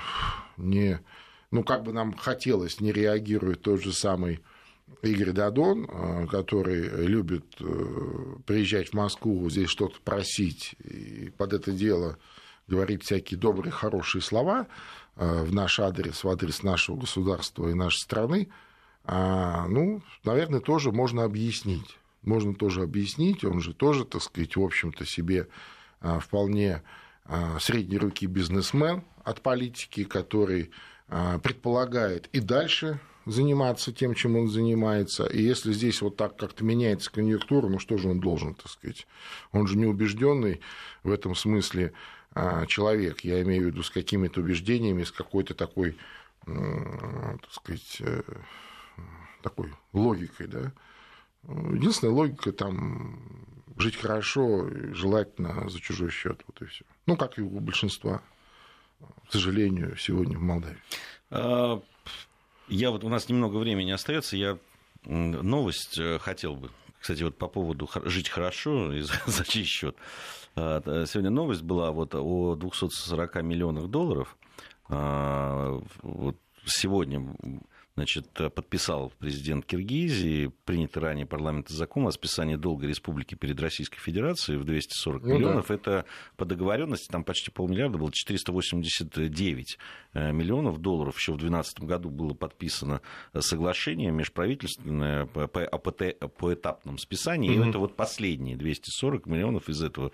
не, 0.56 1.00
ну, 1.52 1.62
как 1.62 1.84
бы 1.84 1.92
нам 1.92 2.14
хотелось, 2.16 2.80
не 2.80 2.90
реагирует 2.90 3.62
тот 3.62 3.80
же 3.80 3.92
самый 3.92 4.40
Игорь 5.02 5.30
Дадон, 5.30 5.86
а, 5.88 6.26
который 6.26 7.06
любит 7.06 7.44
э, 7.60 7.64
приезжать 8.44 8.88
в 8.88 8.94
Москву, 8.94 9.48
здесь 9.48 9.68
что-то 9.68 10.00
просить, 10.02 10.74
и 10.82 11.32
под 11.38 11.52
это 11.52 11.70
дело 11.70 12.18
говорить 12.66 13.04
всякие 13.04 13.38
добрые, 13.38 13.70
хорошие 13.70 14.20
слова 14.20 14.66
в 15.14 15.54
наш 15.54 15.78
адрес, 15.78 16.24
в 16.24 16.28
адрес 16.28 16.64
нашего 16.64 16.96
государства 16.96 17.68
и 17.68 17.74
нашей 17.74 18.00
страны, 18.00 18.48
а, 19.06 19.66
ну, 19.68 20.02
наверное, 20.24 20.60
тоже 20.60 20.90
можно 20.90 21.24
объяснить. 21.24 21.96
Можно 22.22 22.54
тоже 22.54 22.82
объяснить, 22.82 23.44
он 23.44 23.60
же 23.60 23.72
тоже, 23.72 24.04
так 24.04 24.20
сказать, 24.20 24.56
в 24.56 24.62
общем-то 24.62 25.06
себе 25.06 25.46
а, 26.00 26.18
вполне 26.18 26.82
а, 27.24 27.58
средней 27.60 27.98
руки 27.98 28.26
бизнесмен 28.26 29.04
от 29.22 29.40
политики, 29.42 30.02
который 30.02 30.72
а, 31.08 31.38
предполагает 31.38 32.28
и 32.32 32.40
дальше 32.40 32.98
заниматься 33.26 33.92
тем, 33.92 34.14
чем 34.14 34.36
он 34.36 34.48
занимается. 34.48 35.24
И 35.26 35.40
если 35.40 35.72
здесь 35.72 36.02
вот 36.02 36.16
так 36.16 36.36
как-то 36.36 36.64
меняется 36.64 37.12
конъюнктура, 37.12 37.68
ну 37.68 37.78
что 37.78 37.96
же 37.96 38.08
он 38.08 38.18
должен, 38.18 38.54
так 38.54 38.68
сказать? 38.68 39.06
Он 39.52 39.68
же 39.68 39.76
не 39.76 39.86
убежденный 39.86 40.60
в 41.02 41.10
этом 41.10 41.34
смысле 41.34 41.92
человек, 42.68 43.20
я 43.20 43.42
имею 43.42 43.64
в 43.64 43.66
виду 43.68 43.82
с 43.82 43.90
какими-то 43.90 44.40
убеждениями, 44.40 45.04
с 45.04 45.10
какой-то 45.10 45.54
такой, 45.54 45.96
так 46.44 47.50
сказать, 47.50 47.96
э, 48.00 48.20
такой 49.48 49.72
логикой, 49.92 50.48
да. 50.48 50.72
Единственная 51.44 52.12
логика 52.12 52.52
там 52.52 53.46
жить 53.76 53.94
хорошо, 53.94 54.68
желательно 54.92 55.68
за 55.68 55.80
чужой 55.80 56.10
счет, 56.10 56.42
вот 56.48 56.62
и 56.62 56.64
все. 56.64 56.84
Ну, 57.06 57.16
как 57.16 57.38
и 57.38 57.42
у 57.42 57.60
большинства, 57.60 58.22
к 59.28 59.32
сожалению, 59.32 59.96
сегодня 59.96 60.36
в 60.36 60.42
Молдавии. 60.42 60.78
А, 61.30 61.80
я 62.66 62.90
вот 62.90 63.04
у 63.04 63.08
нас 63.08 63.28
немного 63.28 63.58
времени 63.58 63.92
остается, 63.92 64.36
я 64.36 64.58
новость 65.04 65.96
э, 66.00 66.18
хотел 66.18 66.56
бы, 66.56 66.70
кстати, 66.98 67.22
вот 67.22 67.38
по 67.38 67.46
поводу 67.46 67.88
жить 68.06 68.28
хорошо 68.28 68.92
и 68.92 69.02
за, 69.02 69.14
за 69.26 69.44
чей 69.44 69.62
счет. 69.62 69.96
А, 70.56 70.82
сегодня 71.06 71.30
новость 71.30 71.62
была 71.62 71.92
вот 71.92 72.16
о 72.16 72.56
240 72.56 73.42
миллионах 73.44 73.86
долларов. 73.86 74.36
А, 74.88 75.80
вот 76.02 76.36
сегодня 76.64 77.36
значит, 77.96 78.28
подписал 78.54 79.12
президент 79.18 79.64
Киргизии, 79.64 80.52
принятый 80.64 80.98
ранее 80.98 81.26
парламент 81.26 81.68
закон 81.68 82.06
о 82.06 82.12
списании 82.12 82.56
долга 82.56 82.86
республики 82.86 83.34
перед 83.34 83.60
Российской 83.60 83.98
Федерацией 83.98 84.58
в 84.58 84.64
240 84.64 85.22
ну, 85.22 85.34
миллионов. 85.34 85.68
Да. 85.68 85.74
Это 85.74 86.04
по 86.36 86.44
договоренности, 86.44 87.08
там 87.08 87.24
почти 87.24 87.50
полмиллиарда 87.50 87.96
было, 87.96 88.12
489 88.12 89.78
э, 90.12 90.32
миллионов 90.32 90.78
долларов. 90.78 91.16
Еще 91.16 91.32
в 91.32 91.38
2012 91.38 91.80
году 91.80 92.10
было 92.10 92.34
подписано 92.34 93.00
соглашение 93.38 94.10
межправительственное 94.10 95.24
по, 95.26 95.48
по, 95.48 95.88
по 95.88 96.54
этапному 96.54 96.98
списанию. 96.98 97.54
Угу. 97.54 97.64
И 97.64 97.68
это 97.70 97.78
вот 97.78 97.96
последние 97.96 98.56
240 98.56 99.26
миллионов 99.26 99.70
из 99.70 99.82
этого. 99.82 100.12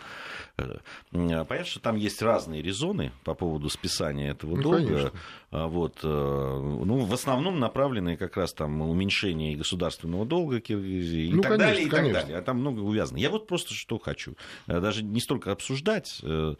Э, 0.56 0.78
понятно, 1.10 1.64
что 1.64 1.80
там 1.80 1.96
есть 1.96 2.22
разные 2.22 2.62
резоны 2.62 3.10
по 3.24 3.34
поводу 3.34 3.68
списания 3.68 4.30
этого 4.30 4.56
ну, 4.56 4.62
долга. 4.62 4.86
Конечно. 4.86 5.12
А 5.50 5.66
вот, 5.66 5.98
э, 6.02 6.06
ну, 6.06 7.00
в 7.00 7.12
основном 7.12 7.58
направленные 7.72 8.18
как 8.18 8.36
раз 8.36 8.52
там 8.52 8.82
уменьшение 8.82 9.56
государственного 9.56 10.26
долга 10.26 10.60
Киргизии 10.60 11.28
и 11.28 11.32
ну, 11.32 11.40
так 11.40 11.52
конечно, 11.52 11.68
далее, 11.68 11.86
и 11.86 11.88
конечно. 11.88 12.14
так 12.14 12.22
далее. 12.24 12.38
А 12.38 12.42
там 12.42 12.58
много 12.58 12.80
увязано. 12.80 13.16
Я 13.16 13.30
вот 13.30 13.46
просто 13.46 13.72
что 13.72 13.98
хочу. 13.98 14.36
Э, 14.66 14.80
даже 14.80 15.02
не 15.02 15.20
столько 15.20 15.52
обсуждать 15.52 16.20
э, 16.22 16.54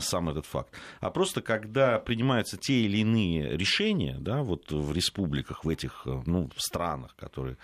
сам 0.00 0.28
этот 0.28 0.46
факт, 0.46 0.74
а 1.00 1.10
просто 1.10 1.42
когда 1.42 2.00
принимаются 2.00 2.56
те 2.56 2.80
или 2.80 2.98
иные 2.98 3.56
решения, 3.56 4.16
да, 4.18 4.42
вот 4.42 4.72
в 4.72 4.92
республиках, 4.92 5.64
в 5.64 5.68
этих 5.68 6.06
ну, 6.26 6.50
странах, 6.56 7.14
которые 7.14 7.56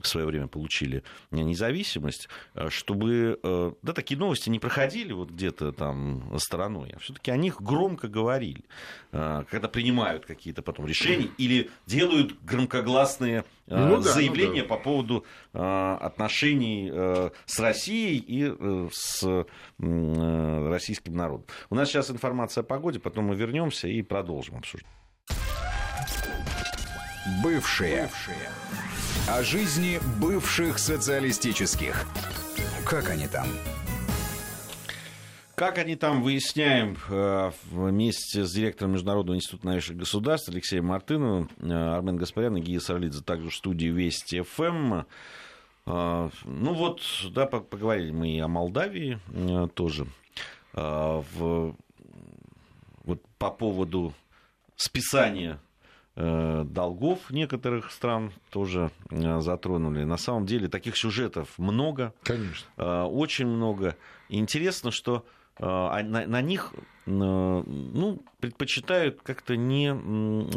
в 0.00 0.08
свое 0.08 0.26
время 0.26 0.48
получили 0.48 1.04
независимость, 1.30 2.28
чтобы 2.68 3.38
да, 3.82 3.92
такие 3.92 4.18
новости 4.18 4.48
не 4.50 4.58
проходили 4.58 5.12
вот 5.12 5.30
где-то 5.30 5.72
там 5.72 6.38
стороной, 6.38 6.92
а 6.96 6.98
все-таки 6.98 7.30
о 7.30 7.36
них 7.36 7.62
громко 7.62 8.08
говорили, 8.08 8.64
когда 9.10 9.68
принимают 9.68 10.26
какие-то 10.26 10.62
потом 10.62 10.86
решения 10.86 11.30
или 11.38 11.70
делают 11.86 12.39
громкогласные 12.42 13.44
э, 13.66 13.76
ну, 13.76 13.96
да, 13.96 14.12
заявления 14.12 14.62
ну, 14.62 14.68
да. 14.68 14.74
по 14.74 14.82
поводу 14.82 15.24
э, 15.52 15.96
отношений 16.00 16.90
э, 16.92 17.30
с 17.46 17.60
Россией 17.60 18.18
и 18.18 18.54
э, 18.58 18.88
с 18.92 19.22
э, 19.22 20.68
российским 20.68 21.14
народом. 21.14 21.46
У 21.70 21.74
нас 21.74 21.88
сейчас 21.88 22.10
информация 22.10 22.62
о 22.62 22.64
погоде, 22.64 22.98
потом 22.98 23.26
мы 23.26 23.34
вернемся 23.34 23.88
и 23.88 24.02
продолжим 24.02 24.56
обсуждение. 24.56 24.94
Бывшие. 27.42 28.02
Бывшие. 28.02 28.36
О 29.28 29.42
жизни 29.42 30.00
бывших 30.20 30.78
социалистических. 30.78 32.06
Как 32.84 33.10
они 33.10 33.28
там? 33.28 33.46
Как 35.60 35.76
они 35.76 35.94
там, 35.94 36.22
выясняем 36.22 36.96
э, 37.10 37.50
вместе 37.70 38.46
с 38.46 38.50
директором 38.50 38.92
Международного 38.92 39.36
института 39.36 39.66
новейших 39.66 39.94
государств 39.94 40.48
Алексеем 40.48 40.86
Мартыновым, 40.86 41.50
э, 41.58 41.70
Армен 41.70 42.16
Гаспарян 42.16 42.56
и 42.56 42.62
Гия 42.62 42.80
Сарлидзе 42.80 43.22
также 43.22 43.50
в 43.50 43.54
студии 43.54 43.88
Вести 43.88 44.40
ФМ. 44.40 45.02
Э, 45.84 46.30
ну 46.44 46.72
вот, 46.72 47.02
да, 47.32 47.44
поговорили 47.44 48.10
мы 48.10 48.30
и 48.30 48.38
о 48.38 48.48
Молдавии 48.48 49.20
тоже. 49.74 50.06
В, 50.72 51.76
вот 53.04 53.22
по 53.36 53.50
поводу 53.50 54.14
списания 54.76 55.60
долгов 56.16 57.28
некоторых 57.28 57.90
стран 57.90 58.32
тоже 58.48 58.92
затронули. 59.10 60.04
На 60.04 60.16
самом 60.16 60.46
деле 60.46 60.68
таких 60.68 60.96
сюжетов 60.96 61.58
много. 61.58 62.14
Конечно. 62.22 63.04
Очень 63.08 63.48
много. 63.48 63.96
интересно, 64.30 64.90
что 64.90 65.26
а, 65.60 65.98
а 65.98 66.02
на, 66.02 66.26
на 66.26 66.42
них 66.42 66.72
ну, 67.06 68.22
предпочитают 68.40 69.20
как-то 69.22 69.56
не 69.56 69.94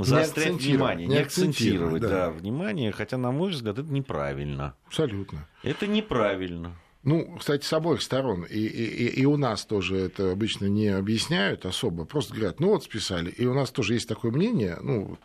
заострять 0.04 0.54
не 0.54 0.74
внимание, 0.74 1.08
не, 1.08 1.16
не 1.16 1.22
акцентировать, 1.22 2.02
да. 2.02 2.10
да, 2.10 2.30
внимание, 2.32 2.92
хотя, 2.92 3.18
на 3.18 3.32
мой 3.32 3.52
взгляд, 3.52 3.80
это 3.80 3.92
неправильно. 3.92 4.76
Абсолютно. 4.88 5.48
Это 5.64 5.88
неправильно. 5.88 6.76
Ну, 7.04 7.36
кстати, 7.38 7.66
с 7.66 7.74
обоих 7.74 8.02
сторон. 8.02 8.44
И, 8.44 8.60
и, 8.60 9.22
и 9.22 9.26
у 9.26 9.36
нас 9.36 9.66
тоже 9.66 9.98
это 9.98 10.32
обычно 10.32 10.68
не 10.68 10.88
объясняют 10.88 11.66
особо. 11.66 12.06
Просто 12.06 12.34
говорят, 12.34 12.62
ну 12.62 12.70
вот 12.70 12.84
списали. 12.86 13.30
И 13.30 13.46
у 13.46 13.54
нас 13.54 13.72
тоже 13.72 13.96
есть 13.96 14.08
такое 14.08 14.32
мнение, 14.32 14.78
ну, 14.82 15.06
вот, 15.06 15.20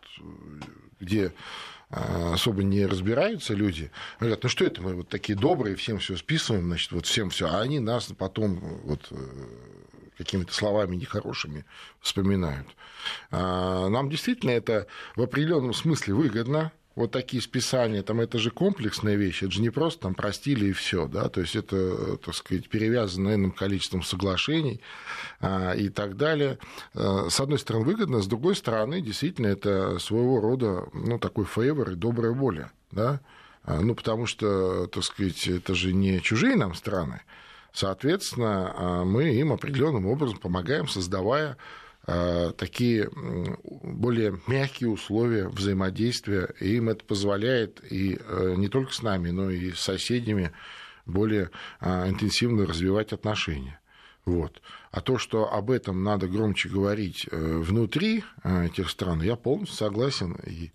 где 0.99 1.33
особо 1.91 2.63
не 2.63 2.85
разбираются 2.87 3.55
люди. 3.55 3.91
Говорят, 4.21 4.43
ну 4.43 4.49
что 4.49 4.65
это 4.65 4.83
мы 4.83 4.95
вот 4.95 5.09
такие 5.09 5.39
добрые, 5.39 5.77
всем 5.77 5.99
все 5.99 6.17
списываем, 6.17 6.67
значит, 6.67 6.93
вот 6.93 7.07
всем 7.07 7.31
все, 7.31 7.49
а 7.49 7.61
они 7.61 7.81
нас 7.81 8.13
потом 8.17 8.59
вот 8.85 9.07
э, 9.11 9.17
какими-то 10.19 10.53
словами 10.53 10.97
нехорошими 10.97 11.65
вспоминают. 12.01 12.67
А, 13.31 13.89
нам 13.89 14.11
действительно 14.11 14.51
это 14.51 14.87
в 15.17 15.23
определенном 15.23 15.73
смысле 15.73 16.15
выгодно, 16.15 16.73
вот 16.99 17.13
такие 17.13 17.43
списания, 17.43 18.03
там 18.03 18.21
это 18.21 18.39
же 18.39 18.51
комплексная 18.51 19.15
вещь, 19.15 19.43
это 19.43 19.53
же 19.53 19.63
не 19.63 19.71
просто 19.71 20.03
там 20.03 20.15
простили 20.15 20.67
и 20.67 20.73
все, 20.73 21.07
да, 21.07 21.29
то 21.29 21.41
есть 21.41 21.55
это, 21.55 22.17
так 22.17 22.35
сказать, 22.35 22.69
перевязано 22.69 23.35
иным 23.35 23.53
количеством 23.53 24.03
соглашений 24.03 24.81
а, 25.41 25.73
и 25.75 25.89
так 25.89 26.17
далее. 26.17 26.59
А, 26.95 27.29
с 27.31 27.41
одной 27.41 27.59
стороны 27.59 27.85
выгодно, 27.85 28.21
с 28.21 28.27
другой 28.27 28.57
стороны 28.57 29.01
действительно 29.01 29.47
это 29.47 29.99
своего 30.01 30.41
рода, 30.41 30.89
ну, 30.93 31.19
такой 31.19 31.45
фейвор 31.45 31.93
и 31.93 31.95
добрая 31.95 32.33
воля, 32.33 32.73
да, 32.91 33.21
а, 33.63 33.81
ну, 33.81 33.95
потому 33.95 34.27
что, 34.27 34.87
так 34.89 35.05
сказать, 35.05 35.47
это 35.47 35.75
же 35.75 35.93
не 35.93 36.21
чужие 36.21 36.57
нам 36.57 36.75
страны, 36.75 37.23
соответственно, 37.73 38.75
а, 38.75 39.05
мы 39.05 39.35
им 39.35 39.53
определенным 39.53 40.07
образом 40.07 40.39
помогаем, 40.39 40.89
создавая 40.89 41.57
такие 42.57 43.11
более 43.83 44.41
мягкие 44.47 44.89
условия 44.89 45.49
взаимодействия, 45.49 46.55
и 46.59 46.77
им 46.77 46.89
это 46.89 47.05
позволяет 47.05 47.83
и 47.93 48.19
э, 48.19 48.55
не 48.57 48.69
только 48.69 48.95
с 48.95 49.03
нами, 49.03 49.29
но 49.29 49.51
и 49.51 49.73
с 49.73 49.81
соседями 49.81 50.53
более 51.05 51.51
э, 51.81 52.09
интенсивно 52.09 52.67
развивать 52.67 53.13
отношения. 53.13 53.79
Вот. 54.25 54.63
А 54.91 55.03
то, 55.03 55.19
что 55.19 55.53
об 55.53 55.71
этом 55.71 56.03
надо 56.03 56.29
громче 56.29 56.71
говорить 56.71 57.29
внутри 57.31 58.25
этих 58.43 58.89
стран, 58.89 59.21
я 59.21 59.37
полностью 59.37 59.77
согласен. 59.77 60.35
И, 60.47 60.73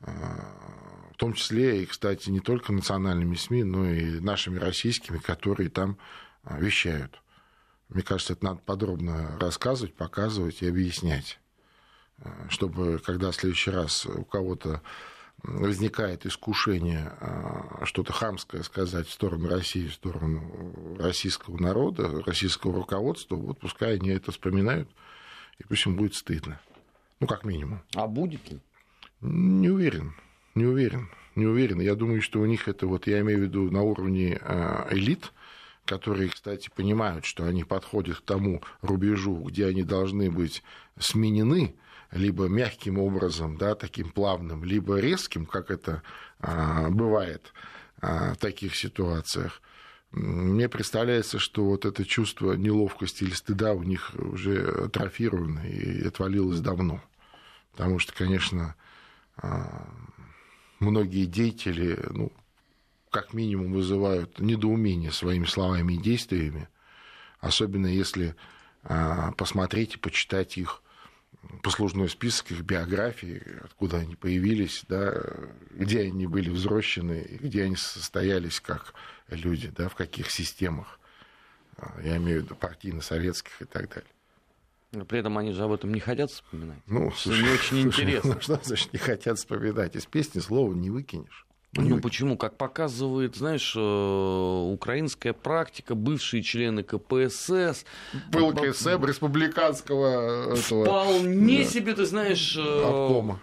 в 0.00 1.16
том 1.16 1.32
числе, 1.32 1.82
и, 1.82 1.86
кстати, 1.86 2.30
не 2.30 2.40
только 2.40 2.72
национальными 2.72 3.34
СМИ, 3.34 3.64
но 3.64 3.90
и 3.90 4.20
нашими 4.20 4.58
российскими, 4.58 5.18
которые 5.18 5.70
там 5.70 5.98
вещают. 6.44 7.20
Мне 7.88 8.02
кажется, 8.02 8.32
это 8.32 8.44
надо 8.44 8.60
подробно 8.64 9.38
рассказывать, 9.38 9.94
показывать 9.94 10.62
и 10.62 10.68
объяснять, 10.68 11.38
э, 12.18 12.30
чтобы, 12.48 12.98
когда 13.04 13.30
в 13.30 13.36
следующий 13.36 13.70
раз 13.70 14.06
у 14.06 14.24
кого-то 14.24 14.82
возникает 15.42 16.26
искушение 16.26 17.12
э, 17.20 17.84
что-то 17.84 18.12
хамское 18.12 18.62
сказать 18.62 19.06
в 19.06 19.12
сторону 19.12 19.48
России, 19.48 19.86
в 19.86 19.94
сторону 19.94 20.96
российского 20.98 21.56
народа, 21.58 22.22
российского 22.24 22.74
руководства, 22.74 23.36
вот 23.36 23.60
пускай 23.60 23.94
они 23.94 24.10
это 24.10 24.32
вспоминают, 24.32 24.88
и 25.58 25.64
пусть 25.64 25.86
им 25.86 25.96
будет 25.96 26.14
стыдно. 26.14 26.60
Ну, 27.20 27.26
как 27.26 27.44
минимум. 27.44 27.82
А 27.94 28.06
будет 28.06 28.50
ли? 28.50 28.60
Не 29.20 29.70
уверен, 29.70 30.14
не 30.54 30.64
уверен, 30.64 31.08
не 31.34 31.46
уверен. 31.46 31.80
Я 31.80 31.94
думаю, 31.94 32.20
что 32.20 32.40
у 32.40 32.46
них 32.46 32.68
это, 32.68 32.86
вот 32.86 33.06
я 33.06 33.20
имею 33.20 33.40
в 33.40 33.42
виду 33.42 33.70
на 33.70 33.82
уровне 33.82 34.38
э, 34.40 34.86
элит, 34.90 35.32
которые, 35.86 36.28
кстати, 36.28 36.68
понимают, 36.74 37.24
что 37.24 37.44
они 37.44 37.64
подходят 37.64 38.18
к 38.18 38.24
тому 38.24 38.62
рубежу, 38.82 39.36
где 39.44 39.66
они 39.66 39.82
должны 39.82 40.30
быть 40.30 40.62
сменены, 40.98 41.74
либо 42.10 42.46
мягким 42.46 42.98
образом, 42.98 43.56
да, 43.56 43.74
таким 43.74 44.10
плавным, 44.10 44.64
либо 44.64 44.98
резким, 44.98 45.46
как 45.46 45.70
это 45.70 46.02
а, 46.40 46.88
бывает 46.90 47.52
а, 48.00 48.34
в 48.34 48.36
таких 48.38 48.76
ситуациях. 48.76 49.62
Мне 50.12 50.68
представляется, 50.68 51.38
что 51.38 51.64
вот 51.64 51.84
это 51.84 52.04
чувство 52.04 52.52
неловкости 52.52 53.24
или 53.24 53.32
стыда 53.32 53.72
у 53.72 53.82
них 53.82 54.12
уже 54.14 54.84
атрофировано 54.86 55.60
и 55.66 56.06
отвалилось 56.06 56.60
давно. 56.60 57.02
Потому 57.72 57.98
что, 57.98 58.14
конечно, 58.14 58.74
а, 59.36 59.86
многие 60.78 61.26
деятели, 61.26 61.98
ну, 62.10 62.32
как 63.16 63.32
минимум 63.32 63.72
вызывают 63.72 64.40
недоумение 64.40 65.10
своими 65.10 65.46
словами 65.46 65.94
и 65.94 65.98
действиями, 65.98 66.68
особенно 67.40 67.86
если 67.86 68.36
а, 68.82 69.32
посмотреть 69.32 69.94
и 69.94 69.98
почитать 69.98 70.58
их 70.58 70.82
послужной 71.62 72.10
список, 72.10 72.50
их 72.50 72.60
биографии, 72.60 73.42
откуда 73.64 74.00
они 74.00 74.16
появились, 74.16 74.84
да, 74.86 75.14
где 75.70 76.02
они 76.02 76.26
были 76.26 76.50
взрослены, 76.50 77.38
где 77.40 77.62
они 77.62 77.76
состоялись 77.76 78.60
как 78.60 78.92
люди, 79.30 79.72
да, 79.74 79.88
в 79.88 79.94
каких 79.94 80.30
системах. 80.30 81.00
А, 81.78 81.98
я 82.02 82.18
имею 82.18 82.42
в 82.42 82.44
виду 82.44 82.54
партийно-советских 82.54 83.62
и 83.62 83.64
так 83.64 83.88
далее. 83.88 84.10
Но 84.92 85.06
при 85.06 85.20
этом 85.20 85.38
они 85.38 85.52
же 85.52 85.62
об 85.64 85.72
этом 85.72 85.94
не 85.94 86.00
хотят 86.00 86.30
вспоминать. 86.30 86.80
Ну, 86.84 87.10
слушай, 87.12 87.42
не 87.42 87.48
очень 87.48 87.82
слушай, 87.84 88.02
интересно. 88.04 88.34
Ну, 88.34 88.40
что 88.42 88.60
значит 88.62 88.92
не 88.92 88.98
хотят 88.98 89.38
вспоминать? 89.38 89.96
Из 89.96 90.04
песни 90.04 90.40
слова 90.40 90.74
не 90.74 90.90
выкинешь. 90.90 91.45
Ну 91.76 92.00
почему? 92.00 92.36
Как 92.36 92.56
показывает, 92.56 93.36
знаешь, 93.36 93.74
э, 93.76 94.70
украинская 94.72 95.32
практика, 95.32 95.94
бывшие 95.94 96.42
члены 96.42 96.82
КПСС. 96.82 97.84
Был 98.30 98.52
КСМ 98.52 99.04
республиканского 99.04 100.54
этого. 100.54 100.84
Вполне 100.84 101.58
да. 101.58 101.64
себе, 101.64 101.94
ты 101.94 102.06
знаешь... 102.06 102.56
Э, 102.56 102.84
Обкома 102.84 103.40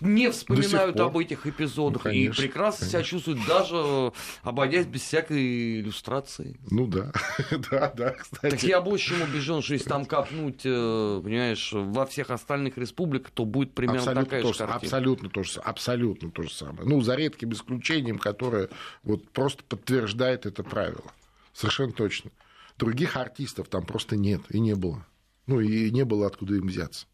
не 0.00 0.30
вспоминают 0.30 0.98
об 1.00 1.16
этих 1.16 1.46
эпизодах 1.46 2.04
ну, 2.04 2.10
конечно, 2.10 2.40
и 2.40 2.46
прекрасно 2.46 2.80
конечно. 2.80 2.98
себя 2.98 3.02
чувствуют, 3.02 3.46
даже 3.46 4.12
обойдясь 4.42 4.86
без 4.86 5.02
всякой 5.02 5.80
иллюстрации. 5.80 6.58
Ну 6.70 6.86
да, 6.86 7.12
да, 7.70 7.92
да, 7.96 8.10
кстати. 8.12 8.50
Так 8.52 8.62
я 8.62 8.80
больше 8.80 9.10
чем 9.10 9.22
убежден, 9.22 9.62
что 9.62 9.74
если 9.74 9.88
там 9.88 10.04
копнуть, 10.04 10.62
э, 10.64 11.20
понимаешь, 11.22 11.70
во 11.72 12.06
всех 12.06 12.30
остальных 12.30 12.78
республиках, 12.78 13.30
то 13.30 13.44
будет 13.44 13.74
примерно 13.74 14.00
абсолютно 14.00 14.24
такая 14.24 14.40
же 14.42 14.58
картина. 14.58 14.74
Абсолютно 14.74 15.30
то 15.30 15.42
же, 15.42 15.60
абсолютно 15.60 16.30
то 16.30 16.42
же 16.42 16.50
самое. 16.50 16.88
Ну, 16.88 17.00
за 17.00 17.14
редким 17.14 17.52
исключением, 17.52 18.18
которое 18.18 18.68
вот 19.02 19.28
просто 19.30 19.64
подтверждает 19.64 20.46
это 20.46 20.62
правило. 20.62 21.12
Совершенно 21.52 21.92
точно. 21.92 22.30
Других 22.78 23.16
артистов 23.16 23.68
там 23.68 23.84
просто 23.84 24.16
нет 24.16 24.42
и 24.50 24.60
не 24.60 24.74
было. 24.74 25.04
Ну, 25.46 25.60
и 25.60 25.90
не 25.90 26.04
было 26.04 26.26
откуда 26.26 26.54
им 26.54 26.68
взяться. 26.68 27.06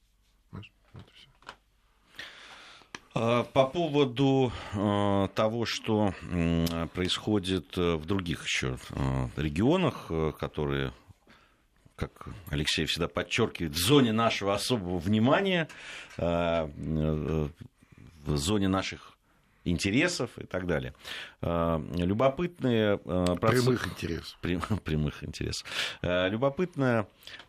А, 0.53 0.59
по 3.15 3.71
поводу 3.73 4.53
а, 4.73 5.29
того, 5.29 5.65
что 5.67 6.13
происходит 6.95 7.79
э, 7.79 7.95
в 7.95 8.07
других 8.07 8.45
еще 8.45 8.77
а, 8.91 9.31
регионах, 9.37 10.07
э, 10.11 10.33
которые, 10.37 10.93
как 11.95 12.27
Алексей 12.51 12.87
всегда 12.87 13.07
подчеркивает, 13.07 13.73
в 13.73 13.79
зоне 13.79 14.11
нашего 14.11 14.53
особого 14.53 14.99
внимания, 14.99 15.69
э, 16.19 16.69
в 18.27 18.37
зоне 18.37 18.67
наших 18.67 19.14
интересов 19.65 20.31
и 20.39 20.47
так 20.47 20.67
далее. 20.67 20.95
Любопытные... 21.41 22.99
Прямых 22.99 23.87
интересов. 23.89 24.39
Прямых 24.85 25.25
интересов. 25.25 25.67
Любопытная 26.03 27.07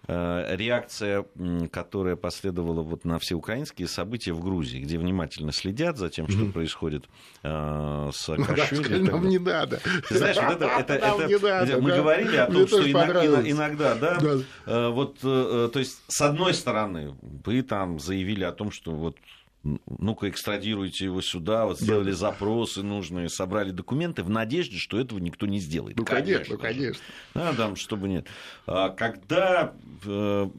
реакция, 0.08 1.26
которая 1.72 2.16
последовала 2.16 2.82
вот 2.84 3.06
на 3.06 3.20
все 3.20 3.36
украинские 3.36 3.88
события 3.88 4.34
в 4.34 4.40
Грузии, 4.40 4.80
где 4.80 4.98
внимательно 4.98 5.52
следят 5.52 5.98
за 5.98 6.10
тем, 6.10 6.30
что 6.30 6.44
mm-hmm. 6.44 6.52
происходит 6.52 7.06
с 7.42 8.12
Саакашвили. 8.12 9.00
Ну, 9.00 9.12
нам 9.12 9.28
не 9.28 9.40
надо. 9.40 9.82
Ты 10.08 10.18
знаешь, 10.18 10.38
вот 10.38 10.62
это, 10.62 10.66
это, 10.66 10.94
это, 10.94 11.28
не 11.28 11.38
надо, 11.38 11.82
мы 11.82 11.90
да. 11.90 11.98
говорили 11.98 12.36
о 12.38 12.46
том, 12.46 12.56
Мне 12.56 12.68
что 12.68 12.92
иногда, 12.92 13.50
иногда, 13.50 13.96
да, 13.96 14.18
да, 14.66 14.90
вот, 14.90 15.20
то 15.20 15.72
есть, 15.76 16.02
с 16.08 16.22
одной 16.22 16.54
стороны, 16.54 17.16
вы 17.22 17.62
там 17.64 18.00
заявили 18.00 18.44
о 18.44 18.52
том, 18.52 18.72
что 18.72 18.92
вот 18.92 19.18
ну-ка 19.66 20.30
экстрадируйте 20.30 21.06
его 21.06 21.22
сюда, 21.22 21.66
вот 21.66 21.80
сделали 21.80 22.12
да. 22.12 22.18
запросы 22.18 22.84
нужные, 22.84 23.30
собрали 23.30 23.72
документы 23.72 24.24
в 24.24 24.30
надежде, 24.30 24.78
что 24.78 25.00
этого 25.00 25.20
никто 25.20 25.48
не 25.48 25.60
сделает. 25.60 25.98
Ну, 25.98 26.06
конечно, 26.06 26.56
ну, 26.56 26.62
конечно. 26.62 27.02
Да, 27.34 27.54
там, 27.54 27.76
чтобы 27.76 28.08
нет. 28.08 28.28
А 28.68 28.90
когда 28.90 29.74
э, 30.06 30.50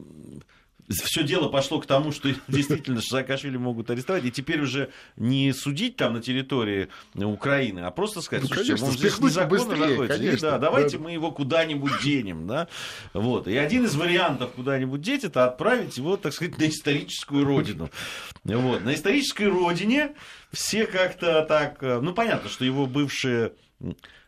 все 0.89 1.23
дело 1.23 1.49
пошло 1.49 1.79
к 1.79 1.85
тому, 1.85 2.11
что 2.11 2.29
действительно 2.47 3.01
Саакашвили 3.01 3.57
могут 3.57 3.89
арестовать, 3.89 4.25
и 4.25 4.31
теперь 4.31 4.61
уже 4.61 4.89
не 5.15 5.53
судить 5.53 5.97
там 5.97 6.13
на 6.13 6.21
территории 6.21 6.89
Украины, 7.15 7.79
а 7.81 7.91
просто 7.91 8.21
сказать, 8.21 8.43
ну, 8.43 8.47
слушайте, 8.47 8.73
конечно, 8.73 8.87
он 8.87 8.93
здесь 8.93 9.19
незаконно 9.19 9.75
находится, 9.75 10.17
конечно, 10.17 10.51
да, 10.51 10.57
давайте 10.57 10.97
да. 10.97 11.03
мы 11.03 11.11
его 11.11 11.31
куда-нибудь 11.31 12.01
денем, 12.03 12.47
да, 12.47 12.67
вот. 13.13 13.47
И 13.47 13.57
один 13.57 13.85
из 13.85 13.95
вариантов 13.95 14.51
куда-нибудь 14.53 15.01
деть, 15.01 15.23
это 15.23 15.45
отправить 15.45 15.97
его, 15.97 16.17
так 16.17 16.33
сказать, 16.33 16.57
на 16.57 16.67
историческую 16.67 17.45
родину. 17.45 17.89
Вот. 18.43 18.83
На 18.83 18.93
исторической 18.93 19.47
родине 19.47 20.15
все 20.51 20.85
как-то 20.85 21.43
так, 21.43 21.81
ну, 21.81 22.13
понятно, 22.13 22.49
что 22.49 22.63
его 22.65 22.85
бывшие 22.85 23.53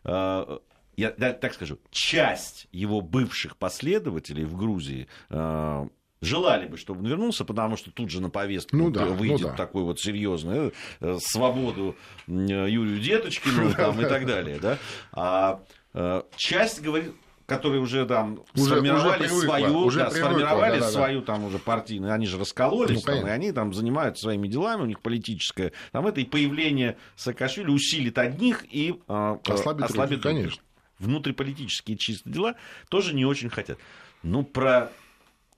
а, 0.03 0.59
я 0.99 1.11
так 1.11 1.53
скажу, 1.53 1.79
часть 1.91 2.67
его 2.71 3.01
бывших 3.01 3.55
последователей 3.57 4.43
в 4.43 4.57
Грузии 4.57 5.07
а, 5.29 5.87
желали 6.21 6.67
бы, 6.67 6.77
чтобы 6.77 7.01
он 7.01 7.07
вернулся, 7.07 7.45
потому 7.45 7.77
что 7.77 7.91
тут 7.91 8.09
же 8.09 8.21
на 8.21 8.29
повестку 8.29 8.75
ну, 8.75 8.89
да, 8.89 9.05
выйдет 9.05 9.41
ну, 9.41 9.47
да. 9.49 9.53
такой 9.53 9.83
вот 9.83 9.99
серьезный 9.99 10.73
э, 10.99 11.17
свободу 11.21 11.95
Юрию 12.27 12.99
Деточкину 12.99 13.73
там, 13.77 13.99
и 14.01 14.05
так 14.05 14.25
далее. 14.25 14.59
Да? 14.59 14.77
А 15.13 15.61
э, 15.93 16.23
часть 16.35 16.81
говорит, 16.81 17.13
которые 17.49 17.81
уже 17.81 18.05
там 18.05 18.43
уже, 18.55 18.65
сформировали 18.65 19.25
уже 19.25 19.27
привыкла, 19.27 19.41
свою, 19.41 19.77
уже 19.79 19.99
да, 19.99 20.05
привыкла, 20.09 20.29
сформировали 20.29 20.79
да, 20.79 20.85
да, 20.85 20.91
свою 20.91 21.21
там 21.21 21.43
уже 21.45 21.57
партийную, 21.57 22.13
они 22.13 22.27
же 22.27 22.37
раскололись, 22.37 23.05
ну, 23.05 23.13
там, 23.13 23.27
и 23.27 23.29
они 23.29 23.51
там 23.51 23.73
занимаются 23.73 24.23
своими 24.23 24.47
делами, 24.47 24.83
у 24.83 24.85
них 24.85 25.01
политическое, 25.01 25.73
там 25.91 26.05
это 26.05 26.21
и 26.21 26.25
появление 26.25 26.97
Саакашвили 27.15 27.69
усилит 27.69 28.17
одних 28.17 28.65
и 28.69 28.99
э, 29.07 29.37
ослабит, 29.47 29.85
ослабит 29.85 30.21
других. 30.21 30.41
Конечно. 30.41 30.63
Внутриполитические 30.99 31.97
чисто 31.97 32.29
дела 32.29 32.55
тоже 32.89 33.15
не 33.15 33.25
очень 33.25 33.49
хотят. 33.49 33.79
Ну, 34.21 34.43
про 34.43 34.91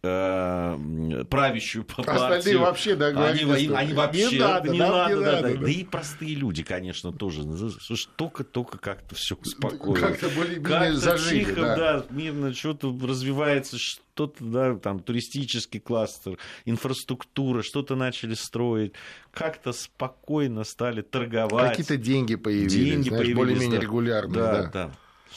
э, 0.03 1.23
правящую 1.29 1.85
партию. 1.85 2.15
Остальные 2.15 2.57
вообще, 2.57 2.95
да, 2.95 3.07
они, 3.07 3.43
они, 3.43 3.67
они 3.67 3.93
вообще 3.93 4.31
не 4.31 4.39
надо, 4.39 4.69
не 4.69 4.79
надо, 4.79 5.13
не 5.15 5.19
да, 5.19 5.19
надо, 5.19 5.21
да, 5.21 5.41
да. 5.41 5.57
да 5.57 5.69
и 5.69 5.83
простые 5.83 6.35
люди, 6.35 6.63
конечно, 6.63 7.11
тоже. 7.11 7.43
Слушай, 7.79 8.09
только-только 8.15 8.77
как-то 8.77 9.15
все 9.15 9.37
спокойно. 9.43 10.07
Как-то 10.07 10.29
более-менее 10.29 10.93
зажили, 10.93 11.45
тихо, 11.45 11.61
да. 11.61 11.75
да, 11.75 12.05
мирно, 12.09 12.53
что-то 12.53 12.97
развивается, 13.01 13.77
что-то, 13.77 14.43
да, 14.43 14.75
там, 14.75 14.99
туристический 14.99 15.79
кластер, 15.79 16.37
инфраструктура, 16.65 17.61
что-то 17.61 17.95
начали 17.95 18.33
строить, 18.33 18.93
как-то 19.31 19.71
спокойно 19.73 20.63
стали 20.63 21.01
торговать. 21.01 21.71
Какие-то 21.71 21.97
деньги 21.97 22.35
появились, 22.35 22.73
деньги 22.73 23.09
знаешь, 23.09 23.23
появились, 23.23 23.37
более-менее 23.37 23.79
да. 23.79 23.83
регулярные, 23.83 24.33
да. 24.33 24.63
да. 24.63 24.91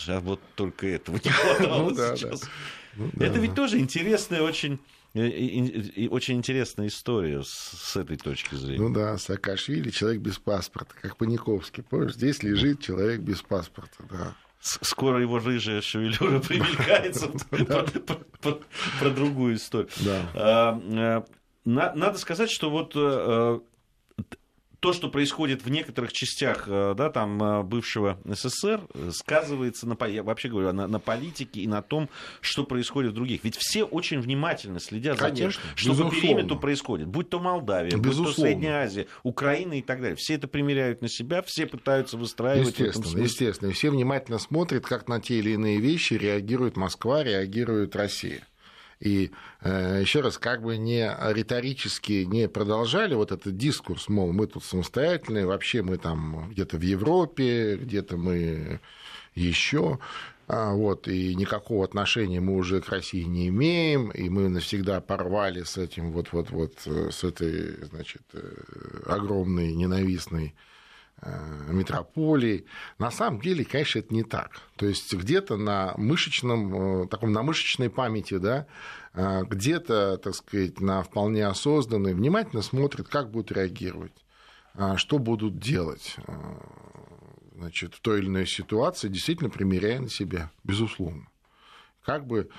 да. 0.06 0.20
Вот 0.20 0.40
только 0.56 0.86
этого 0.86 1.20
не 1.22 1.30
хватало 1.30 1.82
ну, 1.90 1.94
да, 1.94 2.16
сейчас. 2.16 2.40
Да. 2.40 2.46
Ну, 2.96 3.10
да. 3.12 3.26
Это 3.26 3.38
ведь 3.38 3.54
тоже 3.54 3.78
интересная 3.78 4.42
очень 4.42 4.78
э, 5.14 5.26
и 5.28 6.08
очень 6.08 6.36
интересная 6.36 6.88
история 6.88 7.42
с, 7.42 7.48
с 7.48 7.96
этой 7.96 8.16
точки 8.16 8.54
зрения. 8.54 8.80
Ну 8.80 8.92
да, 8.92 9.18
Саакашвили 9.18 9.90
человек 9.90 10.20
без 10.20 10.38
паспорта, 10.38 10.94
как 11.00 11.16
Паниковский. 11.16 11.82
Помнишь, 11.82 12.14
здесь 12.14 12.42
лежит 12.42 12.80
человек 12.80 13.20
без 13.20 13.42
паспорта, 13.42 14.04
да. 14.10 14.34
Скоро 14.60 15.20
его 15.20 15.38
рыжая 15.38 15.82
шевелюра 15.82 16.40
примелькается 16.48 17.30
про 19.00 19.10
другую 19.10 19.56
историю. 19.56 19.90
А, 20.34 20.80
э, 20.82 21.22
надо 21.64 22.18
сказать, 22.18 22.50
что 22.50 22.70
вот 22.70 22.92
э, 22.94 23.60
то, 24.84 24.92
что 24.92 25.08
происходит 25.08 25.64
в 25.64 25.70
некоторых 25.70 26.12
частях 26.12 26.64
э, 26.66 26.94
да, 26.94 27.08
там, 27.08 27.42
э, 27.42 27.62
бывшего 27.62 28.18
СССР, 28.26 28.82
сказывается, 29.12 29.86
на, 29.86 29.96
я 30.06 30.22
вообще 30.22 30.50
говорю, 30.50 30.74
на, 30.74 30.86
на 30.86 31.00
политике 31.00 31.62
и 31.62 31.66
на 31.66 31.80
том, 31.80 32.10
что 32.42 32.64
происходит 32.64 33.12
в 33.12 33.14
других. 33.14 33.44
Ведь 33.44 33.56
все 33.56 33.84
очень 33.84 34.20
внимательно 34.20 34.78
следят 34.80 35.16
Конечно, 35.16 35.52
за 35.52 35.52
тем, 35.52 35.74
что 35.74 35.90
безусловно. 35.92 36.10
по 36.10 36.20
периметру 36.20 36.58
происходит. 36.58 37.08
Будь 37.08 37.30
то 37.30 37.40
Молдавия, 37.40 37.96
безусловно. 37.96 38.24
будь 38.24 38.36
то 38.36 38.42
Средняя 38.42 38.84
Азия, 38.84 39.06
Украина 39.22 39.78
и 39.78 39.80
так 39.80 40.02
далее. 40.02 40.16
Все 40.16 40.34
это 40.34 40.48
примеряют 40.48 41.00
на 41.00 41.08
себя, 41.08 41.40
все 41.40 41.64
пытаются 41.66 42.18
выстраивать. 42.18 42.78
Естественно, 42.78 43.22
естественно. 43.22 43.70
И 43.70 43.72
все 43.72 43.88
внимательно 43.88 44.38
смотрят, 44.38 44.84
как 44.84 45.08
на 45.08 45.18
те 45.18 45.38
или 45.38 45.52
иные 45.52 45.80
вещи 45.80 46.12
реагирует 46.12 46.76
Москва, 46.76 47.24
реагирует 47.24 47.96
Россия. 47.96 48.46
И 49.04 49.32
э, 49.60 50.00
еще 50.00 50.22
раз, 50.22 50.38
как 50.38 50.62
бы 50.62 50.78
не 50.78 51.14
риторически 51.20 52.24
не 52.24 52.48
продолжали 52.48 53.14
вот 53.14 53.32
этот 53.32 53.54
дискурс, 53.56 54.08
мол, 54.08 54.32
мы 54.32 54.46
тут 54.46 54.64
самостоятельные, 54.64 55.44
вообще 55.44 55.82
мы 55.82 55.98
там 55.98 56.48
где-то 56.50 56.78
в 56.78 56.80
Европе, 56.80 57.76
где-то 57.76 58.16
мы 58.16 58.80
еще, 59.34 59.98
а, 60.48 60.72
вот, 60.72 61.06
и 61.06 61.34
никакого 61.34 61.84
отношения 61.84 62.40
мы 62.40 62.56
уже 62.56 62.80
к 62.80 62.88
России 62.88 63.24
не 63.24 63.48
имеем, 63.48 64.10
и 64.10 64.30
мы 64.30 64.48
навсегда 64.48 65.02
порвали 65.02 65.64
с 65.64 65.76
этим 65.76 66.10
вот, 66.10 66.32
вот, 66.32 66.48
вот, 66.48 66.72
с 66.86 67.24
этой, 67.24 67.84
значит, 67.84 68.22
э, 68.32 69.02
огромной 69.06 69.74
ненавистной 69.74 70.54
Э, 70.54 70.73
метрополий. 71.68 72.66
На 72.98 73.10
самом 73.10 73.40
деле, 73.40 73.64
конечно, 73.64 74.00
это 74.00 74.12
не 74.12 74.22
так. 74.22 74.60
То 74.76 74.86
есть 74.86 75.12
где-то 75.12 75.56
на 75.56 75.94
мышечном, 75.96 77.04
э, 77.04 77.08
таком 77.08 77.32
на 77.32 77.42
мышечной 77.42 77.90
памяти, 77.90 78.38
да, 78.38 78.66
э, 79.14 79.42
где-то, 79.44 80.18
так 80.18 80.34
сказать, 80.34 80.80
на 80.80 81.02
вполне 81.02 81.46
осознанной, 81.46 82.14
внимательно 82.14 82.62
смотрит, 82.62 83.08
как 83.08 83.30
будут 83.30 83.52
реагировать, 83.52 84.12
что 84.96 85.18
будут 85.18 85.58
делать 85.58 86.16
значит, 87.54 87.94
в 87.94 88.00
той 88.00 88.18
или 88.18 88.26
иной 88.26 88.46
ситуации, 88.46 89.08
действительно 89.08 89.48
примеряя 89.48 90.00
на 90.00 90.08
себя, 90.08 90.50
безусловно. 90.64 91.28
Как 92.04 92.26
бы 92.26 92.50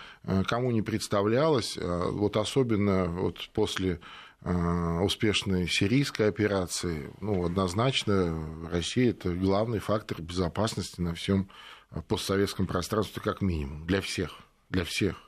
кому 0.48 0.72
не 0.72 0.82
представлялось, 0.82 1.78
вот 1.78 2.38
особенно 2.38 3.06
вот 3.06 3.50
после 3.54 3.96
Э, 3.96 4.00
успешной 4.46 5.68
сирийской 5.68 6.28
операции, 6.28 7.12
ну, 7.20 7.46
однозначно 7.46 8.70
Россия 8.70 9.10
это 9.10 9.34
главный 9.34 9.80
фактор 9.80 10.22
безопасности 10.22 11.02
на 11.02 11.16
всем 11.16 11.50
постсоветском 12.08 12.68
пространстве 12.68 13.22
как 13.24 13.42
минимум, 13.42 13.88
для 13.88 14.02
всех, 14.02 14.38
для 14.70 14.84
всех. 14.84 15.22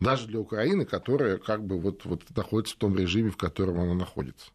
Даже 0.00 0.26
для 0.26 0.40
Украины, 0.40 0.84
которая 0.84 1.38
как 1.38 1.64
бы 1.64 1.78
вот, 1.78 2.04
вот 2.04 2.24
находится 2.34 2.74
в 2.74 2.78
том 2.78 2.96
режиме, 2.96 3.30
в 3.30 3.36
котором 3.36 3.78
она 3.78 3.94
находится. 3.94 4.50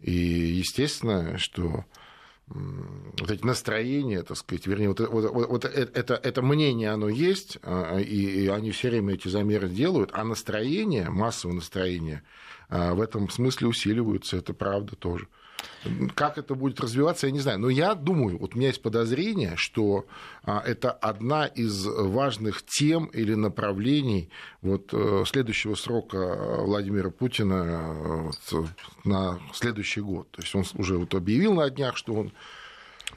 И 0.00 0.12
естественно, 0.12 1.36
что 1.38 1.84
вот 2.50 3.30
эти 3.30 3.44
настроения, 3.44 4.22
так 4.22 4.36
сказать, 4.36 4.66
вернее, 4.66 4.88
вот, 4.88 5.00
вот, 5.00 5.30
вот, 5.30 5.48
вот 5.48 5.64
это, 5.64 6.14
это 6.14 6.42
мнение, 6.42 6.90
оно 6.90 7.08
есть, 7.08 7.58
а, 7.62 7.98
и, 7.98 8.44
и 8.44 8.46
они 8.48 8.70
все 8.70 8.88
время 8.88 9.14
эти 9.14 9.28
замеры 9.28 9.68
делают, 9.68 10.10
а 10.12 10.24
настроение, 10.24 11.10
массовое 11.10 11.54
настроение, 11.54 12.22
а, 12.68 12.94
в 12.94 13.00
этом 13.00 13.28
смысле 13.28 13.68
усиливаются, 13.68 14.38
это 14.38 14.54
правда 14.54 14.96
тоже. 14.96 15.28
Как 16.14 16.38
это 16.38 16.54
будет 16.54 16.80
развиваться, 16.80 17.26
я 17.26 17.32
не 17.32 17.40
знаю. 17.40 17.58
Но 17.58 17.68
я 17.68 17.94
думаю, 17.94 18.38
вот 18.38 18.54
у 18.54 18.58
меня 18.58 18.68
есть 18.68 18.82
подозрение, 18.82 19.56
что 19.56 20.06
а, 20.44 20.62
это 20.64 20.90
одна 20.90 21.46
из 21.46 21.86
важных 21.86 22.64
тем 22.64 23.06
или 23.06 23.34
направлений 23.34 24.30
вот 24.62 24.90
э, 24.92 25.24
следующего 25.26 25.74
срока 25.74 26.60
Владимира 26.60 27.10
Путина 27.10 28.30
э, 28.52 28.64
на 29.04 29.38
следующий 29.52 30.00
год. 30.00 30.30
То 30.32 30.42
есть 30.42 30.54
он 30.54 30.64
уже 30.74 30.98
вот 30.98 31.14
объявил 31.14 31.54
на 31.54 31.70
днях, 31.70 31.96
что 31.96 32.14
он 32.14 32.32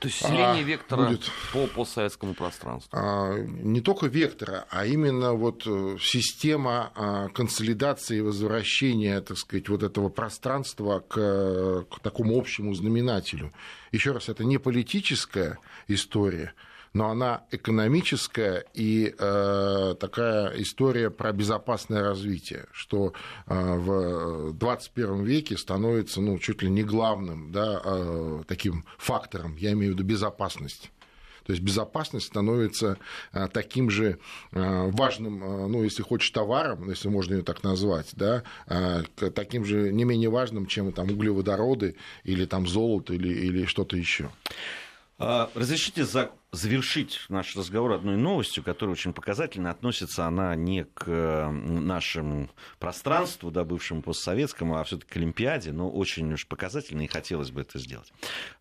то 0.02 0.08
есть 0.08 0.24
усиление 0.24 0.64
а, 0.64 0.64
вектора 0.64 1.08
будет, 1.10 1.30
по 1.54 1.68
постсоветскому 1.68 2.34
пространству. 2.34 2.89
А, 2.91 3.38
не 3.38 3.82
только 3.82 4.08
вектора, 4.08 4.66
а 4.72 4.88
именно 4.88 5.34
вот 5.34 5.62
э, 5.68 5.97
система 6.02 6.91
а, 6.95 7.30
консолидации 7.30 8.18
и 8.18 8.22
возвращения, 8.22 9.22
так 9.22 9.38
сказать, 9.38 9.70
вот 9.70 9.84
этого 9.84 10.10
пространства 10.10 11.02
к, 11.08 11.86
к 11.88 11.99
такому 11.99 12.39
общему 12.39 12.74
знаменателю. 12.74 13.54
Еще 13.91 14.12
раз, 14.12 14.28
это 14.28 14.43
не 14.43 14.58
политическая 14.58 15.60
история, 15.88 16.56
но 16.94 17.10
она 17.10 17.44
экономическая 17.52 18.66
и 18.74 19.14
э, 19.18 19.96
такая 20.00 20.62
история 20.62 21.10
про 21.10 21.32
безопасное 21.32 22.02
развитие, 22.02 22.66
что 22.72 23.14
э, 23.48 23.54
в 23.54 24.54
21 24.54 25.24
веке 25.24 25.58
становится 25.58 26.22
ну, 26.22 26.38
чуть 26.38 26.62
ли 26.62 26.70
не 26.70 26.84
главным 26.84 27.52
да, 27.52 27.82
э, 27.84 28.44
таким 28.48 28.86
фактором, 28.98 29.56
я 29.56 29.72
имею 29.72 29.94
в 29.94 29.96
виду 29.96 30.04
безопасность. 30.04 30.92
То 31.46 31.54
есть 31.54 31.64
безопасность 31.64 32.28
становится 32.28 32.98
а, 33.32 33.48
таким 33.48 33.89
же 33.89 34.20
а, 34.52 34.89
важным, 34.92 35.44
а, 35.44 35.68
ну, 35.68 35.84
если 35.84 36.04
хочешь, 36.04 36.30
товаром, 36.30 36.89
если 36.89 37.10
можно 37.10 37.34
ее 37.34 37.42
так 37.42 37.64
назвать, 37.64 38.12
да, 38.14 38.44
таким 39.36 39.66
же 39.66 39.92
не 39.92 40.04
менее 40.04 40.30
важным, 40.30 40.66
чем 40.66 40.92
там 40.92 41.10
углеводороды 41.10 41.96
или 42.24 42.46
там 42.46 42.68
золото 42.68 43.14
или, 43.14 43.30
или 43.30 43.66
что-то 43.66 43.98
еще. 43.98 44.30
Разрешите 45.18 46.06
за 46.06 46.32
завершить 46.52 47.22
наш 47.30 47.56
разговор 47.56 47.93
одной 47.93 48.18
новостью, 48.18 48.64
которая 48.64 48.93
очень 48.93 49.14
показательно 49.14 49.70
относится 49.70 50.26
она 50.26 50.54
не 50.56 50.84
к 50.84 51.49
нашему 51.49 52.49
пространству, 52.78 53.52
да, 53.52 53.64
бывшему 53.64 54.02
постсоветскому, 54.02 54.78
а 54.78 54.84
все-таки 54.84 55.14
к 55.14 55.18
Олимпиаде, 55.18 55.72
но 55.72 55.89
очень 55.89 56.32
уж 56.34 56.45
показательно, 56.47 57.04
и 57.04 57.08
хотелось 57.08 57.52
бы 57.52 57.62
это 57.62 57.80
сделать. 57.80 58.12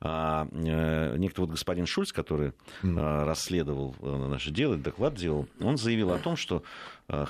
А, 0.01 0.47
э, 0.53 1.17
некто 1.17 1.41
вот 1.41 1.51
господин 1.51 1.87
Шульц, 1.87 2.13
который 2.13 2.53
mm. 2.83 3.25
расследовал 3.25 3.97
э, 4.01 4.27
наше 4.29 4.51
дело, 4.51 4.77
доклад 4.77 5.15
делал, 5.15 5.49
он 5.61 5.77
заявил 5.77 6.13
о 6.13 6.19
том, 6.19 6.37
что 6.37 6.63
Э, 7.11 7.27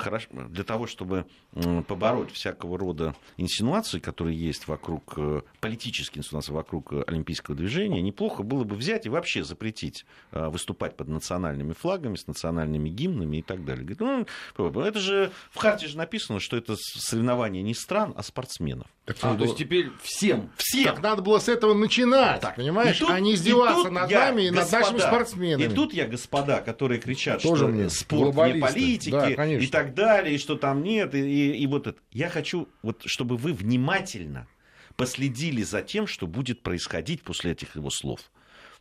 для 0.49 0.65
того, 0.65 0.87
чтобы 0.87 1.25
побороть 1.89 2.31
всякого 2.31 2.79
рода 2.79 3.15
инсинуации, 3.39 3.99
которые 3.99 4.39
есть 4.39 4.69
вокруг, 4.69 5.15
э, 5.17 5.41
политические 5.61 6.21
инсинуации 6.21 6.53
вокруг 6.53 6.93
э, 6.93 7.03
олимпийского 7.07 7.57
движения, 7.57 8.03
неплохо 8.03 8.43
было 8.43 8.65
бы 8.65 8.77
взять 8.77 9.07
и 9.07 9.09
вообще 9.09 9.43
запретить 9.43 10.05
выступать 10.51 10.97
под 10.97 11.09
национальными 11.09 11.73
флагами, 11.73 12.17
с 12.17 12.27
национальными 12.27 12.89
гимнами 12.89 13.39
и 13.39 13.43
так 13.43 13.65
далее. 13.65 13.85
Говорит, 13.85 14.27
ну, 14.59 14.83
это 14.83 14.99
же 14.99 15.31
в 15.51 15.59
харте 15.59 15.87
же 15.87 15.97
написано, 15.97 16.41
что 16.41 16.57
это 16.57 16.77
соревнование 16.77 17.63
не 17.63 17.75
стран, 17.75 18.13
а 18.17 18.23
спортсменов. 18.23 18.87
Так, 19.05 19.17
а, 19.23 19.35
то 19.35 19.45
есть 19.45 19.57
теперь 19.57 19.91
всем. 20.03 20.51
Всем. 20.57 20.85
Так 20.85 21.03
надо 21.03 21.23
было 21.23 21.39
с 21.39 21.49
этого 21.49 21.75
начинать, 21.75 22.41
так, 22.41 22.57
понимаешь, 22.57 22.99
тут, 22.99 23.11
а 23.11 23.19
не 23.19 23.35
издеваться 23.35 23.91
над 23.91 24.11
я, 24.11 24.27
нами 24.27 24.43
и 24.43 24.51
господа, 24.51 24.79
над 24.79 24.81
нашими 24.81 24.99
спортсменами. 24.99 25.73
И 25.73 25.75
тут 25.75 25.93
я, 25.93 26.07
господа, 26.07 26.61
которые 26.61 27.01
кричат, 27.01 27.43
Тоже 27.43 27.65
что 27.65 27.69
мне 27.69 27.91
спорт 27.91 28.37
не 28.55 28.61
политики 28.61 29.11
да, 29.11 29.47
и 29.47 29.67
так 29.67 29.95
далее, 29.95 30.35
и 30.35 30.39
что 30.39 30.57
там 30.57 30.83
нет, 30.83 31.15
и, 31.15 31.19
и, 31.19 31.57
и 31.57 31.67
вот 31.67 31.87
это. 31.87 31.99
Я 32.13 32.29
хочу, 32.29 32.69
вот, 32.83 33.03
чтобы 33.07 33.37
вы 33.37 33.53
внимательно 33.53 34.47
последили 34.97 35.63
за 35.63 35.83
тем, 35.83 36.07
что 36.07 36.27
будет 36.27 36.63
происходить 36.63 37.23
после 37.23 37.53
этих 37.53 37.77
его 37.77 37.91
слов. 37.91 38.21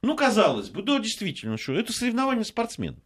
Ну, 0.02 0.16
казалось 0.16 0.70
бы, 0.70 0.82
да, 0.82 1.00
действительно, 1.00 1.58
что 1.58 1.74
это 1.74 1.92
соревнование 1.92 2.46
спортсменов. 2.46 3.00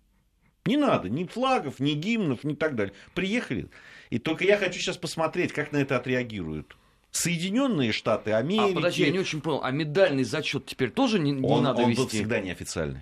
Не 0.65 0.77
надо 0.77 1.09
ни 1.09 1.25
флагов, 1.25 1.79
ни 1.79 1.91
гимнов, 1.91 2.43
ни 2.43 2.53
так 2.53 2.75
далее. 2.75 2.93
Приехали. 3.13 3.67
И 4.09 4.19
только 4.19 4.45
я 4.45 4.57
хочу 4.57 4.79
сейчас 4.79 4.97
посмотреть, 4.97 5.51
как 5.51 5.71
на 5.71 5.77
это 5.77 5.97
отреагируют 5.97 6.77
Соединенные 7.11 7.91
Штаты 7.91 8.31
Америки. 8.31 8.71
А 8.71 8.75
подожди, 8.75 9.03
я 9.03 9.11
не 9.11 9.19
очень 9.19 9.41
понял, 9.41 9.61
а 9.63 9.71
медальный 9.71 10.23
зачет 10.23 10.65
теперь 10.65 10.91
тоже 10.91 11.19
не, 11.19 11.31
не 11.31 11.47
он, 11.47 11.63
надо 11.63 11.81
он 11.81 11.89
вести? 11.89 12.01
Он 12.01 12.05
был 12.05 12.09
всегда 12.09 12.39
неофициальный. 12.39 13.01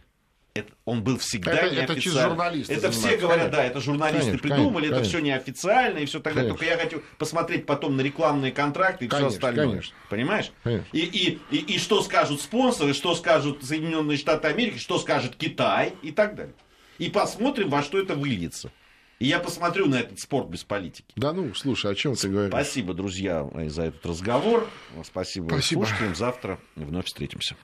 Это, 0.54 0.74
он 0.84 1.02
был 1.02 1.18
всегда 1.18 1.54
это, 1.54 1.74
неофициальный. 1.74 1.93
Это 1.93 2.30
журналисты 2.30 2.74
Это 2.74 2.91
все 2.91 3.18
говорят, 3.18 3.45
конечно. 3.45 3.52
да, 3.52 3.64
это 3.64 3.80
журналисты 3.80 4.26
конечно, 4.26 4.49
придумали, 4.49 4.84
конечно, 4.88 4.95
это 4.95 5.10
все 5.10 5.20
неофициально 5.20 5.97
и 5.99 6.06
все 6.06 6.20
так 6.20 6.34
далее. 6.36 6.49
Только 6.49 6.66
я 6.66 6.78
хочу 6.78 7.02
посмотреть 7.18 7.66
потом 7.66 7.95
на 7.95 8.02
рекламные 8.02 8.52
контракты 8.52 9.06
и 9.06 9.08
конечно, 9.08 9.30
все 9.30 9.38
остальное. 9.38 9.68
Конечно. 9.68 9.95
Понимаешь? 10.10 10.52
Конечно. 10.64 10.88
И, 10.91 10.99
и, 10.99 11.39
и, 11.52 11.58
и 11.76 11.78
что 11.80 12.02
скажут 12.02 12.41
спонсоры, 12.41 12.93
что 12.93 13.16
скажут 13.16 13.64
Соединенные 13.64 14.18
Штаты 14.18 14.49
Америки, 14.49 14.78
что 14.78 14.99
скажет 14.99 15.38
Китай 15.38 15.93
и 16.02 16.12
так 16.12 16.36
далее. 16.36 16.56
И 16.97 17.10
посмотрим, 17.10 17.70
во 17.70 17.82
что 17.82 17.97
это 17.97 18.16
выльется. 18.16 18.72
И 19.20 19.28
я 19.28 19.39
посмотрю 19.39 19.86
на 19.88 20.02
этот 20.02 20.20
спорт 20.20 20.49
без 20.49 20.64
политики. 20.64 21.06
Да 21.16 21.32
ну, 21.32 21.54
слушай, 21.54 21.91
о 21.91 21.95
чем 21.95 22.16
ты 22.16 22.28
говоришь? 22.28 22.49
Спасибо, 22.49 22.93
друзья, 22.93 23.49
за 23.68 23.84
этот 23.84 24.06
разговор. 24.06 24.68
Спасибо, 25.06 25.47
Спасибо. 25.47 25.86
слушателям. 25.86 26.16
Завтра 26.16 26.60
вновь 26.76 27.06
встретимся. 27.06 27.56